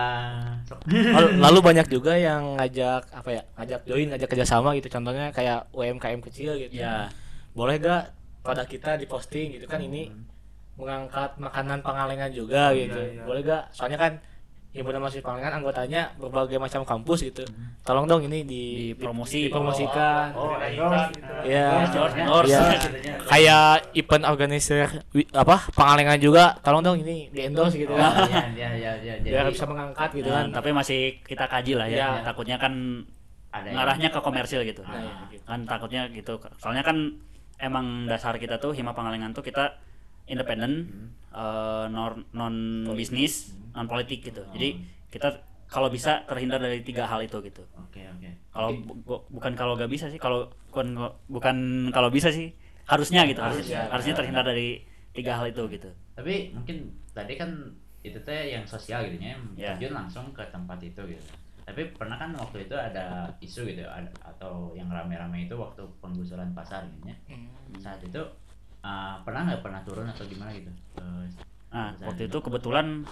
sok. 0.66 0.80
Lalu, 0.90 1.28
lalu 1.38 1.60
banyak 1.62 1.88
juga 1.88 2.14
yang 2.16 2.56
ngajak 2.56 3.08
apa 3.10 3.30
ya 3.30 3.42
ngajak 3.56 3.80
join 3.86 4.08
ngajak 4.10 4.28
kerjasama 4.28 4.70
gitu. 4.76 4.88
Contohnya 4.90 5.32
kayak 5.32 5.70
UMKM 5.72 6.20
kecil 6.22 6.58
gitu. 6.58 6.76
Ya 6.76 7.08
boleh 7.52 7.78
gak 7.78 8.12
pada 8.40 8.64
kita 8.64 8.96
diposting 8.96 9.54
gitu 9.54 9.66
kan? 9.66 9.80
Ini 9.80 10.12
mengangkat 10.76 11.36
makanan 11.38 11.80
pangalengan 11.80 12.32
juga 12.32 12.72
Oh, 12.72 12.76
gitu. 12.76 12.96
iya, 12.98 13.14
iya. 13.14 13.24
boleh 13.24 13.42
gak? 13.44 13.64
Soalnya 13.72 14.00
kan 14.00 14.14
himpunan 14.70 15.02
mahasiswa 15.02 15.26
pangalengan 15.26 15.60
anggotanya 15.60 16.14
berbagai 16.16 16.58
macam 16.58 16.82
kampus 16.84 17.26
gitu. 17.26 17.42
Tolong 17.82 18.06
dong 18.06 18.22
ini 18.24 18.46
di 18.46 18.64
Dipromosi. 18.94 19.50
dipromosikan. 19.50 20.30
Oh 20.34 20.54
endorse 20.56 21.10
gitu. 21.12 21.34
Endorse 22.16 22.54
gitu 22.54 22.98
ya. 23.02 23.14
kayak 23.26 23.66
event 23.94 24.26
organizer 24.26 24.88
apa 25.34 25.56
pangalengan 25.72 26.18
juga 26.18 26.54
tolong 26.60 26.82
dong 26.82 26.98
ini 27.00 27.30
di 27.30 27.42
endorse 27.44 27.76
gitu 27.76 27.90
oh, 27.90 27.98
kan 27.98 28.30
iya 28.30 28.46
iya 28.54 28.70
iya 28.96 29.14
iya 29.16 29.16
biar 29.22 29.50
bisa 29.50 29.66
mengangkat 29.66 30.10
gitu 30.14 30.30
Nah, 30.30 30.46
kan. 30.46 30.54
tapi 30.54 30.70
masih 30.70 31.00
kita 31.24 31.46
kaji 31.46 31.74
lah 31.74 31.88
ya. 31.88 31.98
Iya. 31.98 32.08
takutnya 32.24 32.58
kan 32.58 32.74
ada 33.50 33.66
yang- 33.66 33.76
ngarahnya 33.76 34.10
ke 34.10 34.20
komersil 34.22 34.62
gitu. 34.62 34.86
Ah. 34.86 35.26
kan 35.44 35.66
takutnya 35.66 36.06
gitu. 36.10 36.38
Soalnya 36.58 36.86
kan 36.86 37.18
emang 37.58 38.06
dasar 38.06 38.38
kita 38.38 38.56
tuh 38.56 38.72
hima 38.72 38.94
pangalengan 38.94 39.34
tuh 39.34 39.42
kita 39.42 39.82
independen 40.30 40.72
eh, 41.30 41.86
non 41.90 42.24
non 42.32 42.56
bisnis 42.94 43.34
non 43.74 43.86
politik 43.86 44.22
gitu. 44.24 44.46
Jadi 44.50 44.70
kita 45.10 45.30
kalau 45.66 45.90
bisa 45.90 46.26
terhindar 46.26 46.58
dari 46.58 46.82
tiga 46.82 47.06
hal 47.06 47.22
itu 47.22 47.38
gitu. 47.42 47.62
Oke 47.76 48.02
oke. 48.08 48.30
Kalau 48.50 48.70
bu- 48.76 48.98
bu- 49.00 49.26
bukan 49.30 49.54
kalau 49.54 49.74
gak 49.74 49.90
bisa 49.90 50.06
sih 50.08 50.18
kalau 50.18 50.50
bukan 50.70 50.98
bukan 51.26 51.58
kalau 51.90 52.10
bisa 52.10 52.30
sih 52.30 52.54
harusnya 52.86 53.22
gitu 53.26 53.38
harusnya, 53.38 53.86
harusnya. 53.86 54.18
terhindar 54.18 54.42
dari 54.44 54.82
tiga 55.14 55.38
hal 55.38 55.46
itu 55.46 55.62
gitu. 55.70 55.90
Tapi 56.14 56.54
mungkin 56.54 56.90
tadi 57.12 57.34
kan 57.34 57.50
itu 58.02 58.18
teh 58.20 58.50
yang 58.50 58.66
sosial 58.66 59.06
gitu 59.06 59.22
ya 59.22 59.38
Ya. 59.54 59.70
terjun 59.76 59.94
langsung 59.94 60.34
ke 60.34 60.42
tempat 60.50 60.82
itu 60.82 61.02
gitu. 61.06 61.22
Tapi 61.62 61.94
pernah 61.94 62.18
kan 62.18 62.34
waktu 62.34 62.66
itu 62.66 62.74
ada 62.74 63.30
isu 63.38 63.62
gitu 63.64 63.86
ada, 63.86 64.10
atau 64.26 64.74
yang 64.74 64.90
rame-rame 64.90 65.46
itu 65.46 65.54
waktu 65.54 65.86
penggusuran 66.02 66.50
pasar 66.52 66.90
gitu 66.90 67.14
ya. 67.14 67.18
Saat 67.78 68.02
itu 68.02 68.18
uh, 68.82 69.16
pernah 69.22 69.42
nggak? 69.46 69.62
Pernah 69.62 69.82
turun 69.84 70.06
atau 70.06 70.26
gimana 70.26 70.52
gitu? 70.52 70.72
Eh, 70.98 71.26
Nah, 71.70 71.94
waktu 72.02 72.26
itu 72.26 72.38
kebetulan 72.42 73.06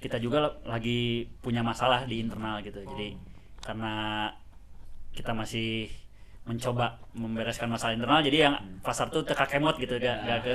kita 0.00 0.16
juga 0.16 0.40
la- 0.40 0.78
lagi 0.78 1.28
punya 1.38 1.60
masalah 1.60 2.08
di 2.08 2.24
internal 2.24 2.64
gitu. 2.64 2.80
Jadi 2.80 3.20
karena 3.60 4.26
kita 5.12 5.36
masih 5.36 5.92
mencoba 6.48 6.96
membereskan 7.12 7.68
masalah 7.68 7.92
internal, 7.92 8.24
jadi 8.24 8.48
yang 8.48 8.54
pasar 8.80 9.12
tuh 9.12 9.20
teka 9.20 9.44
kemot 9.44 9.76
gitu, 9.76 10.00
gak, 10.00 10.24
gak 10.24 10.40
ke 10.40 10.54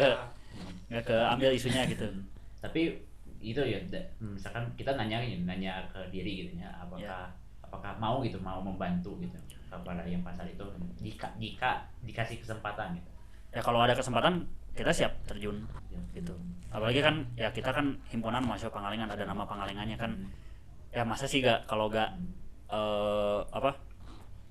gak 0.89 1.03
ke 1.05 1.17
ambil 1.29 1.53
isunya 1.53 1.85
gitu. 1.85 2.09
tapi 2.63 2.97
itu 3.37 3.59
ya 3.59 3.77
misalkan 4.17 4.65
kita 4.73 4.95
nanya 4.95 5.19
nanya 5.45 5.83
ke 5.91 5.99
diri 6.09 6.47
gitu 6.47 6.57
ya 6.57 6.71
apakah 6.73 7.03
Ya. 7.03 7.27
apakah 7.61 7.93
mau 8.01 8.23
gitu 8.25 8.39
mau 8.41 8.63
membantu 8.63 9.19
gitu. 9.21 9.37
Kepada 9.69 10.01
yang 10.05 10.25
pasar 10.25 10.45
itu 10.45 10.65
jika 10.97 11.29
jika 11.37 11.85
dikasih 12.01 12.41
kesempatan 12.41 12.97
gitu 12.97 13.09
Ya 13.53 13.61
kalau 13.61 13.79
ada 13.85 13.93
kesempatan 13.93 14.49
kita 14.73 14.89
siap 14.89 15.13
terjun 15.29 15.63
gitu. 16.17 16.33
Apalagi 16.73 17.05
kan 17.05 17.29
ya 17.37 17.53
kita 17.53 17.69
kan 17.69 18.01
himpunan 18.09 18.41
mahasiswa 18.41 18.73
Pangalengan 18.73 19.13
ada 19.13 19.23
nama 19.29 19.45
Pangalengannya 19.45 19.97
kan. 19.97 20.11
Ya 20.93 21.05
masa 21.05 21.29
sih 21.29 21.41
gak 21.41 21.69
kalau 21.69 21.89
gak 21.89 22.17
eh, 22.69 23.39
apa 23.53 23.77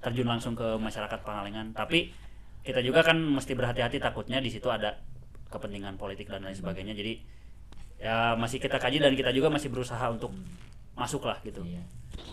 terjun 0.02 0.26
langsung 0.30 0.54
ke 0.54 0.78
masyarakat 0.78 1.20
Pangalengan. 1.26 1.74
Tapi 1.74 2.14
kita 2.62 2.78
juga 2.78 3.02
kan 3.02 3.18
mesti 3.18 3.58
berhati-hati 3.58 3.98
takutnya 3.98 4.38
di 4.38 4.50
situ 4.50 4.70
ada 4.70 5.02
kepentingan 5.50 5.98
politik 5.98 6.30
dan 6.30 6.46
lain 6.46 6.54
sebagainya. 6.54 6.94
Jadi 6.94 7.18
ya 8.02 8.34
masih 8.38 8.62
kita 8.62 8.78
kaji 8.78 9.02
dan 9.02 9.14
kita 9.18 9.34
juga 9.34 9.50
masih 9.50 9.70
berusaha 9.70 10.02
untuk 10.10 10.30
masuk 10.94 11.26
lah 11.26 11.38
gitu. 11.42 11.62
Iya. 11.66 11.82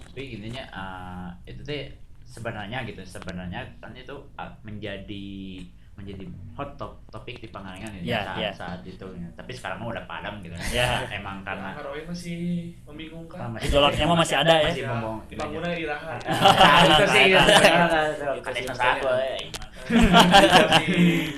Tapi 0.10 0.38
intinya 0.38 0.64
uh, 0.70 1.30
itu 1.50 1.62
teh 1.66 1.90
sebenarnya 2.30 2.86
gitu 2.86 3.02
sebenarnya 3.02 3.66
kan 3.82 3.90
itu 3.98 4.14
uh, 4.38 4.54
menjadi 4.62 5.66
menjadi 6.00 6.24
hot 6.56 6.80
top 6.80 6.96
topik 7.08 7.38
di 7.38 7.48
Pangalengan 7.52 7.92
gitu 7.94 8.08
Iya, 8.08 8.20
saat, 8.24 8.38
iya. 8.40 8.52
saat 8.56 8.82
itu 8.82 9.06
ya. 9.16 9.28
tapi 9.36 9.52
sekarang 9.52 9.78
mah 9.84 9.92
udah 9.92 10.06
padam 10.08 10.40
gitu 10.40 10.56
Ya. 10.80 11.04
emang 11.12 11.44
Karena 11.44 11.76
karena 11.76 11.84
Haroin 11.84 12.06
masih 12.08 12.40
membingungkan. 12.88 13.52
Gejolaknya 13.60 14.06
mah 14.08 14.18
masih 14.18 14.36
ada 14.40 14.54
ya. 14.56 14.70
masih 14.72 14.84
Ya, 14.84 14.90
ngomong 14.96 15.18
bangunnya 15.30 15.72
iraha. 15.76 16.14
Nah, 16.16 16.80
itu 16.90 17.06
sih 17.12 17.24
itu 17.30 18.50
sih 18.56 18.64
makanya. 18.66 19.02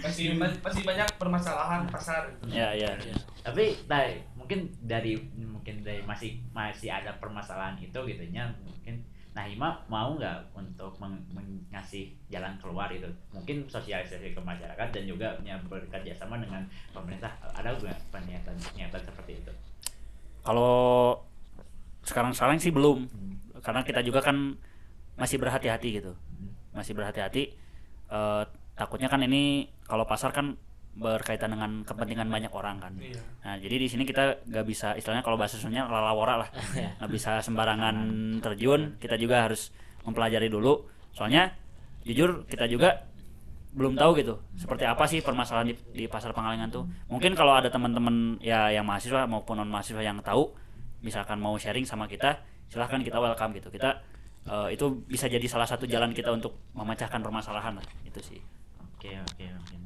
masih 0.02 0.26
masih 0.36 0.58
masih 0.62 0.82
banyak 0.84 1.08
permasalahan 1.18 1.82
pasar. 1.90 2.24
Ya 2.48 2.70
ya. 2.76 2.92
tapi 3.42 3.74
dari 3.88 4.22
mungkin 4.38 4.70
dari 4.84 5.18
mungkin 5.34 5.82
dari 5.82 6.02
masih 6.04 6.42
masih 6.52 6.90
ada 6.92 7.16
permasalahan 7.18 7.78
itu 7.80 7.96
gitu 8.06 8.24
nya 8.30 8.52
mungkin 8.62 9.02
nah 9.32 9.48
Hima 9.48 9.80
mau 9.88 10.20
nggak 10.20 10.52
untuk 10.52 10.92
meng- 11.00 11.24
meng- 11.32 11.64
ngasih 11.72 12.12
jalan 12.28 12.52
keluar 12.60 12.92
itu? 12.92 13.08
Mungkin 13.32 13.64
sosialisasi 13.64 14.36
ke 14.36 14.42
masyarakat 14.44 14.88
dan 14.92 15.04
juga 15.08 15.40
bekerja 15.72 16.12
sama 16.12 16.36
dengan 16.44 16.68
pemerintah. 16.92 17.32
Ada 17.56 17.72
nggak 17.80 18.12
pernyataan 18.12 18.58
pernyataan 18.60 19.04
seperti 19.08 19.40
itu? 19.40 19.52
Kalau 20.44 21.16
sekarang-sekarang 22.04 22.60
sih 22.60 22.74
belum, 22.76 23.08
karena 23.64 23.86
kita 23.86 24.04
juga 24.04 24.20
kan 24.20 24.58
masih 25.16 25.38
berhati-hati 25.40 26.02
gitu, 26.02 26.12
masih 26.76 26.98
berhati-hati. 26.98 27.56
Eh, 28.12 28.44
takutnya 28.76 29.08
kan 29.08 29.22
ini 29.24 29.70
kalau 29.88 30.04
pasar 30.04 30.34
kan 30.36 30.58
berkaitan 30.92 31.56
dengan 31.56 31.88
kepentingan 31.88 32.28
banyak 32.28 32.52
orang 32.52 32.78
kan. 32.84 32.94
Iya. 33.00 33.22
Nah 33.48 33.56
jadi 33.58 33.76
di 33.80 33.88
sini 33.88 34.04
kita 34.04 34.44
nggak 34.44 34.66
bisa 34.68 34.92
istilahnya 35.00 35.24
kalau 35.24 35.40
bahasa 35.40 35.56
Sundanya 35.56 35.88
lalawora 35.88 36.44
lah, 36.44 36.50
nggak 37.00 37.12
bisa 37.12 37.40
sembarangan 37.40 37.96
terjun. 38.44 39.00
Kita 39.00 39.16
juga 39.16 39.48
harus 39.48 39.72
mempelajari 40.04 40.52
dulu. 40.52 40.84
Soalnya 41.16 41.56
jujur 42.04 42.44
kita 42.50 42.68
juga 42.68 43.08
belum 43.72 43.96
tahu 43.96 44.20
gitu 44.20 44.36
seperti 44.60 44.84
apa 44.84 45.08
sih 45.08 45.24
permasalahan 45.24 45.72
di, 45.72 45.76
di 45.96 46.06
pasar 46.12 46.36
Pangalengan 46.36 46.68
tuh. 46.68 46.84
Mungkin 47.08 47.40
kalau 47.40 47.56
ada 47.56 47.72
teman-teman 47.72 48.36
ya 48.44 48.68
yang 48.68 48.84
mahasiswa 48.84 49.24
maupun 49.32 49.64
non 49.64 49.72
mahasiswa 49.72 50.04
yang 50.04 50.20
tahu, 50.20 50.52
misalkan 51.00 51.40
mau 51.40 51.56
sharing 51.56 51.88
sama 51.88 52.04
kita, 52.12 52.44
silahkan 52.68 53.00
kita 53.00 53.16
welcome 53.16 53.56
gitu. 53.56 53.72
Kita 53.72 54.04
eh, 54.44 54.76
itu 54.76 54.92
bisa 55.08 55.32
jadi 55.32 55.48
salah 55.48 55.72
satu 55.72 55.88
jalan 55.88 56.12
kita 56.12 56.36
untuk 56.36 56.60
memecahkan 56.76 57.24
permasalahan 57.24 57.80
lah 57.80 57.86
itu 58.04 58.20
sih. 58.20 58.42
oke 59.02 59.08
oke 59.08 59.46
oke 59.50 59.81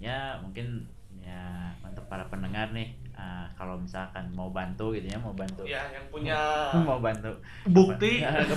ya 0.00 0.18
mungkin 0.40 0.88
ya 1.20 1.44
untuk 1.82 2.02
para 2.06 2.24
pendengar 2.26 2.72
nih 2.72 2.88
ah, 3.12 3.44
kalau 3.52 3.76
misalkan 3.76 4.24
mau 4.30 4.48
bantu 4.48 4.90
gitu 4.90 5.04
ya 5.06 5.18
mau 5.18 5.30
bantu 5.32 5.62
Ya, 5.62 5.84
yang 5.90 6.08
punya 6.08 6.38
mau 6.88 6.96
bantu 6.98 7.28
bukti 7.66 8.24
untuk 8.24 8.56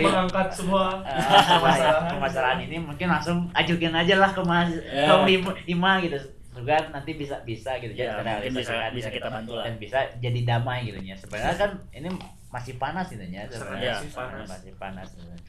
mengangkat 0.04 0.48
semua 0.50 1.00
Ah, 1.00 1.16
permasalahan. 1.56 2.10
permasalahan 2.10 2.58
ini 2.62 2.76
mungkin 2.78 3.08
langsung 3.08 3.48
ajukin 3.50 3.90
aja 3.90 4.14
lah 4.16 4.30
ke 4.30 4.42
mas 4.42 4.68
Ya. 4.84 5.08
ke 5.08 5.32
Ima, 5.32 5.50
Ima 5.66 5.92
gitu 5.98 6.20
juga 6.54 6.76
nanti 6.88 7.16
bisa 7.16 7.40
bisa 7.42 7.74
gitu 7.78 7.90
Ya, 7.92 8.14
jadi 8.14 8.22
mungkin 8.22 8.52
bisa- 8.54 8.70
realisasikan 8.76 8.92
bisa 8.92 9.08
gitu. 9.08 9.16
kita 9.16 9.28
bantu 9.28 9.52
lah. 9.54 9.64
dan 9.64 9.74
bisa 9.76 9.98
jadi 10.20 10.40
damai 10.44 10.78
gitu 10.84 10.98
ya 11.00 11.16
sebenarnya 11.16 11.56
kan 11.56 11.70
ini 11.90 12.08
masih 12.54 12.78
panas 12.78 13.10
gitu 13.10 13.18
ya 13.26 13.42
sebenarnya 13.50 13.98
masih 13.98 14.10
panas. 14.14 14.46
masih 14.46 14.72
panas 14.78 15.08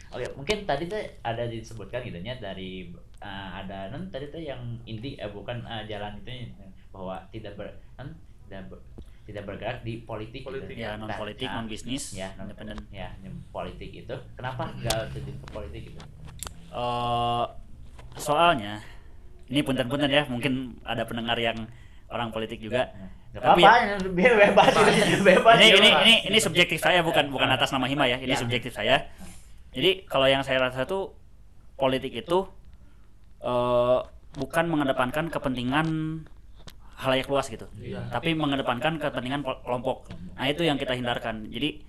oke 0.10 0.26
mungkin 0.34 0.58
tadi 0.66 0.84
tuh 0.90 0.98
ada 1.22 1.44
disebutkan 1.46 2.02
gitu 2.02 2.18
ya 2.18 2.34
dari 2.42 2.90
eh, 3.22 3.50
ada 3.62 3.94
non 3.94 4.10
tadi 4.10 4.34
tuh 4.34 4.42
yang 4.42 4.58
inti 4.90 5.14
eh 5.16 5.30
bukan 5.30 5.62
eh, 5.70 5.86
jalan 5.86 6.18
itu 6.26 6.50
bahwa 6.90 7.22
tidak 7.30 7.54
ber 7.54 7.70
non, 8.02 8.10
tidak 8.50 8.74
ber- 8.74 8.84
tidak 9.26 9.42
bergerak 9.50 9.82
di 9.82 10.06
politik, 10.06 10.46
Politik. 10.46 10.78
gitu. 10.78 10.86
Ya 10.86 11.02
non 11.02 11.10
politik, 11.10 11.50
Nah, 11.50 11.62
non 11.62 11.66
bisnis, 11.66 12.14
ya 12.14 12.30
non 12.38 12.46
independen. 12.46 12.78
ya 12.94 13.10
politik 13.50 13.90
itu 13.90 14.16
kenapa 14.38 14.70
nggak 14.70 15.14
terjun 15.18 15.34
ke 15.42 15.48
politik 15.50 15.82
gitu 15.90 15.98
eh 16.74 17.46
soalnya 18.18 18.82
ini 19.50 19.62
punten-punten 19.62 20.10
ya 20.10 20.24
mungkin 20.26 20.78
ada 20.82 21.06
pendengar 21.06 21.38
yang 21.38 21.58
orang 22.10 22.30
politik 22.30 22.62
juga 22.62 22.90
Gak 23.36 23.44
Tapi- 23.44 23.68
apa-apa, 23.68 24.00
be- 24.16 24.38
bebas, 24.40 24.72
bebas. 25.20 25.56
ini 25.60 25.68
ini 25.76 25.90
ini 25.92 26.14
ini 26.26 26.38
subjektif 26.40 26.80
saya 26.80 27.04
bukan 27.04 27.28
bukan 27.28 27.52
atas 27.52 27.68
nama 27.70 27.84
Hima 27.84 28.08
ya. 28.08 28.16
Ini 28.16 28.32
Ya. 28.32 28.40
subjektif 28.40 28.72
saya. 28.72 29.12
Jadi 29.70 30.08
kalau 30.08 30.24
yang 30.24 30.40
saya 30.40 30.64
rasa 30.64 30.88
tuh 30.88 31.12
politik 31.76 32.16
itu 32.16 32.48
eh 33.42 34.00
bukan 34.34 34.66
mengedepankan 34.66 35.28
kepentingan 35.28 35.88
halayak 36.96 37.28
luas 37.28 37.48
gitu. 37.48 37.68
Iya. 37.76 38.08
tapi 38.08 38.32
mengedepankan 38.34 38.96
kepentingan 38.98 39.44
kelompok. 39.62 40.08
Nah 40.34 40.48
itu 40.48 40.64
yang 40.64 40.80
kita 40.80 40.96
hindarkan. 40.96 41.44
Jadi 41.46 41.84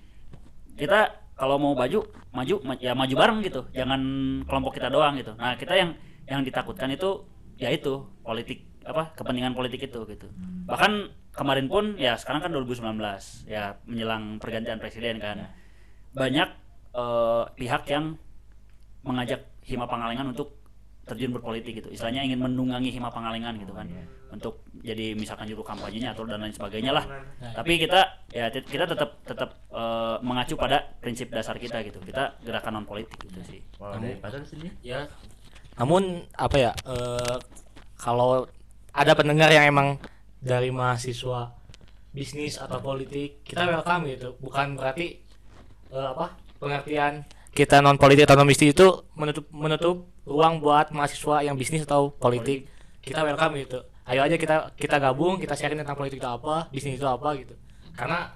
kita 0.75 0.99
kalau 1.33 1.55
mau 1.55 1.71
maju 1.73 2.03
maju 2.29 2.55
ma- 2.61 2.75
ya 2.77 2.91
maju 2.91 3.13
bareng 3.13 3.39
gitu. 3.41 3.71
Jangan 3.71 4.01
kelompok 4.43 4.75
kita 4.75 4.91
doang 4.91 5.15
gitu. 5.15 5.31
Nah 5.33 5.55
kita 5.55 5.73
yang 5.73 5.95
yang 6.27 6.43
ditakutkan 6.43 6.91
itu 6.91 7.23
ya 7.55 7.71
itu 7.71 8.03
politik 8.19 8.67
apa 8.83 9.15
kepentingan 9.15 9.51
politik 9.53 9.79
itu 9.81 10.03
gitu. 10.05 10.27
Bahkan 10.65 10.91
kemarin 11.37 11.69
pun 11.69 11.93
ya 12.01 12.17
sekarang 12.17 12.41
kan 12.41 12.51
2019 12.51 12.97
ya 13.45 13.77
menjelang 13.85 14.41
pergantian 14.41 14.81
presiden 14.81 15.21
kan. 15.21 15.53
Banyak 16.17 16.49
eh, 16.97 17.43
pihak 17.53 17.85
yang 17.93 18.17
mengajak 19.05 19.45
Hima 19.61 19.85
Pangalengan 19.85 20.33
untuk 20.33 20.57
terjun 21.07 21.31
berpolitik 21.31 21.79
gitu. 21.79 21.87
Istilahnya 21.93 22.25
ingin 22.25 22.41
menunggangi 22.41 22.89
Hima 22.89 23.13
Pangalengan 23.13 23.55
gitu 23.61 23.71
kan. 23.71 23.85
Untuk 24.27 24.65
jadi 24.83 25.15
misalkan 25.15 25.47
juru 25.47 25.63
kampanyenya 25.63 26.11
atau 26.11 26.27
dan 26.27 26.41
lain 26.41 26.51
sebagainya 26.51 26.91
lah. 26.91 27.05
Tapi 27.53 27.79
kita 27.79 28.01
ya 28.33 28.49
kita 28.51 28.89
tetap 28.89 29.21
tetap 29.23 29.49
eh, 29.71 30.17
mengacu 30.25 30.57
pada 30.57 30.81
prinsip 30.99 31.29
dasar 31.29 31.55
kita 31.61 31.85
gitu. 31.85 32.01
Kita 32.01 32.41
gerakan 32.41 32.81
non 32.81 32.85
politik 32.89 33.21
gitu 33.29 33.39
sih. 33.45 33.61
Sendiri? 34.43 34.73
ya. 34.81 35.05
Namun 35.77 36.25
apa 36.33 36.57
ya 36.57 36.71
eh, 36.89 37.37
kalau 38.01 38.49
ada 38.97 39.13
pendengar 39.13 39.53
yang 39.53 39.69
emang 39.69 40.01
dari 40.41 40.69
mahasiswa 40.69 41.53
bisnis 42.13 42.57
atau 42.57 42.81
politik 42.81 43.45
kita 43.45 43.67
welcome 43.67 44.09
gitu. 44.09 44.33
Bukan 44.41 44.77
berarti 44.77 45.21
eh, 45.93 46.07
apa 46.13 46.37
pengertian 46.57 47.25
kita 47.53 47.81
non 47.81 47.97
politik 47.97 48.29
atau 48.29 48.37
non 48.37 48.49
bisnis 48.49 48.73
itu 48.73 48.87
menutup 49.17 49.45
menutup 49.53 50.05
ruang 50.25 50.61
buat 50.61 50.93
mahasiswa 50.93 51.41
yang 51.45 51.57
bisnis 51.57 51.85
atau 51.85 52.13
politik. 52.13 52.69
Kita 53.01 53.23
welcome 53.23 53.57
gitu. 53.61 53.79
Ayo 54.07 54.23
aja 54.23 54.35
kita 54.39 54.71
kita 54.77 54.97
gabung 55.03 55.37
kita 55.41 55.53
sharing 55.55 55.79
tentang 55.79 55.97
politik 55.99 56.19
itu 56.21 56.29
apa 56.29 56.69
bisnis 56.71 56.97
itu 56.97 57.07
apa 57.07 57.33
gitu. 57.37 57.55
Karena 57.97 58.31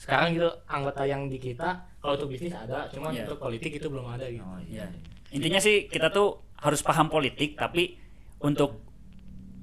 sekarang 0.00 0.32
gitu 0.32 0.48
anggota 0.64 1.04
yang 1.04 1.28
di 1.28 1.36
kita 1.36 1.76
kalau 2.00 2.16
untuk 2.16 2.32
bisnis 2.32 2.56
ada 2.56 2.88
cuman 2.88 3.12
Iya. 3.12 3.28
untuk 3.28 3.36
politik 3.36 3.76
itu 3.76 3.86
belum 3.92 4.06
ada 4.16 4.24
gitu. 4.32 4.40
Oh 4.40 4.56
iya. 4.64 4.88
Intinya 5.30 5.60
sih 5.60 5.86
kita 5.86 6.08
tuh 6.08 6.40
harus 6.56 6.80
paham 6.80 7.12
politik 7.12 7.56
tapi 7.56 8.00
untuk 8.40 8.89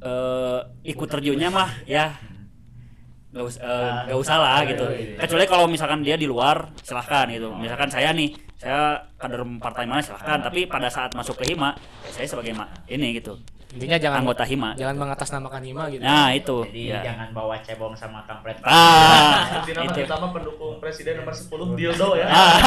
eh, 0.07 0.59
ikut 0.87 1.07
terjunnya 1.07 1.51
mah 1.51 1.69
ya. 1.83 2.15
Nggak 3.27 3.43
us- 3.43 3.59
eh, 3.59 3.91
nggak 4.07 4.17
usah 4.17 4.35
lah 4.39 4.59
gitu. 4.63 4.85
Kecuali 5.19 5.45
kalau 5.45 5.65
misalkan 5.67 5.99
dia 5.99 6.15
di 6.15 6.23
luar 6.25 6.71
silahkan 6.79 7.27
gitu. 7.27 7.51
Misalkan 7.53 7.91
saya 7.91 8.15
nih 8.15 8.31
saya 8.55 8.97
kader 9.19 9.43
partai 9.59 9.83
mana 9.83 9.99
silahkan. 9.99 10.39
Tapi 10.39 10.65
pada 10.65 10.87
saat 10.87 11.11
masuk 11.11 11.35
ke 11.37 11.51
hima 11.51 11.75
ya 12.07 12.11
saya 12.15 12.25
sebagai 12.25 12.55
ma- 12.55 12.71
ini 12.87 13.19
gitu 13.19 13.35
intinya 13.77 13.97
jangan 14.01 14.17
anggota 14.25 14.43
hima 14.43 14.69
jangan 14.73 14.95
mengatasnamakan 14.97 15.61
hima 15.61 15.83
gitu 15.93 16.01
nah 16.01 16.33
itu 16.33 16.57
Jadi 16.65 16.83
ya. 16.89 16.99
jangan 17.05 17.29
bawa 17.29 17.55
cebong 17.61 17.93
sama 17.93 18.25
kampret. 18.25 18.57
ah 18.65 19.61
itu 19.69 19.77
kita 19.93 20.17
mah 20.17 20.33
pendukung 20.33 20.81
presiden 20.81 21.21
nomor 21.21 21.37
10 21.37 21.77
Dildo 21.77 22.09
ya. 22.17 22.25
ah 22.25 22.57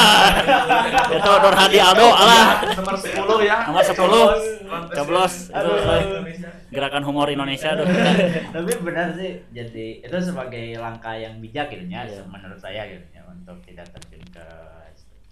itu 1.19 1.29
Nur 1.31 1.55
Hadi 1.59 1.77
Aldo 1.83 2.07
alah 2.07 2.45
Nomor 2.71 2.95
10 2.95 3.11
ya. 3.43 3.57
Nomor 3.67 3.83
10. 3.83 4.95
Coblos. 4.95 5.33
Gerakan 6.71 7.03
humor 7.03 7.27
Indonesia 7.27 7.75
tuh 7.75 7.83
Tapi 8.55 8.71
benar 8.79 9.11
sih, 9.11 9.43
jadi 9.51 9.99
itu 9.99 10.17
sebagai 10.23 10.79
langkah 10.79 11.11
yang 11.11 11.43
bijak 11.43 11.67
gitu 11.67 11.83
ya, 11.85 12.07
Iya. 12.07 12.23
menurut 12.23 12.55
saya 12.55 12.87
gitu 12.87 13.03
ya, 13.11 13.21
untuk 13.27 13.59
tidak 13.67 13.91
terjun 13.91 14.23
ke 14.31 14.45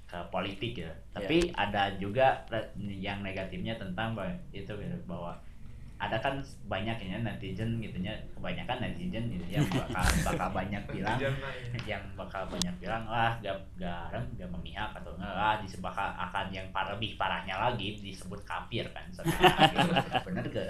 ke 0.06 0.20
politik 0.28 0.72
gitu. 0.76 0.92
Tapi 1.14 1.54
ada 1.54 1.94
juga 1.96 2.44
yang 2.82 3.22
negatifnya 3.22 3.78
tentang 3.78 4.18
itu 4.52 4.68
gitu 4.68 4.98
bahwa 5.06 5.38
ada 6.00 6.16
kan 6.16 6.40
banyak 6.66 6.96
ya 6.96 7.20
netizen 7.20 7.76
gitu 7.78 8.00
ya, 8.00 8.16
kebanyakan 8.32 8.80
netizen 8.80 9.28
gitu 9.28 9.44
yang 9.52 9.68
bakal 9.68 10.00
bakal 10.32 10.48
banyak 10.56 10.84
bilang 10.88 11.20
yang 11.84 12.04
bakal 12.16 12.48
banyak 12.48 12.72
bilang 12.80 13.04
wah 13.04 13.36
gak 13.44 13.60
garam 13.76 14.24
gak 14.40 14.48
memihak 14.48 14.88
atau 14.96 15.12
enggak 15.20 15.36
ah 15.36 15.56
disebaka 15.60 16.16
akan 16.16 16.48
yang 16.56 16.64
par 16.72 16.88
lebih 16.88 17.20
parahnya 17.20 17.60
lagi 17.60 18.00
disebut 18.00 18.40
kafir 18.48 18.88
kan 18.96 19.12
sebenarnya 19.12 20.00
bener 20.28 20.46
ke 20.48 20.64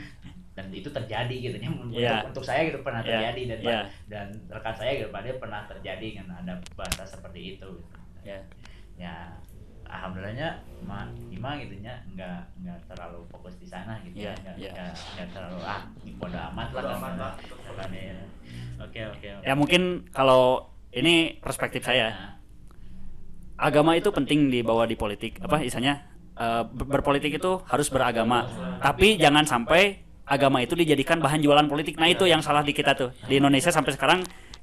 dan 0.56 0.66
itu 0.72 0.88
terjadi 0.90 1.36
gitu 1.36 1.56
ya 1.56 1.68
untuk, 1.70 1.94
Iya. 1.94 2.16
untuk 2.26 2.42
saya 2.42 2.66
gitu 2.66 2.80
pernah 2.80 3.00
Iya, 3.04 3.08
terjadi 3.30 3.42
dan 3.46 3.60
iya. 3.62 3.80
dan 4.08 4.26
rekan 4.48 4.74
saya 4.74 4.92
gitu 4.98 5.08
pada 5.12 5.28
pernah 5.36 5.60
terjadi 5.68 6.06
kan 6.20 6.26
ada 6.40 6.52
bahasa 6.72 7.04
seperti 7.04 7.54
itu 7.54 7.68
gitu. 7.68 7.96
ya 8.24 8.40
ya 8.96 9.14
alhamdulillahnya 9.90 10.48
ma 10.86 11.10
Ima 11.30 11.58
gitu 11.58 11.74
nya? 11.82 12.00
Nggak 12.14 12.38
nggak 12.62 12.78
terlalu 12.88 13.20
fokus 13.28 13.54
di 13.58 13.66
sana 13.66 13.98
gitu 14.06 14.22
Iya, 14.22 14.32
ya 14.32 14.40
nggak 14.40 14.54
iya. 14.56 14.70
nggak 14.72 14.90
nggak 14.94 15.28
terlalu 15.34 15.58
ah 15.66 15.80
bodo 16.20 16.38
amat 16.52 16.68
lah. 16.70 16.82
Bodo 16.82 16.88
kan. 16.88 16.98
amat 17.00 17.14
lah. 17.18 17.32
Kan, 17.76 17.90
ya. 17.94 18.14
oke 18.82 19.00
oke 19.16 19.28
oke. 19.40 19.46
Ya 19.46 19.54
mungkin 19.58 19.82
kalau 20.10 20.72
ini 20.90 21.38
perspektif 21.38 21.86
saya. 21.86 22.10
Nah, 22.10 22.32
agama 23.60 23.94
itu 23.94 24.08
penting 24.10 24.48
dibawa 24.48 24.88
di 24.88 24.96
politik. 24.96 25.38
Apa 25.42 25.60
istilahnya 25.60 26.06
eh, 26.34 26.62
ber- 26.64 26.98
berpolitik 26.98 27.36
itu 27.36 27.60
harus 27.68 27.88
beragama. 27.92 28.48
Tapi 28.80 29.20
jangan 29.20 29.44
sampai 29.44 30.00
agama 30.30 30.62
itu 30.62 30.78
dijadikan 30.78 31.18
bahan 31.18 31.42
jualan 31.42 31.66
politik. 31.66 31.98
Nah 31.98 32.06
itu 32.06 32.24
yang 32.24 32.38
salah 32.40 32.62
di 32.62 32.70
kita 32.70 32.94
tuh. 32.94 33.10
Di 33.26 33.42
Indonesia 33.42 33.74
sampai 33.74 33.92
sekarang 33.98 34.20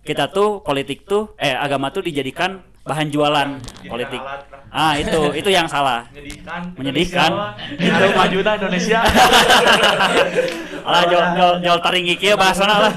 kita 0.08 0.32
tuh 0.32 0.64
politik 0.64 1.04
tuh 1.04 1.36
eh 1.36 1.52
agama 1.52 1.92
tuh 1.92 2.00
dijadikan 2.00 2.64
bahan 2.88 3.08
jualan 3.12 3.50
Jadikan 3.60 3.90
politik 3.92 4.22
alat 4.24 4.42
lah. 4.48 4.62
ah 4.72 4.94
itu 4.96 5.20
itu 5.36 5.50
yang 5.52 5.68
salah 5.68 6.08
menyedihkan 6.08 6.74
Menyedihkan. 6.80 7.32
itu 7.76 8.06
maju 8.16 8.38
dah 8.42 8.54
Indonesia 8.56 9.00
alah 10.88 11.04
jual 11.06 11.24
jual 11.36 11.52
jual 11.62 11.78
taring 11.84 12.08
kieu 12.16 12.34
bahasana 12.34 12.76
lah 12.88 12.94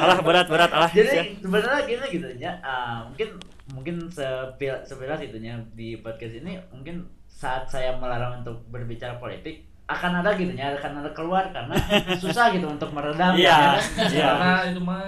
alah 0.00 0.18
berat 0.22 0.46
berat 0.46 0.70
alah 0.70 0.90
jadi 0.90 1.34
sebenarnya 1.42 1.82
gini 1.84 2.06
gitu 2.14 2.26
ya 2.38 2.52
ah, 2.62 3.02
mungkin 3.10 3.28
mungkin 3.74 3.94
sepil 4.06 4.74
sepilas 4.86 5.18
itunya 5.18 5.58
di 5.74 5.98
podcast 5.98 6.38
ini 6.38 6.62
mungkin 6.70 7.02
saat 7.26 7.66
saya 7.66 7.98
melarang 7.98 8.40
untuk 8.40 8.62
berbicara 8.70 9.18
politik 9.18 9.66
akan 9.84 10.22
ada 10.22 10.32
gitu 10.38 10.54
ya 10.54 10.72
akan 10.78 11.02
ada 11.02 11.10
keluar 11.12 11.50
karena 11.50 11.74
susah 12.22 12.54
gitu 12.54 12.64
untuk 12.64 12.88
meredam 12.94 13.34
Iya, 13.36 13.50
ya 13.50 13.58
kan? 13.58 13.80
iya. 14.08 14.24
karena 14.24 14.50
itu 14.72 14.80
mah 14.80 15.02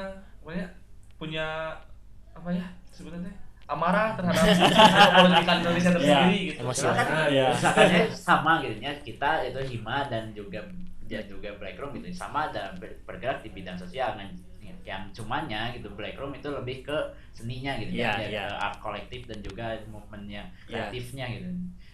punya 1.17 1.73
apa 2.37 2.49
ya 2.53 2.67
sebenarnya 2.93 3.33
amarah 3.67 4.15
terhadap 4.15 4.47
politik 5.17 5.47
Indonesia 5.49 5.91
tersendiri 5.93 6.39
gitu 6.49 6.61
Emosional. 6.63 6.95
Kan 6.97 7.07
Iya. 7.29 7.47
misalkannya 7.51 8.03
sama 8.29 8.53
gitu 8.63 8.75
ya 8.79 8.93
kita 9.01 9.31
itu 9.45 9.61
hima 9.75 10.07
dan 10.07 10.31
juga 10.31 10.61
dan 11.07 11.23
juga 11.25 11.49
blackroom 11.55 11.95
gitu 11.95 12.11
sama 12.13 12.51
dalam 12.51 12.75
ber- 12.77 12.99
bergerak 13.03 13.43
di 13.43 13.51
bidang 13.51 13.75
sosial 13.75 14.15
kan 14.15 14.31
yang 14.83 15.03
cumannya 15.11 15.75
gitu 15.75 15.91
blackroom 15.91 16.31
itu 16.33 16.47
lebih 16.47 16.83
ke 16.83 16.95
seninya 17.33 17.75
gitu 17.77 17.91
Iya, 17.93 18.11
ya, 18.17 18.27
iya. 18.29 18.45
ke 18.47 18.55
art 18.57 18.79
kolektif 18.79 19.27
dan 19.27 19.39
juga 19.41 19.75
movementnya 19.87 20.47
Iya. 20.65 20.91
kreatifnya 20.91 21.27
gitu 21.29 21.47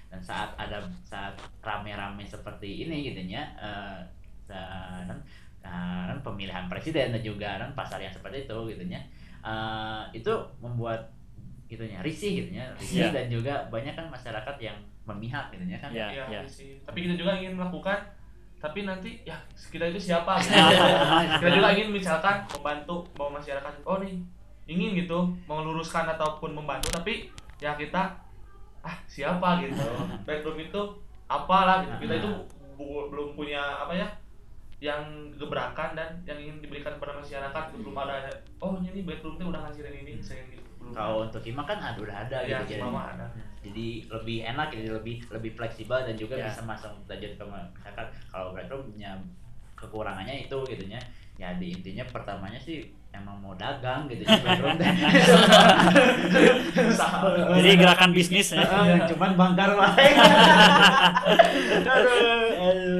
dan 0.09 0.21
saat 0.21 0.53
ada 0.57 0.77
saat 1.03 1.33
rame-rame 1.61 2.21
seperti 2.23 2.85
ini 2.85 3.09
gitu 3.09 3.21
ya 3.27 3.49
eh, 3.57 3.99
dan 4.45 5.09
dan 5.63 6.21
pemilihan 6.21 6.69
presiden 6.69 7.17
dan 7.17 7.23
juga 7.23 7.57
dan 7.57 7.73
pasar 7.73 7.97
yang 7.97 8.13
seperti 8.13 8.45
itu 8.45 8.57
gitu 8.69 8.85
ya 8.87 9.01
eh, 9.41 10.03
itu 10.13 10.33
membuat 10.61 11.09
gitu 11.73 11.83
ya 11.83 11.99
risih 12.01 12.33
gitu 12.39 12.51
ya 12.53 12.67
risih 12.75 13.01
Iya. 13.01 13.09
dan 13.11 13.27
juga 13.27 13.55
banyak 13.67 13.93
kan 13.93 14.07
masyarakat 14.07 14.57
yang 14.59 14.77
memihak 15.03 15.49
gitu 15.51 15.65
ya 15.65 15.79
kan 15.79 15.91
Iya, 15.91 16.07
Iya, 16.11 16.25
iya. 16.29 16.41
sih. 16.45 16.79
Tapi 16.83 16.99
kita 17.03 17.15
juga 17.17 17.33
ingin 17.35 17.57
melakukan 17.57 17.99
tapi 18.57 18.85
nanti 18.85 19.19
ya 19.23 19.35
kita 19.51 19.89
itu 19.89 19.99
siapa 20.05 20.39
gitu. 20.39 20.55
kita 21.41 21.51
juga 21.53 21.69
ingin 21.73 21.91
misalkan 21.91 22.47
membantu 22.47 23.03
bahwa 23.13 23.37
masyarakat 23.37 23.75
oh 23.83 23.99
nih 23.99 24.15
ingin 24.65 24.95
gitu 24.97 25.19
meluruskan 25.45 26.07
ataupun 26.09 26.55
membantu 26.55 26.87
tapi 26.93 27.27
ya 27.59 27.75
kita 27.75 28.15
ah 28.81 28.97
siapa 29.05 29.59
gitu 29.61 29.83
background 30.23 30.63
itu 30.63 30.83
apalah 31.27 31.83
gitu 31.83 32.07
kita 32.07 32.15
itu 32.17 32.31
bu- 32.77 33.07
belum 33.09 33.35
punya 33.35 33.59
apa 33.59 33.95
ya 33.95 34.07
yang 34.79 35.03
gebrakan 35.33 35.95
dan 35.95 36.11
yang 36.23 36.35
ingin 36.37 36.59
diberikan 36.59 36.95
kepada 36.95 37.15
masyarakat 37.17 37.65
belum 37.73 37.95
ada 37.97 38.31
oh 38.59 38.79
ini 38.79 39.03
background 39.03 39.39
itu 39.39 39.47
udah 39.49 39.61
ngasihin 39.61 39.95
ini 39.97 40.13
saya 40.19 40.43
gitu 40.49 40.63
kalau 40.95 41.25
untuk 41.27 41.43
Hima 41.43 41.65
kan 41.65 41.79
ada 41.81 41.99
udah 41.99 42.17
ada 42.29 42.39
ya 42.45 42.61
gitu 42.65 42.79
jadi 42.79 42.85
ada. 42.85 43.27
Jadi 43.63 44.11
lebih 44.11 44.39
enak 44.43 44.75
jadi 44.75 44.89
lebih 44.91 45.17
lebih 45.31 45.51
fleksibel 45.55 46.03
dan 46.03 46.15
juga 46.19 46.35
Ya. 46.35 46.51
bisa 46.51 46.67
masuk 46.67 46.91
terjun 47.07 47.39
ke 47.39 47.45
masyarakat. 47.47 48.07
Kalau 48.31 48.51
background 48.53 48.91
punya 48.91 49.11
kekurangannya 49.79 50.47
itu 50.47 50.59
gitu 50.71 50.85
ya 50.87 51.01
ya 51.41 51.49
di 51.59 51.75
intinya 51.75 52.05
pertamanya 52.07 52.61
sih 52.61 52.87
emang 53.11 53.35
mau 53.43 53.51
dagang 53.59 54.07
gitu 54.07 54.23
ya 54.23 54.39
jadi 57.59 57.71
gerakan 57.77 58.11
bisnis 58.15 58.55
ya. 58.55 58.63
cuman 59.11 59.31
bangkar 59.37 59.71
lah. 59.75 59.93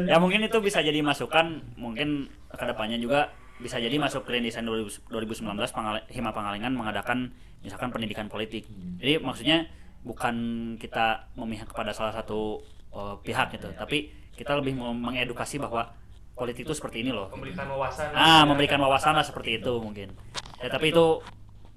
Ya 0.03 0.19
mungkin 0.19 0.43
itu 0.45 0.59
bisa 0.61 0.83
jadi 0.83 0.99
masukan 1.01 1.63
mungkin 1.79 2.27
ke 2.51 2.65
depannya 2.67 2.99
juga 2.99 3.31
bisa 3.63 3.79
jadi 3.79 3.95
masuk 3.97 4.27
Grand 4.27 4.43
Design 4.43 4.67
2000 4.67 5.07
2019 5.07 5.47
Pangal- 5.71 6.05
Hima 6.11 6.31
Pangalengan 6.31 6.75
mengadakan 6.75 7.31
misalkan 7.63 7.89
pendidikan 7.89 8.27
politik. 8.27 8.67
Jadi 8.99 9.17
maksudnya 9.19 9.71
bukan 10.03 10.35
kita 10.77 11.31
memihak 11.33 11.71
kepada 11.71 11.95
salah 11.95 12.11
satu 12.11 12.59
uh, 12.91 13.15
pihak 13.23 13.55
gitu 13.55 13.71
tapi 13.73 14.11
kita 14.35 14.59
lebih 14.59 14.75
mau 14.75 14.91
mengedukasi 14.91 15.57
bahwa 15.57 15.95
politik 16.35 16.67
itu 16.67 16.75
seperti 16.75 17.01
ini 17.01 17.15
loh. 17.15 17.31
Memberikan 17.31 17.71
wawasan 17.71 18.11
ah 18.11 18.43
memberikan 18.43 18.81
wawasan 18.81 19.15
lah 19.15 19.23
seperti 19.23 19.63
itu 19.63 19.73
mungkin. 19.79 20.11
Ya 20.59 20.67
tapi 20.67 20.91
itu 20.91 21.23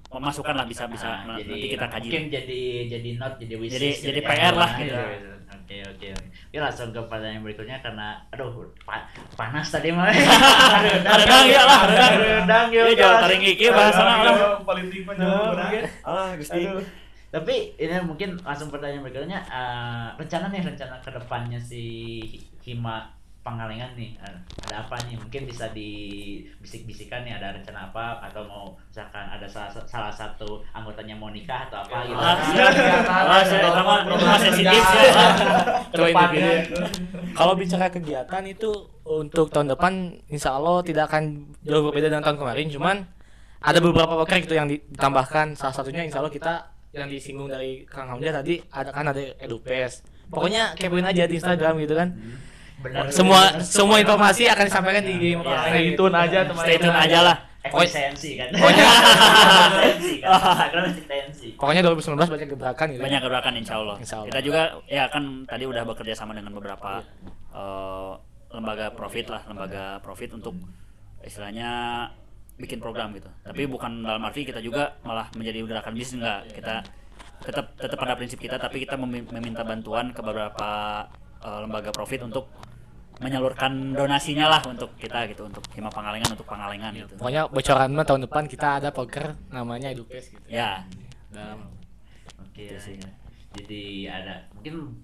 masukan 0.08 0.54
lah 0.54 0.64
bisa 0.64 0.88
bisa 0.88 1.22
Nah, 1.22 1.36
jadi 1.36 1.50
nanti 1.50 1.68
kita 1.68 1.86
kaji. 1.86 2.08
Mungkin 2.08 2.26
jadi 2.30 2.60
jadi 2.88 3.10
not 3.14 3.32
jadi 3.38 3.54
wish 3.54 3.70
Jadi- 3.70 3.94
jadi 4.02 4.20
gitu 4.20 4.26
ya. 4.26 4.30
PR 4.32 4.54
lah 4.54 4.70
Nah, 4.70 4.80
gitu. 4.80 4.96
Oke 5.48 5.76
oke 5.86 6.06
oke. 6.10 6.28
Ya 6.50 6.60
langsung 6.60 6.88
ke 6.88 7.00
pertanyaan 7.02 7.40
berikutnya 7.40 7.78
karena 7.78 8.14
aduh 8.28 8.50
pa- 8.80 9.06
panas 9.32 9.66
tadi 9.66 9.90
mah 9.90 10.10
Redang 10.10 11.44
ya 11.46 11.62
lah, 11.62 11.80
redang. 11.84 12.12
redang 12.16 12.66
ya 12.68 12.82
Iya, 12.84 12.94
jual 12.94 13.14
taring 13.20 13.40
gigi 13.40 13.66
bahasana 13.68 14.14
lah 14.22 14.34
politik 14.60 15.02
mah 15.02 15.14
jauh 15.14 15.52
mungkin. 15.52 15.82
ah 16.02 16.30
gusti. 16.34 16.62
Tapi 17.26 17.54
ini 17.76 17.94
mungkin 18.00 18.38
langsung 18.38 18.68
pertanyaan 18.68 19.02
berikutnya 19.02 19.38
eh, 19.42 20.06
rencana 20.14 20.46
nih 20.48 20.62
rencana 20.64 20.96
ke 20.98 21.10
depannya 21.10 21.58
si 21.58 21.82
Hima 22.60 23.02
Pangalengan 23.46 23.94
nih 23.94 24.18
eh, 24.18 24.36
ada 24.66 24.82
apa 24.82 24.98
nih 25.06 25.14
mungkin 25.14 25.46
bisa 25.46 25.70
dibisik-bisikan 25.70 27.22
nih 27.22 27.32
ada 27.32 27.54
rencana 27.54 27.86
apa 27.86 28.18
atau 28.20 28.42
mau 28.42 28.74
misalkan 28.84 29.22
ada 29.24 29.46
salah, 29.46 29.70
salah 29.86 30.10
satu 30.10 30.66
anggotanya 30.72 31.14
mau 31.14 31.30
nikah 31.30 31.62
atau 31.64 31.78
apa 31.78 31.96
gitu 32.04 32.18
Ah, 32.18 32.34
Iya. 32.42 32.66
Ah, 33.06 33.40
saya- 33.40 33.70
sama- 33.70 34.02
program 34.02 34.34
sensitif 34.40 34.82
ya. 34.82 35.14
Kalau 37.32 37.54
bicara 37.54 37.86
kegiatan 37.86 38.42
itu 38.44 38.70
untuk 39.04 39.46
tahun 39.46 39.70
depan 39.70 39.92
insya 40.26 40.50
Allah 40.52 40.82
tidak 40.82 41.06
akan 41.06 41.22
jauh 41.62 41.86
berbeda 41.86 42.08
dengan 42.08 42.24
tahun 42.24 42.38
kemarin 42.40 42.66
cuman 42.68 42.96
ada 43.58 43.78
beberapa 43.78 44.12
proker 44.16 44.42
gitu 44.42 44.54
yang 44.54 44.66
ditambahkan 44.66 45.54
salah 45.54 45.70
satunya 45.72 46.02
insya 46.02 46.18
Allah 46.18 46.32
kita 46.32 46.54
yang 46.90 47.06
disinggung 47.06 47.46
dari 47.46 47.84
Kang 47.84 48.08
Hamzah 48.08 48.34
tadi 48.34 48.58
ada 48.66 48.90
kan 48.90 49.06
ada 49.06 49.20
edupes 49.38 50.00
pokoknya 50.26 50.74
kepoin 50.74 51.04
aja 51.04 51.22
di 51.24 51.36
Instagram 51.36 51.78
gitu 51.78 51.94
kan 51.94 52.08
Benar. 52.76 53.08
semua 53.08 53.40
semua 53.58 53.96
informasi 53.98 54.46
akan 54.46 54.64
disampaikan 54.64 55.02
di 55.02 55.14
game 55.14 55.40
Iya. 55.40 55.58
Stay 55.64 55.86
tune 55.94 56.12
aja 56.14 56.38
teman-teman. 56.44 56.64
stay 56.64 56.76
tune 56.76 56.98
aja 56.98 57.18
lah 57.22 57.36
Efisiensi 57.66 58.30
kan. 58.38 58.46
Pokoknya- 58.54 58.86
kan. 60.22 60.86
Pokoknya 61.58 61.80
2019 61.82 62.30
banyak 62.30 62.48
gebrakan 62.48 62.86
gitu. 62.92 63.02
banyak 63.02 63.20
gerakan 63.20 63.52
insya 63.56 63.74
Allah. 63.76 63.96
Insya 63.98 64.16
Allah. 64.16 64.28
Kita 64.28 64.40
juga 64.40 64.60
ya 64.86 65.04
kan 65.08 65.24
tadi 65.44 65.64
udah 65.64 65.82
bekerja 65.84 66.14
sama 66.14 66.30
dengan 66.30 66.52
beberapa 66.52 67.02
eh, 67.50 68.12
lembaga 68.52 68.92
profit 68.92 69.26
lah, 69.28 69.42
lembaga 69.46 69.98
profit 69.98 70.30
untuk 70.32 70.54
istilahnya 71.20 71.70
bikin 72.56 72.78
program 72.78 73.10
gitu. 73.12 73.28
Tapi 73.42 73.66
bukan 73.66 74.00
dalam 74.00 74.22
arti 74.22 74.44
kita 74.44 74.62
juga 74.62 74.94
malah 75.02 75.26
menjadi 75.34 75.66
gerakan 75.66 75.92
bisnis 75.92 76.22
enggak. 76.22 76.46
Kita 76.54 76.74
tetap 77.42 77.74
tetap 77.74 77.98
pada 77.98 78.14
prinsip 78.14 78.38
kita 78.38 78.56
tapi 78.56 78.80
kita 78.80 78.94
memi- 78.94 79.26
meminta 79.28 79.60
bantuan 79.60 80.08
ke 80.10 80.22
beberapa 80.22 81.02
eh, 81.40 81.58
lembaga 81.62 81.90
profit 81.90 82.22
untuk 82.22 82.48
menyalurkan 83.16 83.96
donasinya 83.96 84.46
lah 84.52 84.60
untuk 84.68 84.92
kita 85.00 85.24
gitu 85.32 85.48
untuk 85.48 85.64
hima 85.72 85.88
pangalengan 85.88 86.36
untuk 86.36 86.44
pangalengan 86.44 86.92
gitu. 86.92 87.16
Pokoknya 87.16 87.48
bocoran 87.48 87.88
mah 87.96 88.04
tahun 88.04 88.22
depan 88.28 88.44
kita 88.44 88.68
ada 88.76 88.92
poker 88.92 89.32
namanya 89.48 89.88
Edupes 89.88 90.36
gitu. 90.36 90.44
Ya, 90.46 90.84
Dalam 91.32 91.64
Oke. 92.44 92.76
Sih. 92.76 93.00
ya. 93.00 93.08
Jadi 93.56 93.82
ada 94.04 94.44
mungkin 94.52 95.00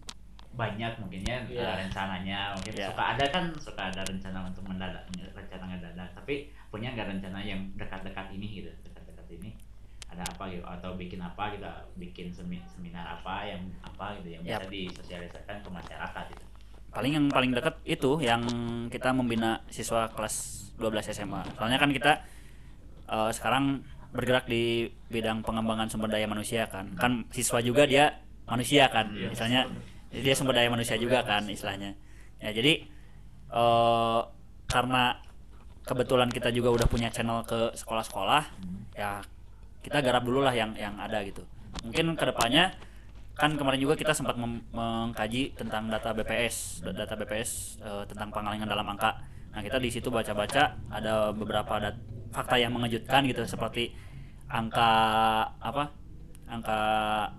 banyak 0.52 0.92
mungkinnya 1.00 1.48
Iya. 1.48 1.64
uh, 1.64 1.74
rencananya 1.80 2.38
mungkin 2.52 2.72
Iya. 2.76 2.92
suka 2.92 3.02
ada 3.16 3.24
kan 3.32 3.44
suka 3.56 3.82
ada 3.88 4.04
rencana 4.04 4.38
untuk 4.44 4.64
mendadak 4.68 5.08
rencana 5.32 5.64
ngedadak 5.72 6.08
tapi 6.12 6.52
punya 6.68 6.92
nggak 6.92 7.08
rencana 7.08 7.40
yang 7.40 7.72
dekat-dekat 7.80 8.28
ini 8.36 8.60
gitu 8.60 8.68
dekat-dekat 8.84 9.26
ini 9.40 9.56
ada 10.12 10.22
apa 10.28 10.44
gitu 10.52 10.64
atau 10.64 10.94
bikin 10.94 11.20
apa 11.24 11.56
gitu 11.56 11.64
bikin 11.96 12.28
semi- 12.28 12.64
seminar 12.68 13.16
apa 13.16 13.48
yang 13.48 13.62
apa 13.80 14.20
gitu 14.20 14.36
yang 14.36 14.42
bisa 14.44 14.60
Yap. 14.60 14.70
disosialisasikan 14.70 15.56
ke 15.64 15.68
masyarakat 15.72 16.24
gitu 16.36 16.44
paling 16.92 17.12
yang 17.16 17.26
paling 17.32 17.56
dekat 17.56 17.80
itu 17.88 18.20
yang 18.20 18.44
kita 18.92 19.16
membina 19.16 19.64
siswa 19.72 20.12
kelas 20.12 20.68
12 20.76 21.08
SMA. 21.14 21.40
Soalnya 21.56 21.80
kan 21.80 21.90
kita 21.90 22.20
eh, 23.08 23.30
sekarang 23.32 23.80
bergerak 24.12 24.44
di 24.44 24.92
bidang 25.08 25.40
pengembangan 25.40 25.88
sumber 25.88 26.12
daya 26.12 26.28
manusia 26.28 26.68
kan. 26.68 26.92
Kan 27.00 27.24
siswa 27.32 27.64
juga 27.64 27.88
dia 27.88 28.20
manusia 28.44 28.92
kan. 28.92 29.08
Misalnya 29.08 29.64
dia 30.12 30.34
sumber 30.36 30.52
daya 30.52 30.68
manusia 30.68 31.00
juga 31.00 31.24
kan 31.24 31.48
istilahnya. 31.48 31.96
Ya 32.44 32.52
jadi 32.52 32.84
eh 33.52 34.20
karena 34.68 35.16
kebetulan 35.84 36.28
kita 36.32 36.52
juga 36.52 36.72
udah 36.72 36.86
punya 36.88 37.08
channel 37.12 37.44
ke 37.44 37.74
sekolah-sekolah 37.76 38.42
ya 38.96 39.20
kita 39.82 39.98
garap 39.98 40.22
dulu 40.22 40.40
lah 40.40 40.54
yang 40.54 40.72
yang 40.78 40.94
ada 40.96 41.20
gitu. 41.26 41.42
Mungkin 41.82 42.14
ke 42.14 42.24
depannya 42.24 42.70
kan 43.32 43.56
kemarin 43.56 43.80
juga 43.80 43.96
kita 43.96 44.12
sempat 44.12 44.36
mengkaji 44.38 45.56
tentang 45.56 45.88
data 45.88 46.12
BPS 46.12 46.84
da- 46.84 46.94
data 46.94 47.16
BPS 47.16 47.80
eh, 47.82 48.04
tentang 48.06 48.30
pengalengan 48.30 48.68
dalam 48.68 48.86
angka. 48.86 49.18
Nah 49.52 49.60
kita 49.60 49.76
di 49.76 49.90
situ 49.90 50.08
baca-baca 50.08 50.78
ada 50.88 51.32
beberapa 51.34 51.80
dat- 51.80 52.00
fakta 52.32 52.56
yang 52.56 52.72
mengejutkan 52.72 53.28
gitu 53.28 53.44
seperti 53.44 53.92
angka 54.48 54.88
apa 55.60 55.92
angka 56.48 56.78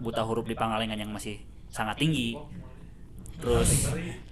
buta 0.02 0.22
huruf 0.26 0.46
di 0.46 0.54
Pangalengan 0.54 0.98
yang 0.98 1.10
masih 1.14 1.38
sangat 1.70 1.98
tinggi. 1.98 2.38
Terus 3.41 3.89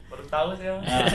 baru 0.09 0.23
tahu 0.27 0.47
saya 0.57 0.77
Nah, 0.81 1.05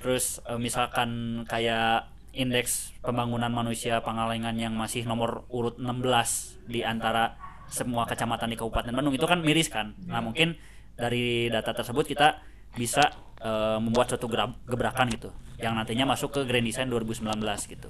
terus 0.00 0.38
eh, 0.42 0.58
misalkan 0.58 1.42
kayak 1.44 2.06
indeks 2.36 2.92
pembangunan 3.00 3.48
manusia 3.48 4.04
Pangalengan 4.04 4.54
yang 4.54 4.76
masih 4.76 5.08
nomor 5.08 5.48
urut 5.48 5.80
16 5.80 6.68
di 6.68 6.84
antara 6.84 7.34
semua 7.66 8.04
kecamatan 8.06 8.52
di 8.52 8.56
Kabupaten 8.60 8.92
Bandung 8.92 9.16
itu 9.16 9.26
kan 9.26 9.40
miris 9.42 9.66
kan. 9.66 9.96
Nah, 10.06 10.22
mungkin 10.22 10.54
dari 10.94 11.48
data 11.48 11.72
tersebut 11.72 12.04
kita 12.06 12.38
bisa 12.76 13.02
eh, 13.40 13.78
membuat 13.80 14.12
suatu 14.12 14.28
gebrakan 14.64 15.08
gitu 15.10 15.32
yang 15.56 15.72
nantinya 15.74 16.12
masuk 16.12 16.36
ke 16.36 16.40
Grand 16.44 16.64
Design 16.64 16.92
2019 16.92 17.32
gitu. 17.72 17.88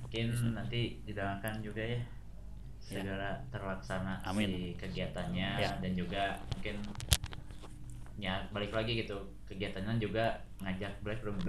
mungkin 0.00 0.26
nanti 0.52 0.98
didoakan 1.06 1.62
juga 1.62 1.80
ya 1.86 2.00
segera 2.82 3.38
terlaksana 3.54 4.18
Amin. 4.26 4.50
si 4.50 4.60
kegiatannya 4.74 5.48
Ya. 5.62 5.70
dan 5.78 5.92
juga 5.94 6.34
mungkin 6.50 6.82
ya 8.20 8.44
balik 8.50 8.70
lagi 8.70 9.00
gitu. 9.00 9.16
Kegiatannya 9.48 9.98
juga 9.98 10.38
ngajak 10.60 10.92
black 11.02 11.20
room. 11.24 11.34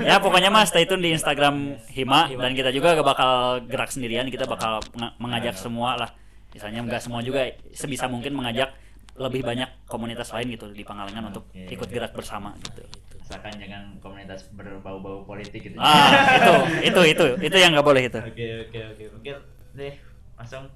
Ya 0.00 0.18
pokoknya 0.18 0.50
mas 0.50 0.68
stay 0.68 0.82
tune 0.82 1.00
di 1.00 1.12
Instagram 1.12 1.78
Hima 1.88 2.26
dan 2.26 2.52
kita 2.52 2.70
juga 2.70 2.96
gak 2.96 3.06
bakal 3.06 3.32
gerak 3.68 3.90
sendirian. 3.90 4.26
Kita 4.26 4.44
bakal 4.44 4.80
menga- 4.90 5.14
mengajak 5.18 5.54
semua 5.56 5.94
lah. 5.94 6.10
Misalnya 6.50 6.82
nggak 6.82 6.98
semua 6.98 7.22
juga 7.22 7.46
sebisa 7.70 8.10
mungkin 8.10 8.34
mengajak 8.34 8.74
lebih 9.14 9.44
banyak 9.44 9.68
komunitas 9.86 10.32
lain 10.32 10.50
gitu 10.50 10.66
di 10.72 10.82
Pangalengan 10.82 11.30
untuk 11.30 11.46
ikut 11.54 11.86
gerak 11.86 12.10
bersama 12.10 12.56
gitu. 12.58 12.82
Asalkan 13.20 13.54
jangan 13.54 13.94
komunitas 14.02 14.50
berbau-bau 14.50 15.22
politik 15.22 15.62
gitu. 15.62 15.78
Ah 15.78 16.10
itu 16.34 16.50
itu 16.82 17.00
itu 17.06 17.26
itu 17.38 17.56
yang 17.56 17.70
nggak 17.70 17.86
boleh 17.86 18.02
itu. 18.10 18.18
Oke 18.18 18.66
oke 18.66 18.78
oke. 18.90 19.04
Mungkin 19.14 19.36
deh 19.78 19.94
langsung 20.34 20.66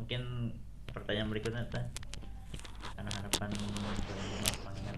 mungkin 0.00 0.54
pertanyaan 0.88 1.28
berikutnya. 1.28 1.68
Karena 3.00 3.12
harapan 3.16 3.48
pangan 4.60 4.96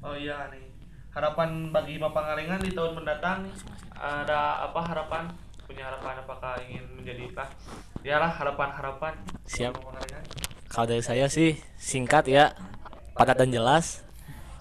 oh 0.00 0.16
iya 0.16 0.48
nih 0.48 0.64
harapan 1.12 1.68
bagi 1.68 2.00
Bapak 2.00 2.22
Ngalengan 2.24 2.60
di 2.64 2.72
tahun 2.72 2.92
mendatang 3.04 3.52
ada 3.96 4.64
apa 4.64 4.80
harapan? 4.84 5.28
Punya 5.64 5.92
harapan 5.92 6.24
apakah 6.24 6.56
ingin 6.64 6.84
menjadi 6.96 7.32
lah 7.36 7.48
ya 8.00 8.16
lah 8.16 8.32
harapan-harapan. 8.32 9.12
Siap. 9.44 9.76
Kalau 10.72 10.86
dari 10.88 11.04
saya 11.04 11.28
sih 11.28 11.56
singkat 11.76 12.28
ya, 12.28 12.56
padat 13.12 13.44
dan 13.44 13.52
jelas. 13.52 14.05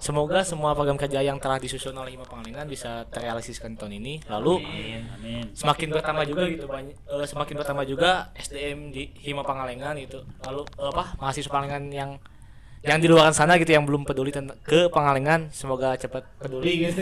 Semoga 0.05 0.45
semua 0.45 0.77
program 0.77 1.01
kerja 1.01 1.17
yang 1.25 1.41
telah 1.41 1.57
disusun 1.57 1.97
oleh 1.97 2.13
Hima 2.13 2.29
Pangalengan 2.29 2.69
bisa 2.69 3.09
terrealisasikan 3.09 3.73
tahun 3.73 3.97
ini. 3.97 4.21
Lalu 4.29 4.61
amin 4.61 5.49
semakin 5.57 5.97
bertambah 5.97 6.29
juga 6.29 6.45
gitu 6.45 6.69
banyak 6.69 6.93
eh, 6.93 7.25
semakin 7.25 7.55
bertambah 7.57 7.85
juga 7.89 8.29
SDM 8.37 8.93
di 8.93 9.09
Hima 9.25 9.41
Pangalengan 9.41 9.97
gitu. 9.97 10.21
Lalu 10.45 10.61
eh, 10.77 10.89
apa 10.93 11.17
mahasiswa 11.17 11.49
Pangalengan 11.49 11.89
yang 11.89 12.11
yang 12.85 13.01
di 13.01 13.09
luar 13.09 13.33
sana 13.33 13.57
gitu 13.57 13.73
yang 13.73 13.81
belum 13.81 14.05
peduli 14.05 14.29
ke 14.61 14.93
Pangalengan 14.93 15.49
semoga 15.49 15.97
cepat 15.97 16.21
peduli 16.37 16.85
gitu. 16.85 17.01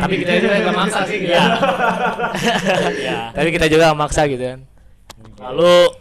Tapi 0.00 0.14
kita 0.24 0.32
juga 0.40 0.54
nggak 0.64 0.76
maksa 0.80 1.00
sih 1.04 1.18
gitu. 1.28 1.36
ya 3.04 3.36
Tapi 3.36 3.48
kita 3.52 3.68
juga 3.68 3.92
maksa 3.92 4.24
gitu 4.24 4.48
kan. 4.48 4.64
Lalu 5.44 5.92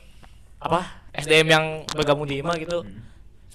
apa 0.63 1.03
SDM 1.19 1.47
yang 1.51 1.65
bergabung 1.91 2.31
di 2.31 2.39
Hima 2.39 2.55
gitu 2.55 2.87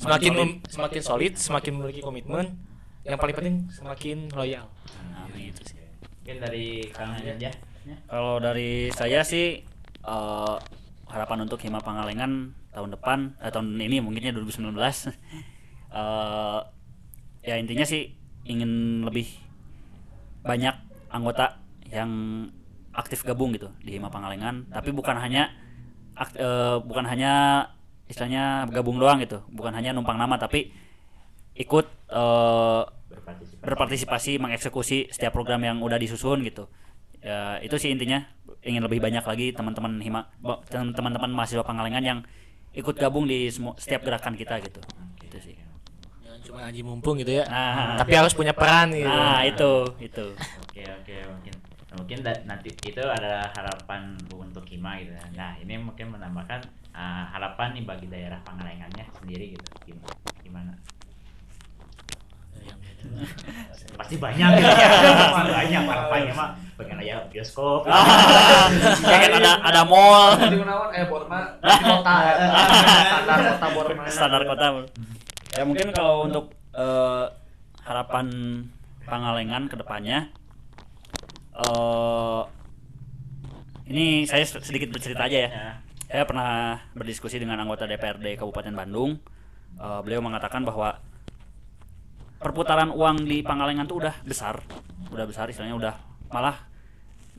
semakin 0.02 0.32
mem- 0.34 0.58
semakin 0.66 1.00
solid, 1.02 1.32
semakin 1.38 1.72
memiliki 1.78 2.02
komitmen. 2.02 2.58
Yang 3.06 3.18
paling 3.18 3.36
penting 3.38 3.56
semakin 3.70 4.18
loyal. 4.34 4.66
amin 5.22 5.50
itu 5.54 5.62
sih 5.74 5.78
mungkin 6.22 6.36
dari 6.38 6.66
kang 6.94 7.14
Hajan 7.14 7.38
ya 7.38 7.52
Ya. 7.82 7.98
Kalau 8.06 8.38
dari 8.38 8.94
saya 8.94 9.26
sih 9.26 9.66
eh, 10.06 10.56
harapan 11.10 11.38
untuk 11.42 11.58
Hima 11.66 11.82
Pangalengan 11.82 12.54
tahun 12.70 12.94
depan 12.94 13.18
eh, 13.42 13.50
tahun 13.50 13.74
ini 13.74 13.98
mungkinnya 13.98 14.30
2019 14.38 14.70
eh 15.92 16.60
ya 17.42 17.58
intinya 17.58 17.82
sih 17.82 18.14
ingin 18.46 19.02
lebih 19.02 19.26
banyak 20.46 20.72
anggota 21.10 21.58
yang 21.90 22.10
aktif 22.94 23.26
gabung 23.26 23.50
gitu 23.50 23.74
di 23.82 23.98
Hima 23.98 24.14
Pangalengan 24.14 24.70
tapi 24.70 24.94
bukan 24.94 25.18
hanya 25.18 25.50
eh, 26.16 26.78
bukan 26.78 27.02
hanya 27.02 27.66
istilahnya 28.10 28.66
gabung 28.70 28.98
doang 28.98 29.22
gitu 29.22 29.42
bukan 29.50 29.72
hanya 29.74 29.94
numpang 29.94 30.18
nama 30.18 30.36
tapi 30.36 30.72
ikut 31.54 31.86
eh, 32.10 32.82
berpartisipasi 33.12 33.60
berpartisipasi 33.60 34.32
mengeksekusi 34.40 34.98
setiap 35.12 35.36
program 35.36 35.60
yang 35.62 35.78
udah 35.84 36.00
disusun 36.00 36.40
gitu 36.42 36.66
ya 37.22 37.62
itu 37.62 37.78
sih 37.78 37.94
intinya 37.94 38.26
ingin 38.66 38.82
lebih 38.82 38.98
banyak 38.98 39.22
lagi 39.22 39.54
teman-teman 39.54 40.02
hima 40.02 40.26
teman-teman 40.70 41.30
mahasiswa 41.30 41.62
Pangalengan 41.62 42.02
yang 42.02 42.18
ikut 42.72 42.98
gabung 42.98 43.28
di 43.28 43.46
semua 43.52 43.78
setiap 43.78 44.02
gerakan 44.02 44.34
kita 44.34 44.58
gitu 44.64 44.80
itu 45.22 45.38
sih 45.38 45.54
Jangan 46.22 46.40
cuma 46.42 46.58
aji 46.66 46.80
mumpung 46.82 47.14
gitu 47.20 47.38
ya. 47.38 47.44
Nah. 47.46 48.00
Tapi 48.00 48.16
harus 48.16 48.32
punya 48.32 48.56
peran 48.56 48.90
gitu. 48.90 49.06
nah 49.06 49.44
itu 49.44 49.72
itu 50.00 50.24
Oke 50.64 50.82
oke 50.82 51.16
mungkin 51.28 51.54
mungkin 51.92 52.18
da- 52.24 52.42
nanti 52.48 52.72
itu 52.72 53.04
adalah 53.04 53.52
harapan 53.52 54.16
untuk 54.32 54.64
Hima 54.66 54.96
gitu. 54.98 55.12
Nah 55.36 55.54
ini 55.60 55.76
mungkin 55.76 56.10
menambahkan 56.16 56.64
uh, 56.92 57.24
harapan 57.32 57.68
nih 57.76 57.84
bagi 57.84 58.06
daerah 58.08 58.38
Pangalengannya 58.44 59.04
sendiri 59.20 59.56
gitu. 59.56 59.66
Gimana? 59.88 60.14
Gimana? 60.44 60.72
Pasti 63.98 64.14
banyak 64.16 64.48
gitu 64.56 64.68
ya. 64.80 64.88
Pasti 65.28 65.50
banyak 65.52 65.82
harapannya 65.84 66.32
mah. 66.32 66.50
Pengen 66.78 66.96
aja 67.02 67.16
bioskop. 67.28 67.84
pengen 69.10 69.30
ada 69.42 69.52
ada 69.62 69.82
mall 69.86 70.34
eh 70.92 71.04
Borma 71.06 71.58
di 71.60 71.70
kota 71.82 72.14
standar 73.22 73.38
kota 73.44 73.66
Borma 73.70 74.02
standar 74.08 74.42
kota 74.48 74.66
ya 75.52 75.62
mungkin 75.62 75.88
kalau 75.94 76.26
untuk 76.26 76.50
eh, 76.74 77.24
harapan 77.84 78.26
Pangalengan 79.02 79.66
ke 79.68 79.76
depannya 79.78 80.30
eh 81.58 82.40
ini 83.92 84.24
saya 84.24 84.42
sedikit 84.46 84.90
bercerita 84.94 85.26
aja 85.28 85.38
ya 85.46 85.50
Ya. 85.52 85.70
Saya 86.12 86.28
pernah 86.28 86.76
berdiskusi 86.92 87.40
dengan 87.40 87.56
anggota 87.64 87.88
DPRD 87.88 88.36
Kabupaten 88.36 88.76
Bandung. 88.76 89.16
Eh, 89.80 90.00
beliau 90.04 90.20
mengatakan 90.20 90.60
bahwa 90.60 91.00
perputaran 92.36 92.92
uang 92.92 93.24
di 93.24 93.40
Pangalengan 93.40 93.88
tuh 93.88 94.04
udah 94.04 94.20
besar, 94.20 94.60
udah 95.08 95.24
besar 95.24 95.48
istilahnya 95.48 95.72
udah 95.72 95.94
malah 96.28 96.68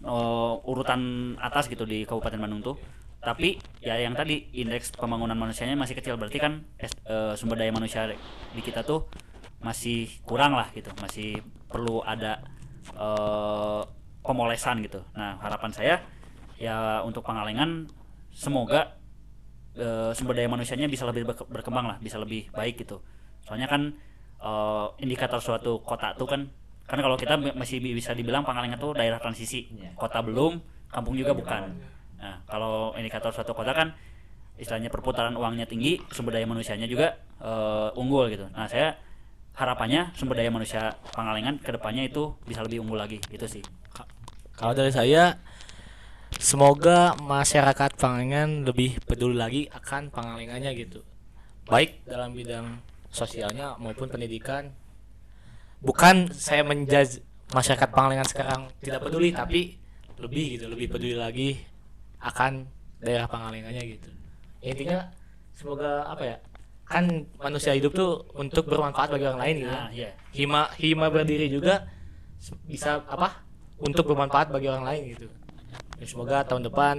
eh, 0.02 0.54
urutan 0.66 1.34
atas 1.38 1.70
gitu 1.70 1.86
di 1.86 2.02
Kabupaten 2.02 2.42
Bandung 2.42 2.66
tuh. 2.66 2.82
Tapi 3.22 3.62
ya 3.78 3.94
yang 4.02 4.18
tadi 4.18 4.50
indeks 4.58 4.90
pembangunan 4.98 5.38
manusianya 5.38 5.78
masih 5.78 5.94
kecil 5.94 6.18
berarti 6.18 6.42
kan 6.42 6.66
eh, 6.82 7.38
sumber 7.38 7.62
daya 7.62 7.70
manusia 7.70 8.10
di 8.58 8.62
kita 8.66 8.82
tuh 8.82 9.06
masih 9.62 10.10
kurang 10.26 10.58
lah 10.58 10.74
gitu, 10.74 10.90
masih 10.98 11.46
perlu 11.70 12.02
ada 12.02 12.42
eh, 12.90 13.82
pemolesan 14.26 14.82
gitu. 14.82 15.06
Nah, 15.14 15.38
harapan 15.46 15.70
saya 15.70 15.96
ya 16.58 17.06
untuk 17.06 17.22
Pangalengan 17.22 18.02
semoga 18.34 18.98
eh, 19.78 20.12
sumber 20.14 20.38
daya 20.38 20.50
manusianya 20.50 20.90
bisa 20.90 21.06
lebih 21.06 21.26
berke- 21.26 21.48
berkembang 21.50 21.86
lah, 21.90 21.98
bisa 22.02 22.18
lebih 22.18 22.50
baik 22.52 22.82
gitu. 22.82 23.02
Soalnya 23.46 23.70
kan 23.70 23.94
eh, 24.44 24.88
indikator 25.00 25.40
suatu 25.40 25.80
kota 25.82 26.14
tuh 26.18 26.28
kan 26.28 26.50
kan 26.84 27.00
kalau 27.00 27.16
kita 27.16 27.40
masih 27.56 27.80
bi- 27.80 27.96
bisa 27.96 28.12
dibilang 28.12 28.44
Pangalengan 28.44 28.76
tuh 28.76 28.92
daerah 28.92 29.16
transisi, 29.16 29.72
Iya. 29.72 29.96
kota 29.96 30.20
belum, 30.20 30.60
kampung 30.92 31.16
juga 31.16 31.32
bukan. 31.32 31.72
Nah, 32.20 32.44
kalau 32.44 32.92
indikator 33.00 33.32
suatu 33.32 33.56
kota 33.56 33.72
kan 33.72 33.96
istilahnya 34.60 34.92
perputaran 34.92 35.34
uangnya 35.40 35.64
tinggi, 35.64 35.98
sumber 36.12 36.36
daya 36.36 36.46
manusianya 36.46 36.86
juga 36.86 37.16
eh, 37.40 37.90
unggul 38.00 38.28
gitu. 38.30 38.52
Nah, 38.52 38.68
saya 38.68 39.00
harapannya 39.56 40.12
sumber 40.18 40.36
daya 40.42 40.52
manusia 40.52 40.92
Pangalengan 41.16 41.62
ke 41.64 41.72
depannya 41.72 42.04
itu 42.04 42.36
bisa 42.44 42.62
lebih 42.66 42.84
unggul 42.84 43.00
lagi, 43.00 43.24
itu 43.32 43.48
sih. 43.48 43.64
Kalau 44.54 44.74
dari 44.76 44.92
saya 44.94 45.40
semoga 46.40 47.14
masyarakat 47.20 48.00
Pangalengan 48.00 48.64
lebih 48.64 49.02
peduli 49.04 49.36
lagi 49.36 49.62
akan 49.70 50.10
Pangalengannya 50.10 50.72
gitu. 50.74 51.04
Baik 51.68 52.02
dalam 52.08 52.32
bidang 52.32 52.80
sosialnya 53.12 53.76
maupun 53.78 54.08
pendidikan. 54.08 54.72
Bukan 55.84 56.32
saya 56.32 56.64
menjudge 56.64 57.20
masyarakat 57.52 57.90
Pangalengan 57.92 58.28
sekarang 58.30 58.62
tidak 58.80 59.04
peduli 59.04 59.36
tapi 59.36 59.78
lebih 60.16 60.58
gitu, 60.58 60.66
lebih 60.72 60.88
peduli 60.88 61.20
lagi 61.20 61.60
akan 62.24 62.66
daerah 63.04 63.28
Pangalengannya 63.28 63.84
gitu. 63.84 64.10
Intinya 64.64 65.12
semoga 65.54 66.08
apa 66.08 66.24
ya? 66.24 66.38
Kan 66.88 67.28
manusia 67.38 67.76
hidup 67.76 67.92
tuh 67.94 68.26
untuk 68.40 68.72
bermanfaat 68.72 69.12
bagi 69.12 69.28
orang 69.28 69.42
lain 69.44 69.56
gitu. 69.68 69.74
Nah, 69.76 69.90
iya. 69.92 70.10
Hima 70.32 70.72
hima 70.80 71.12
berdiri 71.12 71.52
juga 71.52 71.86
bisa 72.64 73.04
apa 73.08 73.44
untuk 73.84 74.08
bermanfaat 74.08 74.52
bagi 74.52 74.72
orang 74.72 74.88
lain 74.88 75.04
gitu 75.16 75.28
Ya, 76.04 76.12
semoga 76.12 76.44
tahun 76.44 76.68
depan 76.68 76.96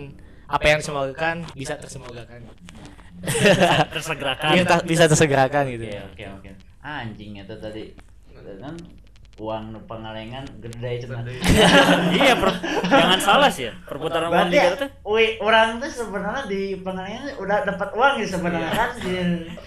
apa 0.49 0.65
yang 0.65 0.81
disemogakan 0.81 1.45
bisa 1.53 1.77
tersemogakan 1.77 2.41
Tersegerakan. 3.93 4.51
bisa, 4.57 4.77
bisa 4.85 5.05
tersegerakan 5.09 5.65
gitu 5.69 5.85
Oke 5.85 6.01
oke 6.09 6.25
oke. 6.41 6.51
Anjing 6.81 7.37
itu 7.37 7.55
tadi 7.61 7.93
kan 8.61 8.77
uang 9.35 9.75
nu 9.75 9.81
pangalengan 9.91 10.47
gede 10.63 11.03
cenah. 11.03 11.27
iya, 12.19 12.39
per- 12.39 12.63
jangan 12.87 13.19
salah 13.19 13.51
sih 13.51 13.67
ya. 13.67 13.73
Perputaran 13.83 14.31
uang 14.31 14.49
di 14.51 14.59
ya, 14.59 14.71
kita 14.71 14.77
tuh 14.87 14.91
wi, 15.11 15.43
orang 15.43 15.83
tuh 15.83 15.91
sebenarnya 15.91 16.47
di 16.47 16.79
pangalengan 16.79 17.35
udah 17.43 17.59
dapat 17.67 17.89
uang 17.99 18.15
ya 18.23 18.27
sebenarnya 18.31 18.71
kan 18.71 18.91
di 19.03 19.15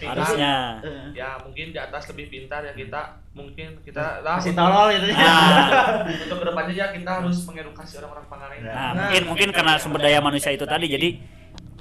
harusnya. 0.07 0.53
Eh, 0.87 1.19
ya 1.19 1.35
mungkin 1.43 1.75
di 1.75 1.79
atas 1.79 2.07
lebih 2.15 2.31
pintar 2.31 2.63
ya 2.63 2.71
kita 2.71 3.19
mungkin 3.35 3.67
kita 3.83 4.23
lah 4.23 4.39
masih 4.39 4.55
tolol 4.55 4.87
gitu 4.95 5.05
ya. 5.11 5.19
Nah, 5.19 6.07
untuk 6.07 6.37
ke 6.39 6.45
depannya 6.47 6.73
ya 6.73 6.85
kita 6.95 7.11
harus 7.21 7.37
mengedukasi 7.43 7.93
orang-orang 7.99 8.25
Pangalengan 8.27 8.71
nah, 8.71 8.91
mungkin 8.95 9.23
mungkin 9.27 9.49
karena 9.51 9.73
sumber 9.79 9.99
daya 10.03 10.19
manusia 10.23 10.51
itu 10.55 10.63
tadi 10.63 10.87
jadi 10.87 11.09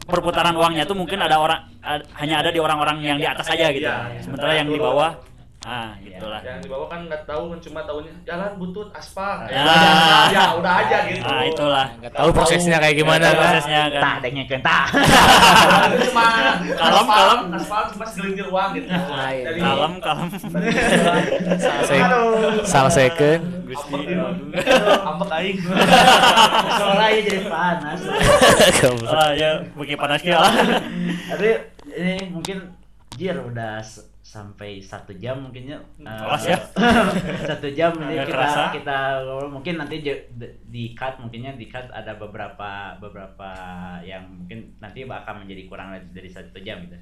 perputaran 0.07 0.55
uangnya 0.55 0.87
tuh 0.87 0.95
mungkin 0.95 1.19
ada 1.19 1.39
orang 1.39 1.67
hanya 2.19 2.43
ada 2.43 2.51
di 2.55 2.59
orang-orang 2.63 3.03
yang 3.03 3.19
di 3.19 3.27
atas 3.27 3.47
aja 3.51 3.71
gitu. 3.71 3.87
Iya, 3.87 4.15
iya. 4.15 4.21
Sementara 4.23 4.53
yang 4.55 4.71
di 4.71 4.79
bawah 4.79 5.36
ah 5.67 5.91
gitulah. 5.99 6.39
yang 6.41 6.59
di 6.59 6.69
bawah 6.69 6.87
kan 6.87 7.01
nggak 7.05 7.23
tahu 7.25 7.51
kan 7.51 7.59
cuma 7.59 7.81
tahunya 7.83 8.13
jalan 8.23 8.51
butut 8.55 8.87
aspal 8.91 9.43
Ya. 9.45 9.51
ya, 9.51 9.63
udah, 9.67 10.23
ya 10.31 10.45
udah 10.55 10.75
aja 10.79 10.97
gitu 11.05 11.27
Nah, 11.27 11.43
itulah. 11.45 11.87
nggak 11.97 12.13
tahu 12.13 12.29
prosesnya 12.31 12.79
kayak 12.79 12.95
gimana 12.97 13.25
tahu 13.25 13.35
kan 13.35 13.43
prosesnya 13.43 13.81
kan. 13.89 14.01
Tak 14.01 14.15
dengnya 14.23 14.45
kenta. 14.47 14.79
Itu 14.87 15.99
cuma 16.09 16.27
Kalem, 16.73 17.03
aspal, 17.03 17.19
kalem. 17.19 17.41
aspal 17.53 17.83
cuma 17.91 18.05
segelintir 18.07 18.47
uang 18.47 18.71
gitu 18.73 18.87
Nah, 18.87 19.03
iya. 19.29 19.45
Dari- 19.45 19.61
Kalem, 19.61 19.93
kalem. 19.99 20.29
kan 23.11 23.41
Gusti. 23.67 24.01
ambek 25.03 25.31
aing 25.33 25.59
Soalnya 26.79 27.07
ya 27.09 27.21
jadi 27.21 27.41
panas. 27.45 28.01
Ah, 29.07 29.31
ya, 29.33 29.51
bagi 29.73 29.95
panas 29.95 30.21
ya 30.23 30.39
lah. 30.39 30.53
Tapi 31.29 31.49
ini 31.93 32.15
mungkin 32.31 32.57
Jir 33.13 33.37
udah 33.41 33.81
sampai 34.27 34.83
satu 34.83 35.15
jam 35.15 35.39
mungkinnya 35.39 35.79
Kelas 36.03 36.43
ya. 36.45 36.59
satu 37.55 37.71
jam 37.71 37.95
ini 37.95 38.19
Nggak 38.19 38.27
kita 38.27 38.35
kerasa. 38.35 38.63
kita 38.75 38.99
mungkin 39.47 39.75
nanti 39.79 40.03
di 40.67 40.85
cut 40.93 41.23
mungkinnya 41.23 41.55
di 41.55 41.71
cut 41.71 41.87
ada 41.95 42.19
beberapa 42.19 42.99
beberapa 42.99 43.51
yang 44.03 44.27
mungkin 44.27 44.75
nanti 44.77 45.07
akan 45.07 45.47
menjadi 45.47 45.63
kurang 45.71 45.95
dari- 46.11 46.27
satu 46.27 46.59
jam 46.59 46.83
gitu 46.83 46.99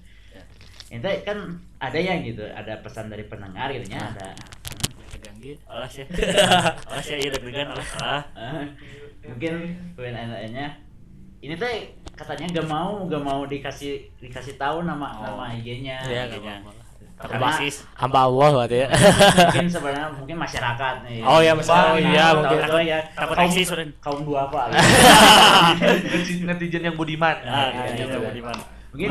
itu 0.92 1.08
kan 1.24 1.38
ada 1.80 1.96
yang 1.96 2.20
gitu 2.20 2.44
ada 2.44 2.76
pesan 2.84 3.08
dari 3.08 3.24
pendengar 3.24 3.72
gitu 3.72 3.88
ya 3.88 4.04
ada 4.04 4.36
Alas 5.68 5.92
ya. 5.94 6.06
Alas 6.88 7.04
ya, 7.04 7.16
iya 7.20 7.28
deg-degan 7.30 7.68
alas. 7.68 7.90
Ah. 8.00 8.24
Eh, 8.32 8.64
mungkin 9.28 9.52
nya 10.48 10.72
ini 11.40 11.52
tuh 11.52 11.68
katanya 12.16 12.48
gak 12.48 12.64
mau 12.64 13.04
gak 13.04 13.20
mau 13.20 13.44
dikasih 13.44 14.08
dikasih 14.16 14.56
tahu 14.56 14.84
nama 14.84 15.04
Oh. 15.12 15.36
nama 15.36 15.52
IG-nya 15.52 16.00
Iya, 16.00 16.32
gitu. 16.32 16.48
Terbasis. 17.14 17.86
hamba 17.94 18.26
Allah 18.26 18.48
berarti 18.52 18.76
ya 18.80 18.88
mungkin 18.90 19.66
sebenarnya 19.70 20.06
mungkin 20.12 20.36
masyarakat 20.36 20.94
nih 21.06 21.18
Oh, 21.22 21.38
iya, 21.38 21.52
masyarakat. 21.54 21.94
Nah, 21.94 21.98
Iya, 22.02 22.26
tahu- 22.26 22.36
mungkin. 22.42 22.58
tahu 22.60 22.80
ya 22.82 22.98
Takut 23.14 23.34
kaum, 23.34 23.46
eksis, 23.48 23.68
kaum 24.02 24.20
dua 24.22 24.38
apa 24.46 24.60
netizen 26.44 26.82
yang 26.82 26.94
budiman 26.94 27.34
Ah, 27.40 27.70
iya, 27.70 27.82
iya, 27.94 28.04
iya. 28.04 28.16
iya, 28.18 28.30
di 28.30 28.42
mana? 28.42 28.62
Mungkin 28.90 29.08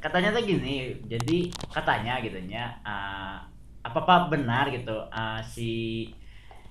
katanya 0.00 0.28
tuh 0.32 0.42
gini 0.42 0.96
jadi 1.04 1.38
katanya 1.68 2.12
gitu 2.20 2.36
ya 2.48 2.72
apa 3.80 3.96
apa 4.00 4.14
benar 4.28 4.68
gitu 4.68 4.92
ah, 5.08 5.40
si 5.40 6.04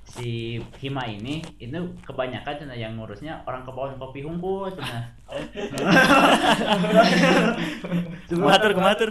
si 0.01 0.57
Hima 0.81 1.05
ini 1.05 1.37
itu 1.55 1.77
kebanyakan 2.01 2.57
cina 2.57 2.73
yang 2.73 2.97
ngurusnya 2.97 3.45
orang 3.45 3.61
ke 3.61 3.69
pohon 3.69 3.93
kopi 3.95 4.25
hunkul 4.25 4.65
cina 4.73 5.05
Kumatur, 8.29 8.71
kumatur. 8.73 9.09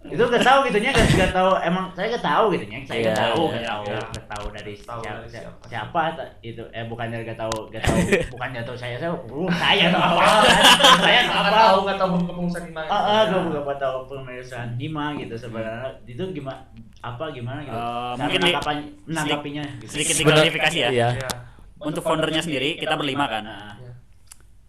Itu 0.00 0.16
gak 0.16 0.40
tahu 0.40 0.64
gitu 0.64 0.78
nya 0.80 0.90
gak, 0.90 1.12
gak 1.12 1.32
tahu 1.36 1.50
emang 1.60 1.92
saya 1.92 2.08
gak 2.10 2.24
tahu 2.24 2.44
gitu 2.50 2.64
nya 2.66 2.78
saya 2.82 2.96
Iya, 2.96 3.04
gak 3.04 3.18
tahu 3.20 3.42
iya, 3.44 3.52
gak 3.52 3.64
tahu 3.68 3.82
iya. 3.84 4.00
gak 4.00 4.26
tahu 4.26 4.44
dari 4.48 4.72
Tahu 4.72 5.00
siapa, 5.00 5.20
dari 5.20 5.28
siapa. 5.68 6.02
itu 6.40 6.62
eh 6.72 6.84
bukannya 6.88 7.16
gak 7.22 7.36
tahu 7.36 7.56
gak 7.68 7.82
tahu 7.84 7.98
bukannya 8.32 8.60
tahu 8.64 8.76
saya 8.78 8.96
saya 8.96 9.12
uh, 9.12 9.50
saya 9.52 9.86
tahu 9.92 10.16
apa 10.16 10.24
saya 10.96 11.20
tahu 11.20 11.28
nggak 11.28 11.44
apa 11.44 11.52
tahu 11.52 11.78
nggak 11.84 11.98
tahu 11.98 12.08
kepengurusan 12.16 12.62
di 12.64 12.72
mana 12.72 12.88
ah 12.88 12.96
ah 12.96 13.22
gue 13.28 13.40
gak 13.60 13.78
tahu 13.78 13.96
pemeriksaan 14.08 14.68
Hima 14.74 15.04
gitu 15.14 15.34
sebenarnya 15.36 15.88
itu 16.02 16.22
gimana 16.32 16.60
apa 17.00 17.24
gimana 17.28 17.60
gitu 17.60 17.76
Cara 17.76 18.16
mungkin 18.16 18.40
di- 18.40 18.56
menangkapinya 19.04 19.64
gitu. 19.78 19.90
Sedikit 19.90 20.14
diklarifikasi 20.16 20.78
ya. 20.78 20.88
iya 20.90 21.08
Iya. 21.14 21.28
Untuk 21.78 22.00
foundernya 22.00 22.40
sendiri 22.40 22.76
kita 22.76 22.92
berlima 22.92 23.24
kan. 23.24 23.44
Nah, 23.44 23.72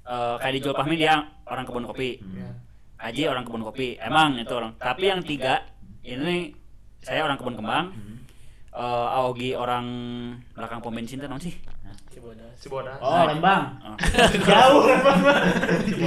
Eh, 0.02 0.36
kayak 0.40 0.54
di 0.54 0.60
Jual 0.60 0.74
Pahmi 0.74 0.96
dia 0.98 1.14
orang 1.46 1.64
kebun 1.64 1.86
kopi. 1.86 2.20
Haji 3.02 3.24
orang 3.26 3.44
kebun 3.44 3.66
kopi. 3.66 3.98
Emang 3.98 4.38
itu 4.38 4.54
orang. 4.54 4.78
Tapi 4.78 5.10
yang 5.10 5.26
tiga 5.26 5.66
ini 6.06 6.54
saya 7.02 7.26
orang 7.26 7.42
kebun 7.42 7.58
kembang. 7.58 7.90
Eh, 8.72 9.08
Aogi 9.20 9.52
orang 9.52 9.86
belakang 10.56 10.80
pom 10.80 10.96
bensin 10.96 11.20
tuh 11.20 11.28
sih? 11.44 11.52
Cibodas 12.62 13.00
oh 13.04 13.24
Lembang 13.28 13.80
Oh. 13.84 13.96
jauh 14.48 14.84
Lembang 14.88 15.20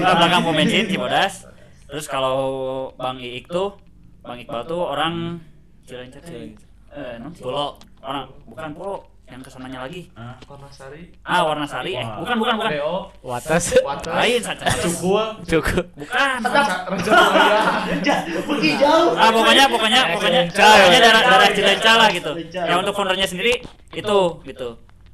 Ah, 0.00 0.14
belakang 0.16 0.40
pom 0.40 0.56
bensin 0.56 0.88
Cibodas. 0.88 1.44
Terus 1.84 2.08
kalau 2.08 2.36
Bang 2.96 3.20
Iik 3.20 3.52
tuh 3.52 3.76
Bang 4.24 4.40
Iqbal 4.40 4.64
tuh 4.64 4.80
orang 4.80 5.44
Cilencah. 5.84 6.24
Eh, 6.24 7.14
non? 7.20 7.36
Pulau. 7.36 7.76
Orang 8.00 8.32
bukan 8.48 8.72
Pulau 8.72 9.04
yang 9.24 9.40
ke 9.40 9.48
sananya 9.48 9.80
lagi. 9.80 10.12
Ah, 10.12 10.36
Warnasari 10.44 11.08
Ah, 11.20 11.42
warna 11.42 11.64
sari. 11.64 11.92
Eh, 11.92 12.04
bukan 12.20 12.36
bukan 12.36 12.54
bukan. 12.54 12.70
BO 12.72 12.96
watas 13.24 13.72
Wates 13.74 14.06
Lain 14.06 14.40
saja. 14.40 14.64
Cukul 14.78 15.26
cukup 15.42 15.84
Bukan. 15.96 16.38
Raja 16.44 17.12
Raja 17.88 18.14
pergi 18.38 18.70
jauh 18.76 19.10
Ah 19.14 19.30
pokoknya 19.30 19.64
pokoknya 19.66 20.00
pokoknya 20.12 20.40
Cilencah, 20.44 20.68
pokoknya 20.70 20.92
ya. 20.92 21.00
daerah 21.00 21.22
daerah 21.22 21.48
Cilencah 21.50 21.94
lah 21.96 22.08
gitu. 22.10 22.30
Yang 22.52 22.78
untuk 22.78 22.94
foundernya 22.94 23.26
sendiri 23.26 23.52
itu 23.92 24.18
gitu. 24.44 24.68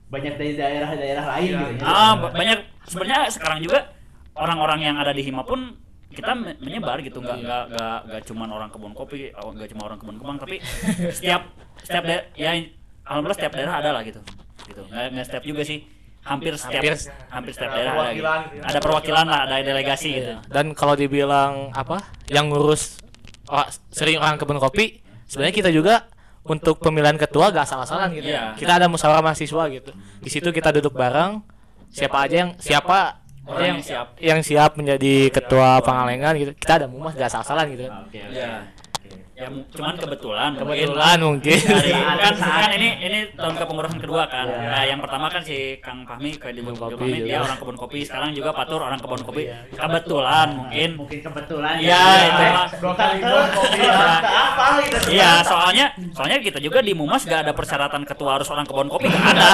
banyak 0.06 0.34
dari 0.34 0.52
daerah-daerah 0.54 1.24
lain 1.30 1.48
Iya. 1.48 1.60
gitu 1.70 1.82
ya 1.82 1.86
Ah 1.86 2.12
ba- 2.16 2.34
banyak 2.34 2.58
sebenarnya 2.84 3.30
sekarang 3.30 3.62
juga 3.62 3.94
orang-orang 4.34 4.80
yang 4.82 4.96
ada 4.96 5.14
di 5.14 5.22
Hima 5.22 5.46
pun 5.46 5.78
kita 6.10 6.34
me- 6.34 6.58
menyebar 6.58 6.98
gitu 6.98 7.22
nggak 7.22 7.38
nggak 7.38 7.62
nggak 7.70 7.98
nggak 8.04 8.22
cuma 8.26 8.50
orang 8.50 8.66
kebun 8.68 8.90
kopi 8.90 9.30
oh, 9.32 9.54
nggak 9.54 9.70
cuma 9.70 9.86
orang 9.86 9.94
kebun 9.96 10.18
kembang 10.18 10.36
tapi 10.36 10.58
setiap 11.08 11.46
setiap 11.78 12.02
daerah 12.02 12.26
ya 12.34 12.50
alhamdulillah 13.10 13.38
setiap 13.38 13.52
daerah 13.52 13.74
ada 13.82 13.90
lah 13.90 14.02
gitu 14.06 14.20
gitu 14.70 14.82
nggak 14.86 15.04
nggak 15.10 15.26
setiap 15.26 15.44
juga 15.44 15.62
sih 15.66 15.78
hampir 16.20 16.52
setiap 16.54 16.82
Hampir. 16.84 16.94
hampir 17.32 17.52
setiap 17.56 17.70
daerah 17.74 17.92
ada 17.92 18.12
gitu. 18.12 18.22
perwakilan 18.22 18.40
ada 18.62 18.78
perwakilan 18.78 19.24
lah 19.26 19.40
ada 19.48 19.54
delegasi 19.60 20.08
gitu 20.14 20.32
dan 20.46 20.66
kalau 20.78 20.94
dibilang 20.94 21.74
apa 21.74 22.04
yang 22.28 22.46
ngurus 22.46 23.00
oh, 23.48 23.66
sering 23.90 24.20
orang 24.20 24.38
kebun 24.38 24.60
kopi 24.60 25.00
sebenarnya 25.26 25.54
kita 25.56 25.70
juga 25.72 26.06
untuk 26.40 26.80
pemilihan 26.80 27.18
ketua 27.18 27.52
gak 27.52 27.68
salah-salah 27.68 28.08
gitu 28.12 28.30
Iya. 28.30 28.54
kita 28.54 28.80
ada 28.80 28.86
musyawarah 28.88 29.20
mahasiswa 29.20 29.64
gitu 29.68 29.90
di 30.22 30.30
situ 30.30 30.48
kita 30.52 30.72
duduk 30.72 30.94
bareng 30.94 31.40
siapa 31.90 32.24
aja 32.24 32.46
yang 32.46 32.50
siapa 32.56 33.20
Orang 33.50 33.66
yang 33.66 33.80
siap. 33.82 34.06
yang 34.22 34.40
siap 34.46 34.70
menjadi 34.78 35.26
ketua 35.34 35.82
Pangalengan 35.82 36.38
gitu. 36.38 36.52
Kita 36.54 36.78
ada 36.78 36.86
mumas 36.86 37.18
gak 37.18 37.34
asal-asalan 37.34 37.66
gitu. 37.74 37.90
Oke, 37.90 38.20
oke. 38.22 38.46
Ya. 39.40 39.48
Ya 39.48 39.56
cuman 39.72 39.96
kebetulan 39.96 40.50
mungkin 40.52 40.68
Kebetulan 40.84 41.16
mungkin. 41.18 41.56
dari 41.56 41.90
Saat- 41.90 42.20
kan, 42.20 42.34
kan 42.36 42.70
ini 42.70 42.88
ini 43.00 43.18
tahun 43.32 43.54
kepengurusan 43.56 43.98
kedua 43.98 44.22
kan. 44.26 44.44
Iya. 44.44 44.68
Nah, 44.68 44.82
yang 44.84 45.00
pertama 45.00 45.26
kan 45.26 45.40
si 45.40 45.56
Kang 45.80 46.04
Fahmi 46.04 46.36
kayak 46.36 46.54
di 46.54 46.62
Kopi 46.62 47.08
dia 47.24 47.38
orang 47.40 47.56
kebun 47.56 47.72
kopi, 47.74 48.04
sekarang 48.04 48.30
juga 48.30 48.52
Patur 48.52 48.80
orang 48.82 49.00
kebun 49.00 49.22
kopi. 49.22 49.48
Kebetulan 49.72 50.48
mungkin 50.52 50.88
mungkin 50.94 51.18
kebetulan 51.22 51.74
Iya, 51.80 52.02
itu 52.22 52.44
mah. 52.46 52.68
Dua 52.70 52.92
kali 52.94 53.16
gua 53.18 53.42
kopi. 53.48 53.80
apa 53.80 54.64
gitu 54.82 54.96
Iya, 55.10 55.30
soalnya 55.40 55.86
soalnya 56.12 56.38
kita 56.38 56.58
juga 56.58 56.78
di 56.80 56.92
Mumas 56.92 57.24
gak 57.24 57.40
ada 57.42 57.56
persyaratan 57.56 58.04
ketua 58.04 58.36
harus 58.36 58.48
orang 58.48 58.68
kebun 58.68 58.88
kopi 58.88 59.08
gak 59.08 59.24
ada. 59.30 59.48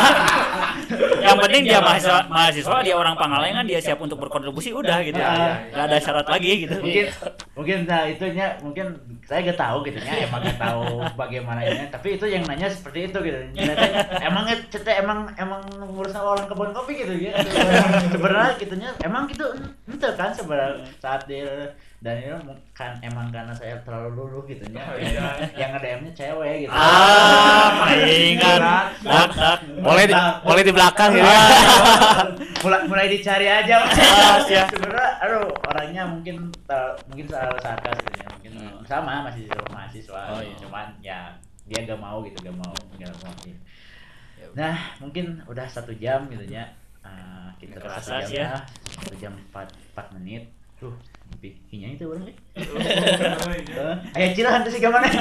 yang 1.27 1.39
penting 1.39 1.63
dia 1.65 1.79
mahasiswa, 1.79 2.27
mahasiswa 2.27 2.77
dia 2.83 2.95
orang 2.95 3.15
Pangalengan 3.15 3.63
dia 3.63 3.79
siap 3.79 3.99
untuk 3.99 4.19
berkontribusi 4.19 4.71
udah 4.71 4.99
gitu. 5.01 5.15
Iya, 5.15 5.31
iya. 5.31 5.55
Gak 5.73 5.85
ada 5.85 5.97
syarat 5.97 6.27
lagi 6.27 6.67
gitu. 6.67 6.75
mungkin 6.77 7.07
mungkin 7.55 7.79
nah 7.87 8.03
itunya 8.05 8.47
mungkin 8.61 8.87
saya 9.27 9.43
gak 9.43 9.59
tahu 9.59 9.83
gitu 9.91 9.99
ya 9.99 10.23
emang 10.23 10.39
gak 10.39 10.55
tahu 10.63 11.03
bagaimana 11.19 11.61
ini. 11.67 11.91
Tapi 11.91 12.15
itu 12.15 12.31
yang 12.31 12.47
nanya 12.47 12.71
seperti 12.71 13.11
itu 13.11 13.19
gitu. 13.27 13.39
Ternyata 13.59 13.85
emang 14.23 14.47
cerita 14.71 14.95
emang 14.95 15.27
emang 15.35 15.67
ngurus 15.83 16.15
orang 16.15 16.47
kebun 16.47 16.71
kopi 16.71 17.03
gitu 17.03 17.15
ya. 17.19 17.35
Sebenarnya 18.15 18.55
gitunya 18.55 18.91
emang 19.03 19.27
gitu 19.27 19.51
itu 19.91 20.07
kan 20.15 20.31
sebenarnya 20.31 20.87
saat 21.03 21.27
dia 21.27 21.75
dan 22.05 22.23
itu 22.23 22.39
kan 22.77 22.95
emang 23.03 23.33
karena 23.35 23.51
saya 23.51 23.83
terlalu 23.83 24.15
luluh 24.15 24.43
gitu 24.47 24.63
ya. 24.71 24.95
Yang 25.59 25.71
nge-DM-nya 25.75 26.13
cewek 26.15 26.55
gitu. 26.63 26.71
Ah. 26.71 27.83
Dak 29.03 29.31
dak. 29.35 29.59
Boleh 29.83 30.05
di, 30.07 30.15
boleh 30.47 30.63
di 30.63 30.71
belakang 30.71 31.11
gitu. 31.19 31.27
mulai 32.63 32.81
mulai 32.87 33.07
dicari 33.11 33.51
aja. 33.51 33.83
Ah, 33.91 34.39
sebenarnya 34.47 35.11
aduh 35.19 35.51
orangnya 35.67 36.03
mungkin 36.07 36.55
ter- 36.63 36.95
mungkin 37.11 37.27
salah 37.27 37.59
sarkas 37.59 37.99
gitu 38.07 38.23
ya 38.23 38.29
mungkin 38.57 38.89
sama 38.89 39.25
masih 39.27 39.45
mahasiswa. 39.69 40.23
Oh, 40.33 40.41
iya. 40.41 40.57
cuman 40.57 40.87
ya 41.05 41.19
dia 41.67 41.81
gak 41.83 42.01
mau 42.01 42.23
gitu 42.23 42.39
gak 42.47 42.57
mau 42.57 42.75
gak 42.95 43.11
mau 43.27 43.35
iya. 43.43 43.59
nah 44.55 44.75
mungkin 45.03 45.43
udah 45.45 45.67
satu 45.69 45.93
jam 45.97 46.29
gitu 46.33 46.45
ya. 46.49 46.65
Ah, 47.07 47.55
kita 47.61 47.79
kerasa 47.79 48.25
jam 48.27 48.33
ya. 48.33 48.47
ya. 48.51 48.51
Satu 48.91 49.15
jam 49.19 49.33
empat 49.35 49.69
empat 49.95 50.07
menit. 50.19 50.51
Tuh 50.81 50.93
pikinya 51.39 51.89
itu 51.93 52.05
orang 52.09 52.25
nih 52.29 52.37
ayo 54.17 54.27
cilahan 54.35 54.61
tuh 54.65 54.71
sih 54.73 54.81
gimana 54.81 55.07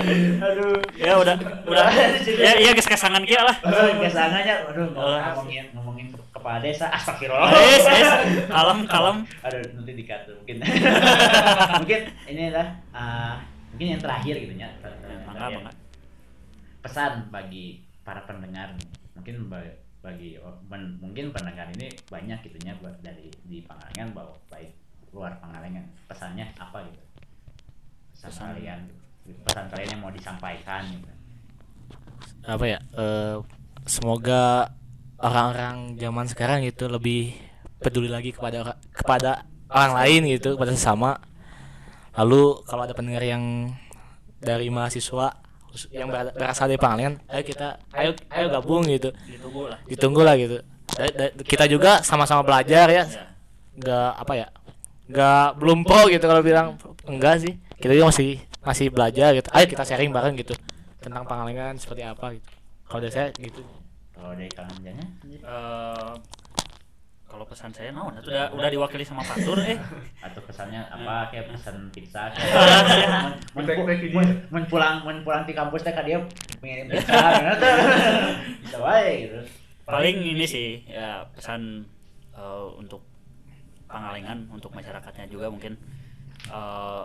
aduh. 0.00 0.80
Ya 0.96 1.12
udah 1.16 1.36
udah. 1.68 1.86
Ya 2.40 2.52
iya 2.56 2.70
geus 2.72 2.88
kesangan 2.88 3.22
kieu 3.24 3.40
lah. 3.40 3.56
kesangannya 4.00 4.54
aduh 4.72 4.88
ngomongin 4.96 5.66
ngomongin 5.76 6.06
kepala 6.32 6.58
desa. 6.64 6.88
Astagfirullah. 6.88 7.52
Wes, 7.52 7.84
wes. 7.84 8.10
Kalem, 8.48 8.78
kalem. 8.88 9.16
aduh 9.44 9.60
nanti 9.76 9.92
dikat 9.92 10.24
mungkin. 10.30 10.56
Mungkin 11.84 12.00
ini 12.28 12.44
lah 12.52 12.68
uh, 12.96 13.34
mungkin 13.74 13.86
yang 13.96 14.02
terakhir 14.02 14.34
gitu 14.40 14.54
ya 14.56 14.70
pesan 16.80 17.28
bagi 17.28 17.84
para 18.00 18.24
pendengar 18.24 18.72
mungkin 19.12 19.52
bagi 20.00 20.40
men- 20.68 20.96
mungkin 21.00 21.28
pendengar 21.32 21.68
ini 21.76 21.92
banyak 22.08 22.40
gitunya 22.48 22.72
buat 22.80 22.96
dari 23.04 23.28
di 23.44 23.60
Pangalengan 23.64 24.16
bahwa 24.16 24.34
baik 24.48 24.72
luar 25.12 25.36
Pangalengan. 25.40 25.84
Pesannya 26.08 26.48
apa 26.56 26.80
gitu? 26.88 27.02
Pesan, 28.16 28.28
Pesan. 28.32 28.46
kalian. 28.56 28.80
Pesan 29.44 29.64
kalian 29.68 29.90
yang 29.94 30.00
mau 30.00 30.12
disampaikan 30.12 30.82
gitu. 30.88 31.12
Apa 32.48 32.64
ya 32.64 32.78
eh, 32.96 33.36
semoga 33.84 34.72
orang-orang 35.20 36.00
zaman 36.00 36.26
sekarang 36.26 36.64
itu 36.64 36.88
lebih 36.88 37.36
peduli 37.80 38.08
lagi 38.08 38.32
kepada 38.32 38.80
kepada 38.92 39.44
orang 39.68 39.92
lain 40.00 40.20
gitu 40.32 40.56
kepada 40.56 40.72
sesama. 40.72 41.20
Lalu 42.16 42.64
kalau 42.64 42.88
ada 42.88 42.96
pendengar 42.96 43.22
yang 43.22 43.72
dari 44.40 44.72
mahasiswa 44.72 45.49
yang 45.90 46.08
ber- 46.08 46.34
berasal 46.34 46.66
dari 46.66 46.76
Pangalengan 46.76 47.22
ayo 47.26 47.42
kita 47.42 47.78
ayo 47.94 48.10
ayo 48.28 48.46
gabung 48.50 48.82
gitu. 48.84 49.10
Ditunggu 49.26 49.62
lah. 49.70 49.78
ditunggu 49.86 50.20
lah 50.20 50.34
gitu. 50.34 50.56
Da- 50.90 51.14
da- 51.14 51.34
kita 51.40 51.64
juga 51.66 52.02
sama-sama 52.02 52.42
belajar 52.42 52.86
ya. 52.88 53.04
nggak 53.70 54.10
apa 54.18 54.32
ya 54.34 54.46
nggak 55.06 55.46
belum 55.56 55.78
pro 55.82 56.06
gitu 56.06 56.22
kalau 56.22 56.42
bilang. 56.42 56.74
Enggak 57.06 57.42
sih 57.42 57.54
kita 57.78 57.94
juga 57.94 58.10
masih 58.10 58.30
masih 58.60 58.86
belajar 58.90 59.30
gitu. 59.32 59.48
Ayo 59.50 59.64
kita 59.66 59.82
sharing 59.82 60.10
bareng 60.10 60.34
gitu 60.36 60.52
tentang 60.98 61.24
Pangalengan 61.24 61.78
seperti 61.78 62.02
apa 62.02 62.34
gitu. 62.34 62.48
Kalau 62.84 63.00
dari 63.00 63.14
saya 63.14 63.28
gitu. 63.34 63.62
Kalau 64.12 64.34
dari 64.34 64.50
kalian 64.50 64.98
Eh, 65.40 66.12
kalau 67.40 67.56
pesan 67.56 67.72
saya 67.72 67.88
naon 67.88 68.12
Atuh 68.20 68.28
udah 68.28 68.52
udah 68.52 68.68
diwakili 68.68 69.00
sama 69.00 69.24
Fatur 69.24 69.56
eh. 69.64 69.80
Atau 70.28 70.44
pesannya 70.44 70.84
apa 70.92 71.32
kayak 71.32 71.48
pesan 71.56 71.88
pizza 71.88 72.28
kayak 72.36 72.52
mun- 74.12 74.44
mun 74.52 74.64
pulang 74.68 75.00
mun 75.08 75.24
pulang 75.24 75.48
di 75.48 75.56
kampus 75.56 75.80
teh 75.80 75.96
dia 76.04 76.20
mengirim 76.60 76.84
pizza 76.92 77.16
gitu 77.16 77.68
bisa 78.60 78.76
wae 78.84 79.24
gitu 79.24 79.40
paling 79.88 80.20
ini 80.20 80.44
sih 80.44 80.84
ya 80.84 81.24
pesan 81.32 81.88
eh, 82.36 82.66
untuk 82.76 83.00
Pangalengan 83.88 84.52
untuk 84.52 84.76
masyarakatnya 84.76 85.24
juga 85.32 85.48
mungkin 85.48 85.80
eh, 86.44 87.04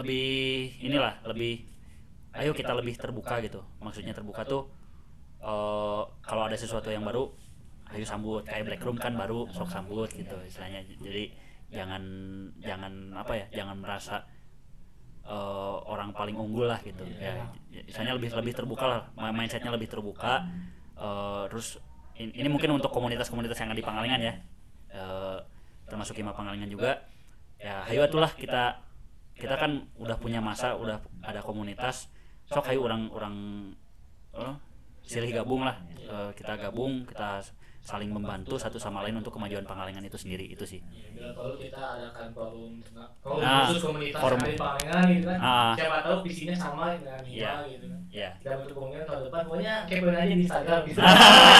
lebih 0.00 0.80
inilah 0.80 1.20
lebih 1.28 1.60
ayo 2.40 2.56
kita 2.56 2.72
lebih 2.72 2.96
terbuka 2.96 3.36
gitu. 3.44 3.60
Maksudnya 3.84 4.16
terbuka 4.16 4.48
tuh 4.48 4.64
eh, 5.44 6.02
kalau 6.24 6.48
ada 6.48 6.56
sesuatu 6.56 6.88
yang 6.88 7.04
baru 7.04 7.43
ayo 7.94 8.04
sambut. 8.04 8.42
Kayak 8.42 8.74
black 8.74 8.82
room 8.82 8.98
kan 8.98 9.14
baru 9.14 9.46
sok 9.54 9.70
sambut 9.70 10.10
gitu 10.10 10.34
istilahnya. 10.44 10.82
Jadi 10.98 11.30
jangan 11.70 12.02
jangan 12.62 12.92
apa 13.16 13.32
ya 13.34 13.46
jangan 13.62 13.78
merasa 13.80 14.26
eh, 15.24 15.76
orang 15.88 16.12
paling 16.12 16.36
unggul 16.36 16.68
lah 16.68 16.78
gitu. 16.84 17.06
Ya 17.16 17.48
misalnya 17.70 18.18
lebih 18.18 18.34
lebih 18.34 18.52
terbuka 18.52 18.84
lah. 18.84 19.00
Mindsetnya 19.32 19.72
lebih 19.72 19.88
terbuka. 19.88 20.44
Eh, 20.94 21.44
terus 21.50 21.78
in- 22.20 22.34
ini 22.34 22.46
mungkin 22.50 22.74
untuk 22.76 22.90
komunitas-komunitas 22.92 23.58
yang 23.58 23.72
ada 23.72 23.78
di 23.78 23.86
Pangalengan 23.86 24.20
ya. 24.20 24.34
Eh, 24.94 25.38
termasuk 25.88 26.18
Hima 26.18 26.34
Pangalengan 26.36 26.70
juga. 26.70 27.02
Ya 27.58 27.86
ayo 27.88 28.04
atulah 28.04 28.28
kita 28.34 28.82
kita 29.34 29.58
kan 29.58 29.88
udah 29.98 30.14
punya 30.20 30.38
masa 30.38 30.76
udah 30.78 31.00
ada 31.24 31.40
komunitas. 31.42 32.12
Sok 32.46 32.70
ayo 32.70 32.84
orang 32.84 33.08
orang 33.10 33.34
eh, 34.36 34.54
silih 35.02 35.32
gabung 35.32 35.64
lah. 35.64 35.80
Eh, 35.98 36.30
kita 36.36 36.60
gabung 36.60 37.08
kita 37.08 37.40
saling 37.84 38.08
membantu 38.08 38.56
satu 38.56 38.80
sama 38.80 39.04
lain 39.04 39.12
untuk 39.14 39.28
kemajuan 39.30 39.60
Pangalengan 39.62 40.00
itu 40.00 40.16
sendiri 40.16 40.48
itu 40.48 40.64
sih. 40.64 40.80
Bila 41.12 41.36
perlu 41.36 41.54
kita 41.54 41.76
adakan 41.76 42.32
forum 42.32 42.80
forum 43.20 43.44
Ah, 43.44 43.68
khusus 43.68 43.84
komunitas 43.84 44.16
forum. 44.16 44.40
Pangalengan 44.40 45.04
gitu 45.06 45.26
kan. 45.28 45.38
Ah. 45.38 45.72
siapa 45.76 45.98
tahu 46.00 46.16
visinya 46.24 46.56
sama 46.56 46.96
dengan 46.96 47.20
Iya. 47.20 47.52
gitu 47.68 47.86
kan. 47.86 48.00
ya 48.08 48.30
kita 48.38 48.56
bentuk 48.56 48.74
komunitas 48.74 49.04
tahun 49.04 49.22
depan. 49.28 49.40
Pokoknya 49.44 49.74
kepoin 49.84 50.16
aja 50.16 50.32
di 50.32 50.42
Instagram 50.42 50.80
gitu. 50.86 50.98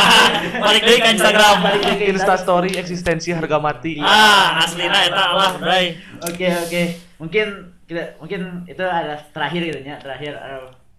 Balik 0.64 0.82
deui 0.82 0.98
ke 0.98 1.10
Instagram. 1.12 1.54
Balik 1.60 1.82
ke 1.92 2.06
Insta 2.08 2.34
Story 2.36 2.70
eksistensi 2.74 3.28
harga 3.28 3.58
mati. 3.58 3.92
ah 4.00 4.64
aslina 4.64 4.98
eta 5.04 5.24
lah 5.30 5.52
bray. 5.60 5.98
Oke 6.24 6.46
oke. 6.48 6.82
Mungkin 7.20 7.46
kita 7.84 8.16
mungkin 8.16 8.40
itu 8.64 8.80
adalah 8.80 9.20
terakhir 9.28 9.60
gitu 9.60 9.78
ya 9.82 10.00
terakhir. 10.00 10.32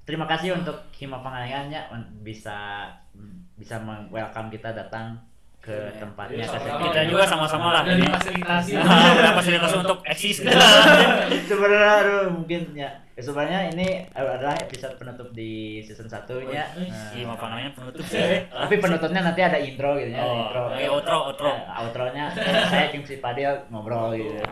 Terima 0.06 0.30
kasih 0.30 0.54
untuk 0.54 0.86
Hima 0.94 1.18
Pangalengannya. 1.18 1.90
Bisa 2.22 2.86
bisa 3.56 3.80
welcome 4.12 4.52
kita 4.52 4.76
datang 4.76 5.16
ke 5.66 5.74
tempatnya. 5.98 6.46
Ke 6.46 6.62
sini. 6.62 6.78
kita 6.94 7.02
juga 7.10 7.24
sama-sama 7.26 7.74
lah. 7.74 7.82
Ini 7.90 8.06
udah 8.06 9.34
fasilitasi. 9.34 9.76
Untuk 9.82 10.00
eksis. 10.06 10.46
Sebenarnya 11.50 11.92
aduh, 12.06 12.30
mungkin 12.30 12.62
ya. 12.78 12.86
Ya, 13.16 13.22
sebenarnya 13.24 13.72
ini 13.72 14.04
adalah 14.12 14.54
episode 14.60 15.00
penutup 15.00 15.32
di 15.32 15.80
season 15.80 16.06
1 16.06 16.28
nya 16.52 16.68
si 17.16 17.24
Nah, 17.24 17.34
Pangalengan 17.40 17.72
penutup 17.74 18.04
sih. 18.06 18.44
Tapi 18.68 18.76
penutupnya 18.78 19.24
nanti 19.24 19.42
ada 19.42 19.56
intro 19.56 19.96
gitu 19.96 20.12
ya 20.12 20.20
Oh, 20.20 20.52
intro. 20.52 20.64
kayak 20.76 20.92
outro, 20.92 21.18
outro. 21.32 21.48
Eh, 21.48 21.64
outronya. 21.80 22.26
Saya 22.68 22.92
jeung 22.92 23.08
si 23.08 23.24
Padil 23.24 23.56
ngobrol 23.72 24.20
gitu. 24.20 24.44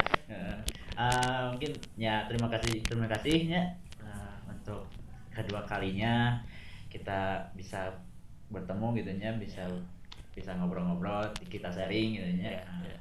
Eh, 0.94 1.44
mungkin 1.52 1.72
ya 2.00 2.24
terima 2.32 2.48
kasih 2.48 2.80
terima 2.88 3.10
kasihnya 3.12 3.62
eh, 4.00 4.36
untuk 4.48 4.88
kedua 5.34 5.66
kalinya 5.68 6.40
kita 6.88 7.52
bisa 7.58 7.90
bertemu 8.54 8.88
gitu 9.02 9.10
ya 9.18 9.32
bisa 9.42 9.66
bisa 10.34 10.54
ngobrol-ngobrol 10.58 11.26
kita 11.50 11.74
sharing 11.74 12.18
gitu 12.18 12.26
ya 12.42 12.62
Iya, 12.62 12.62
iya. 12.86 12.98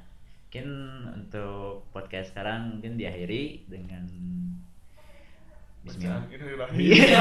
mungkin 0.49 0.67
untuk 1.13 1.85
podcast 1.93 2.33
sekarang 2.33 2.77
mungkin 2.77 2.97
diakhiri 2.97 3.65
dengan 3.69 4.05
Bismillah. 5.83 6.23
Iya. 6.79 7.19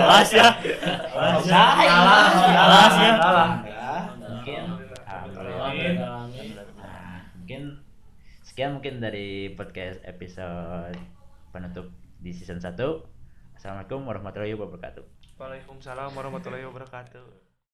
Alas 0.00 0.32
ya. 0.32 0.48
Alas 1.12 1.44
Alas 1.44 2.94
ya. 2.96 3.12
Mungkin. 4.16 4.62
Nah, 6.80 7.20
mungkin 7.36 7.62
sekian 8.40 8.80
mungkin 8.80 9.04
dari 9.04 9.52
podcast 9.52 10.00
episode 10.08 10.96
penutup 11.52 11.92
di 12.24 12.32
season 12.32 12.64
1. 12.64 12.72
Assalamualaikum 13.60 14.08
warahmatullahi 14.08 14.56
wabarakatuh. 14.56 15.04
Waalaikumsalam 15.36 16.08
warahmatullahi 16.16 16.64
wabarakatuh. 16.64 17.47